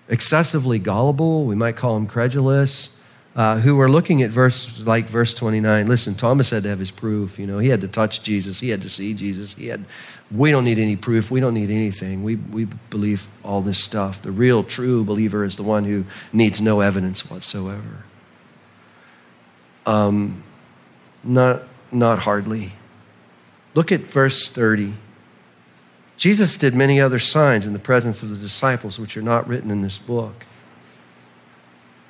Excessively 0.08 0.78
gullible, 0.78 1.44
we 1.44 1.54
might 1.54 1.76
call 1.76 1.94
them 1.94 2.06
credulous, 2.06 2.96
uh, 3.36 3.58
who 3.58 3.76
were 3.76 3.90
looking 3.90 4.22
at 4.22 4.30
verse 4.30 4.80
like 4.80 5.06
verse 5.06 5.32
29 5.34 5.86
listen 5.86 6.14
thomas 6.14 6.50
had 6.50 6.64
to 6.64 6.68
have 6.68 6.80
his 6.80 6.90
proof 6.90 7.38
you 7.38 7.46
know. 7.46 7.58
He 7.58 7.68
had 7.68 7.80
to 7.82 7.88
touch 7.88 8.22
jesus. 8.22 8.60
He 8.60 8.70
had 8.70 8.82
to 8.82 8.88
see 8.88 9.14
jesus. 9.14 9.54
He 9.54 9.68
had 9.68 9.84
we 10.30 10.50
don't 10.52 10.64
need 10.64 10.78
any 10.78 10.96
proof. 10.96 11.30
We 11.30 11.40
don't 11.40 11.54
need 11.54 11.70
anything. 11.70 12.22
We, 12.22 12.36
we 12.36 12.66
believe 12.88 13.26
all 13.44 13.62
this 13.62 13.82
stuff. 13.82 14.22
The 14.22 14.30
real 14.30 14.62
true 14.62 15.02
believer 15.02 15.44
is 15.44 15.56
the 15.56 15.64
one 15.64 15.84
who 15.84 16.04
needs 16.32 16.60
no 16.60 16.80
evidence 16.80 17.28
whatsoever. 17.28 18.04
Um, 19.86 20.44
not 21.24 21.62
not 21.90 22.20
hardly. 22.20 22.72
Look 23.74 23.92
at 23.92 24.00
verse 24.00 24.48
30 24.48 24.94
Jesus 26.20 26.58
did 26.58 26.74
many 26.74 27.00
other 27.00 27.18
signs 27.18 27.66
in 27.66 27.72
the 27.72 27.78
presence 27.78 28.22
of 28.22 28.28
the 28.28 28.36
disciples, 28.36 29.00
which 29.00 29.16
are 29.16 29.22
not 29.22 29.48
written 29.48 29.70
in 29.70 29.80
this 29.80 29.98
book. 29.98 30.44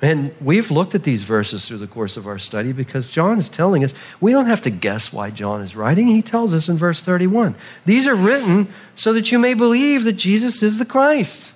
And 0.01 0.33
we've 0.41 0.71
looked 0.71 0.95
at 0.95 1.03
these 1.03 1.23
verses 1.23 1.67
through 1.67 1.77
the 1.77 1.87
course 1.87 2.17
of 2.17 2.25
our 2.25 2.39
study 2.39 2.73
because 2.73 3.11
John 3.11 3.39
is 3.39 3.49
telling 3.49 3.83
us 3.83 3.93
we 4.19 4.31
don't 4.31 4.47
have 4.47 4.61
to 4.63 4.71
guess 4.71 5.13
why 5.13 5.29
John 5.29 5.61
is 5.61 5.75
writing. 5.75 6.07
He 6.07 6.23
tells 6.23 6.53
us 6.53 6.67
in 6.67 6.77
verse 6.77 7.01
31 7.03 7.55
These 7.85 8.07
are 8.07 8.15
written 8.15 8.67
so 8.95 9.13
that 9.13 9.31
you 9.31 9.39
may 9.39 9.53
believe 9.53 10.03
that 10.03 10.13
Jesus 10.13 10.63
is 10.63 10.79
the 10.79 10.85
Christ. 10.85 11.53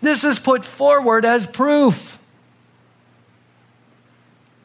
This 0.00 0.24
is 0.24 0.38
put 0.38 0.64
forward 0.64 1.24
as 1.24 1.46
proof. 1.46 2.18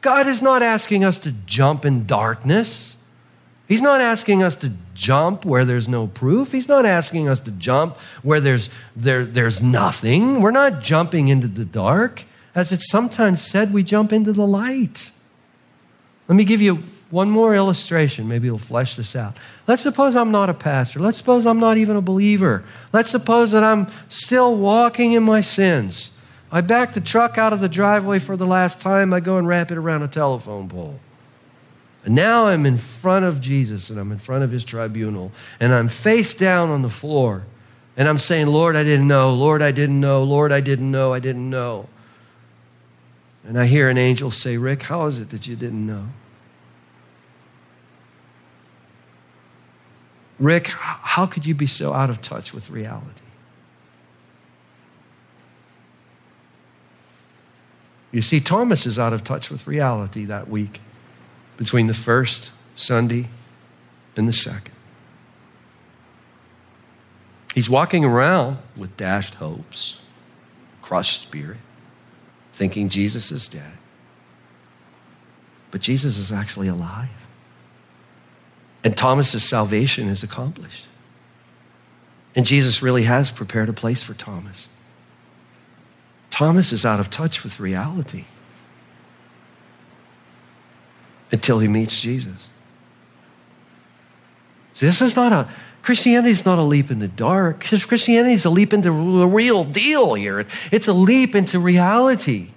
God 0.02 0.28
is 0.28 0.42
not 0.42 0.64
asking 0.64 1.04
us 1.04 1.20
to 1.20 1.32
jump 1.32 1.86
in 1.86 2.06
darkness. 2.06 2.97
He's 3.68 3.82
not 3.82 4.00
asking 4.00 4.44
us 4.44 4.56
to 4.58 4.72
jump 4.94 5.44
where 5.44 5.66
there's 5.66 5.90
no 5.90 6.08
proof. 6.08 6.54
He's 6.54 6.70
not 6.70 6.86
asking 6.86 7.28
us 7.28 7.42
to 7.42 7.52
jump 7.52 7.98
where 8.24 8.40
there's, 8.40 8.70
there, 8.96 9.26
there's 9.26 9.62
nothing. 9.62 10.42
We're 10.42 10.52
not 10.52 10.82
jumping 10.82 11.28
into 11.28 11.48
the 11.48 11.66
dark. 11.66 12.24
As 12.56 12.72
it's 12.72 12.90
sometimes 12.90 13.42
said, 13.42 13.74
we 13.74 13.84
jump 13.84 14.14
into 14.14 14.32
the 14.32 14.48
light. 14.48 15.12
Let 16.30 16.36
me 16.36 16.46
give 16.46 16.62
you 16.62 16.84
one 17.10 17.30
more 17.30 17.56
illustration. 17.56 18.28
Maybe 18.28 18.50
we'll 18.50 18.58
flesh 18.58 18.96
this 18.96 19.16
out. 19.16 19.38
Let's 19.68 19.84
suppose 19.84 20.16
I'm 20.16 20.32
not 20.32 20.50
a 20.50 20.54
pastor. 20.54 21.00
Let's 21.00 21.18
suppose 21.18 21.46
I'm 21.46 21.60
not 21.60 21.78
even 21.78 21.98
a 21.98 22.02
believer. 22.02 22.64
Let's 22.94 23.10
suppose 23.10 23.52
that 23.52 23.64
I'm 23.64 23.88
still 24.08 24.56
walking 24.56 25.12
in 25.12 25.24
my 25.24 25.42
sins. 25.42 26.12
I 26.52 26.62
back 26.62 26.94
the 26.94 27.02
truck 27.02 27.38
out 27.38 27.52
of 27.52 27.60
the 27.60 27.70
driveway 27.70 28.20
for 28.20 28.38
the 28.38 28.46
last 28.46 28.80
time. 28.80 29.14
I 29.14 29.20
go 29.20 29.38
and 29.38 29.48
wrap 29.48 29.72
it 29.72 29.78
around 29.78 30.04
a 30.04 30.08
telephone 30.08 30.70
pole. 30.70 31.00
Now 32.06 32.48
I'm 32.48 32.66
in 32.66 32.78
front 32.78 33.26
of 33.26 33.42
Jesus 33.42 33.90
and 33.90 34.00
I'm 34.00 34.12
in 34.12 34.18
front 34.18 34.44
of 34.44 34.52
his 34.52 34.64
tribunal 34.64 35.32
and 35.60 35.74
I'm 35.74 35.88
face 35.88 36.34
down 36.34 36.70
on 36.70 36.82
the 36.82 36.90
floor 36.90 37.44
and 37.98 38.08
I'm 38.08 38.20
saying, 38.20 38.48
Lord, 38.48 38.76
I 38.76 38.84
didn't 38.84 39.08
know. 39.08 39.34
Lord, 39.34 39.62
I 39.62 39.72
didn't 39.72 40.00
know. 40.00 40.24
Lord, 40.24 40.52
I 40.52 40.62
didn't 40.62 40.92
know. 40.92 41.14
I 41.14 41.20
didn't 41.20 41.50
know. 41.50 41.90
And 43.44 43.60
I 43.60 43.66
hear 43.66 43.90
an 43.90 43.98
angel 43.98 44.30
say, 44.30 44.58
Rick, 44.58 44.84
how 44.84 45.08
is 45.08 45.20
it 45.20 45.32
that 45.32 45.48
you 45.48 45.56
didn't 45.56 45.86
know? 45.86 46.10
Rick, 50.40 50.68
how 50.68 51.26
could 51.26 51.46
you 51.46 51.56
be 51.56 51.66
so 51.66 51.94
out 51.94 52.12
of 52.12 52.22
touch 52.22 52.54
with 52.54 52.70
reality? 52.70 53.22
You 58.12 58.22
see, 58.22 58.40
Thomas 58.40 58.86
is 58.86 59.00
out 59.00 59.14
of 59.14 59.24
touch 59.24 59.50
with 59.50 59.66
reality 59.66 60.26
that 60.26 60.48
week 60.48 60.80
between 61.58 61.88
the 61.88 61.94
first 61.94 62.52
Sunday 62.76 63.28
and 64.16 64.28
the 64.28 64.34
second. 64.34 64.74
He's 67.54 67.70
walking 67.70 68.06
around 68.06 68.60
with 68.76 68.96
dashed 68.98 69.36
hopes, 69.36 70.02
crushed 70.82 71.24
spirit, 71.24 71.58
thinking 72.54 72.88
Jesus 72.88 73.32
is 73.32 73.48
dead. 73.48 73.74
But 75.72 75.82
Jesus 75.82 76.18
is 76.18 76.32
actually 76.32 76.68
alive. 76.68 77.10
And 78.84 78.96
Thomas's 78.96 79.44
salvation 79.44 80.08
is 80.08 80.24
accomplished. 80.24 80.88
And 82.36 82.46
Jesus 82.46 82.84
really 82.84 83.04
has 83.04 83.32
prepared 83.32 83.70
a 83.70 83.74
place 83.74 84.04
for 84.04 84.14
Thomas. 84.14 84.70
Thomas 86.30 86.72
is 86.72 86.86
out 86.86 87.00
of 87.00 87.10
touch 87.10 87.44
with 87.44 87.60
reality 87.60 88.26
until 91.32 91.60
he 91.60 91.68
meets 91.68 92.02
Jesus. 92.02 92.48
This 94.80 95.02
is 95.02 95.16
not 95.16 95.34
a 95.34 95.50
Christianity 95.88 96.32
is 96.32 96.44
not 96.44 96.60
a 96.60 96.64
leap 96.64 96.92
in 96.92 97.00
the 97.00 97.08
dark. 97.08 97.62
Christianity 97.62 98.34
is 98.34 98.44
a 98.44 98.50
leap 98.50 98.74
into 98.74 98.90
the 98.90 99.26
real 99.26 99.64
deal 99.64 100.16
here. 100.16 100.46
It's 100.70 100.90
a 100.90 100.94
leap 100.94 101.34
into 101.34 101.62
reality. 101.62 102.50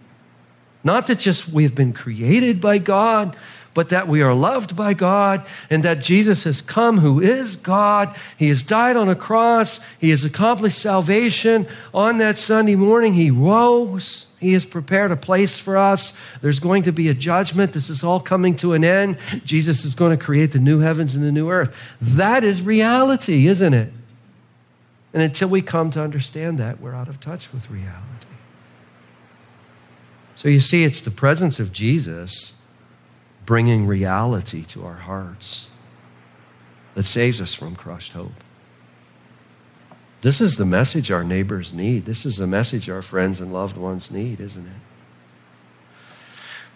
Not 0.83 1.07
that 1.07 1.21
just 1.21 1.49
we've 1.49 1.73
been 1.73 1.93
created 1.93 2.61
by 2.61 2.79
God, 2.79 3.37
but 3.73 3.91
that 3.91 4.09
we 4.09 4.21
are 4.21 4.35
loved 4.35 4.75
by 4.75 4.95
God 4.95 5.47
and 5.71 5.85
that 5.85 6.03
Jesus 6.03 6.43
has 6.43 6.61
come, 6.61 6.99
who 6.99 7.21
is 7.21 7.55
God. 7.55 8.17
He 8.37 8.49
has 8.49 8.65
died 8.65 8.97
on 8.97 9.09
a 9.09 9.15
cross. 9.15 9.79
He 10.01 10.11
has 10.11 10.25
accomplished 10.25 10.79
salvation. 10.79 11.69
On 11.95 12.19
that 12.19 12.37
Sunday 12.37 12.75
morning, 12.75 13.15
He 13.15 13.31
rose. 13.31 14.27
He 14.41 14.55
has 14.55 14.65
prepared 14.65 15.11
a 15.11 15.17
place 15.17 15.59
for 15.59 15.77
us. 15.77 16.15
There's 16.41 16.61
going 16.61 16.85
to 16.85 16.93
be 16.93 17.09
a 17.09 17.15
judgment. 17.15 17.75
This 17.75 17.91
is 17.91 18.03
all 18.03 18.21
coming 18.21 18.57
to 18.57 18.73
an 18.73 18.85
end. 18.85 19.19
Jesus 19.45 19.85
is 19.85 19.95
going 19.95 20.19
to 20.19 20.25
create 20.25 20.53
the 20.53 20.59
new 20.59 20.81
heavens 20.81 21.15
and 21.15 21.23
the 21.23 21.31
new 21.31 21.51
earth. 21.51 21.77
That 22.01 22.43
is 22.43 22.63
reality, 22.63 23.47
isn't 23.47 23.75
it? 23.75 23.93
And 25.13 25.23
until 25.23 25.49
we 25.49 25.61
come 25.61 25.91
to 25.91 26.03
understand 26.03 26.59
that, 26.59 26.81
we're 26.81 26.95
out 26.95 27.09
of 27.09 27.21
touch 27.21 27.53
with 27.53 27.71
reality. 27.71 28.01
So 30.37 30.49
you 30.49 30.61
see, 30.61 30.85
it's 30.85 31.03
the 31.03 31.11
presence 31.11 31.61
of 31.61 31.71
Jesus 31.71 32.55
bringing 33.45 33.87
reality 33.87 34.63
to 34.63 34.87
our 34.87 34.95
hearts 34.95 35.69
that 36.95 37.07
saves 37.07 37.41
us 37.43 37.53
from 37.53 37.77
crushed 37.77 38.15
hope. 38.15 38.33
This 40.23 40.41
is 40.41 40.57
the 40.57 40.67
message 40.67 41.11
our 41.11 41.25
neighbors 41.25 41.73
need. 41.73 42.05
This 42.05 42.27
is 42.27 42.37
the 42.37 42.47
message 42.47 42.91
our 42.91 43.03
friends 43.03 43.41
and 43.41 43.53
loved 43.53 43.77
ones 43.77 44.11
need, 44.11 44.41
isn't 44.41 44.67
it? 44.67 44.83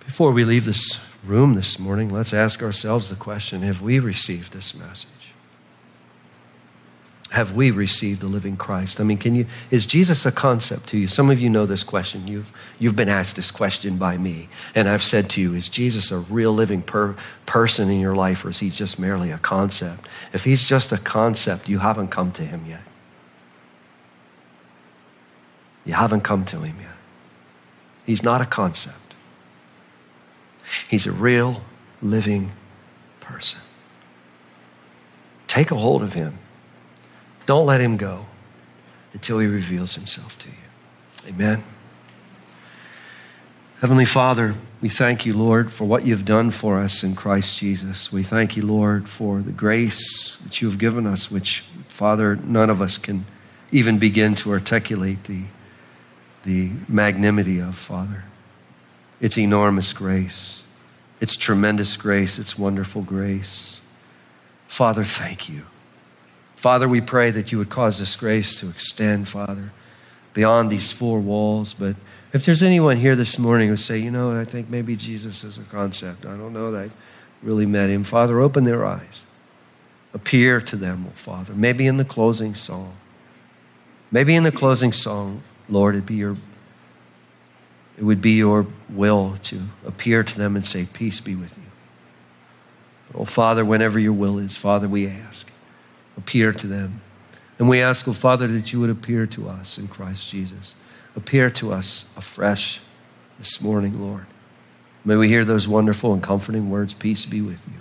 Before 0.06 0.32
we 0.32 0.44
leave 0.44 0.64
this 0.64 1.00
room 1.24 1.54
this 1.54 1.78
morning, 1.78 2.10
let's 2.10 2.34
ask 2.34 2.62
ourselves 2.62 3.08
the 3.08 3.16
question 3.16 3.62
Have 3.62 3.82
we 3.82 3.98
received 3.98 4.52
this 4.52 4.74
message? 4.74 5.10
have 7.34 7.56
we 7.56 7.70
received 7.72 8.20
the 8.20 8.28
living 8.28 8.56
Christ? 8.56 9.00
I 9.00 9.04
mean, 9.04 9.18
can 9.18 9.34
you, 9.34 9.46
is 9.68 9.86
Jesus 9.86 10.24
a 10.24 10.30
concept 10.30 10.86
to 10.90 10.98
you? 10.98 11.08
Some 11.08 11.30
of 11.30 11.40
you 11.40 11.50
know 11.50 11.66
this 11.66 11.82
question. 11.82 12.28
You've, 12.28 12.52
you've 12.78 12.94
been 12.94 13.08
asked 13.08 13.34
this 13.34 13.50
question 13.50 13.96
by 13.96 14.16
me. 14.16 14.48
And 14.72 14.88
I've 14.88 15.02
said 15.02 15.28
to 15.30 15.40
you, 15.40 15.52
is 15.52 15.68
Jesus 15.68 16.12
a 16.12 16.18
real 16.18 16.52
living 16.52 16.80
per, 16.80 17.16
person 17.44 17.90
in 17.90 18.00
your 18.00 18.14
life 18.14 18.44
or 18.44 18.50
is 18.50 18.60
he 18.60 18.70
just 18.70 19.00
merely 19.00 19.32
a 19.32 19.38
concept? 19.38 20.06
If 20.32 20.44
he's 20.44 20.64
just 20.64 20.92
a 20.92 20.98
concept, 20.98 21.68
you 21.68 21.80
haven't 21.80 22.08
come 22.08 22.30
to 22.32 22.44
him 22.44 22.66
yet. 22.68 22.82
You 25.84 25.94
haven't 25.94 26.22
come 26.22 26.44
to 26.46 26.60
him 26.60 26.76
yet. 26.80 26.90
He's 28.06 28.22
not 28.22 28.40
a 28.40 28.46
concept, 28.46 29.14
he's 30.88 31.06
a 31.06 31.12
real 31.12 31.62
living 32.00 32.52
person. 33.20 33.60
Take 35.46 35.70
a 35.70 35.76
hold 35.76 36.02
of 36.02 36.14
him 36.14 36.38
don't 37.46 37.66
let 37.66 37.80
him 37.80 37.96
go 37.96 38.26
until 39.12 39.38
he 39.38 39.46
reveals 39.46 39.94
himself 39.94 40.38
to 40.38 40.48
you. 40.48 41.28
Amen. 41.28 41.62
Heavenly 43.80 44.06
Father, 44.06 44.54
we 44.80 44.88
thank 44.88 45.26
you, 45.26 45.34
Lord, 45.34 45.70
for 45.70 45.84
what 45.84 46.06
you've 46.06 46.24
done 46.24 46.50
for 46.50 46.78
us 46.78 47.04
in 47.04 47.14
Christ 47.14 47.58
Jesus. 47.58 48.10
We 48.10 48.22
thank 48.22 48.56
you, 48.56 48.64
Lord, 48.64 49.08
for 49.08 49.40
the 49.40 49.52
grace 49.52 50.38
that 50.38 50.62
you 50.62 50.68
have 50.70 50.78
given 50.78 51.06
us, 51.06 51.30
which, 51.30 51.60
Father, 51.88 52.36
none 52.36 52.70
of 52.70 52.80
us 52.80 52.96
can 52.96 53.26
even 53.70 53.98
begin 53.98 54.34
to 54.36 54.52
articulate 54.52 55.24
the, 55.24 55.42
the 56.44 56.70
magnanimity 56.88 57.58
of, 57.58 57.76
Father. 57.76 58.24
It's 59.20 59.38
enormous 59.38 59.92
grace. 59.92 60.64
It's 61.20 61.36
tremendous 61.36 61.96
grace. 61.96 62.38
It's 62.38 62.58
wonderful 62.58 63.02
grace. 63.02 63.80
Father, 64.68 65.04
thank 65.04 65.48
you. 65.48 65.62
Father, 66.56 66.88
we 66.88 67.00
pray 67.00 67.30
that 67.30 67.52
you 67.52 67.58
would 67.58 67.70
cause 67.70 67.98
this 67.98 68.16
grace 68.16 68.54
to 68.56 68.68
extend, 68.68 69.28
Father, 69.28 69.72
beyond 70.32 70.70
these 70.70 70.92
four 70.92 71.20
walls. 71.20 71.74
But 71.74 71.96
if 72.32 72.44
there's 72.44 72.62
anyone 72.62 72.96
here 72.96 73.14
this 73.14 73.38
morning 73.38 73.68
who 73.68 73.76
say, 73.76 73.98
you 73.98 74.10
know, 74.10 74.38
I 74.38 74.44
think 74.44 74.68
maybe 74.68 74.96
Jesus 74.96 75.44
is 75.44 75.58
a 75.58 75.62
concept, 75.62 76.26
I 76.26 76.36
don't 76.36 76.52
know 76.52 76.72
that 76.72 76.86
I 76.86 76.90
really 77.42 77.66
met 77.66 77.90
him, 77.90 78.02
Father, 78.02 78.40
open 78.40 78.64
their 78.64 78.84
eyes. 78.84 79.24
Appear 80.12 80.60
to 80.62 80.76
them, 80.76 81.06
oh 81.08 81.12
Father. 81.14 81.54
Maybe 81.54 81.86
in 81.86 81.96
the 81.96 82.04
closing 82.04 82.54
song. 82.54 82.96
Maybe 84.10 84.34
in 84.34 84.44
the 84.44 84.52
closing 84.52 84.92
song, 84.92 85.42
Lord, 85.68 85.94
it'd 85.94 86.06
be 86.06 86.16
your 86.16 86.36
it 87.96 88.02
would 88.02 88.20
be 88.20 88.32
your 88.32 88.66
will 88.88 89.36
to 89.44 89.62
appear 89.86 90.24
to 90.24 90.38
them 90.38 90.56
and 90.56 90.66
say, 90.66 90.88
Peace 90.92 91.20
be 91.20 91.36
with 91.36 91.56
you. 91.56 91.62
Oh, 93.14 93.24
Father, 93.24 93.64
whenever 93.64 94.00
your 94.00 94.12
will 94.12 94.38
is, 94.38 94.56
Father, 94.56 94.88
we 94.88 95.06
ask 95.06 95.48
appear 96.16 96.52
to 96.52 96.66
them. 96.66 97.00
And 97.58 97.68
we 97.68 97.80
ask, 97.80 98.06
oh 98.08 98.12
Father, 98.12 98.46
that 98.48 98.72
you 98.72 98.80
would 98.80 98.90
appear 98.90 99.26
to 99.26 99.48
us 99.48 99.78
in 99.78 99.88
Christ 99.88 100.30
Jesus. 100.30 100.74
Appear 101.16 101.50
to 101.50 101.72
us 101.72 102.04
afresh 102.16 102.80
this 103.38 103.60
morning, 103.60 104.00
Lord. 104.00 104.26
May 105.04 105.16
we 105.16 105.28
hear 105.28 105.44
those 105.44 105.68
wonderful 105.68 106.12
and 106.12 106.22
comforting 106.22 106.70
words, 106.70 106.94
peace 106.94 107.26
be 107.26 107.40
with 107.40 107.66
you. 107.66 107.78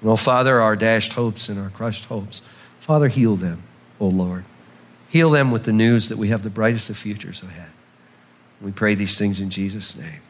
And 0.00 0.10
oh 0.10 0.16
Father, 0.16 0.60
our 0.60 0.76
dashed 0.76 1.14
hopes 1.14 1.48
and 1.48 1.58
our 1.58 1.70
crushed 1.70 2.06
hopes, 2.06 2.42
Father, 2.80 3.08
heal 3.08 3.36
them, 3.36 3.62
oh 3.98 4.08
Lord. 4.08 4.44
Heal 5.16 5.30
them 5.30 5.50
with 5.50 5.64
the 5.64 5.72
news 5.72 6.10
that 6.10 6.18
we 6.18 6.28
have 6.28 6.42
the 6.42 6.50
brightest 6.50 6.90
of 6.90 6.98
futures 6.98 7.42
ahead. 7.42 7.70
We 8.60 8.70
pray 8.70 8.94
these 8.94 9.16
things 9.16 9.40
in 9.40 9.48
Jesus' 9.48 9.96
name. 9.96 10.20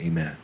Amen. 0.00 0.38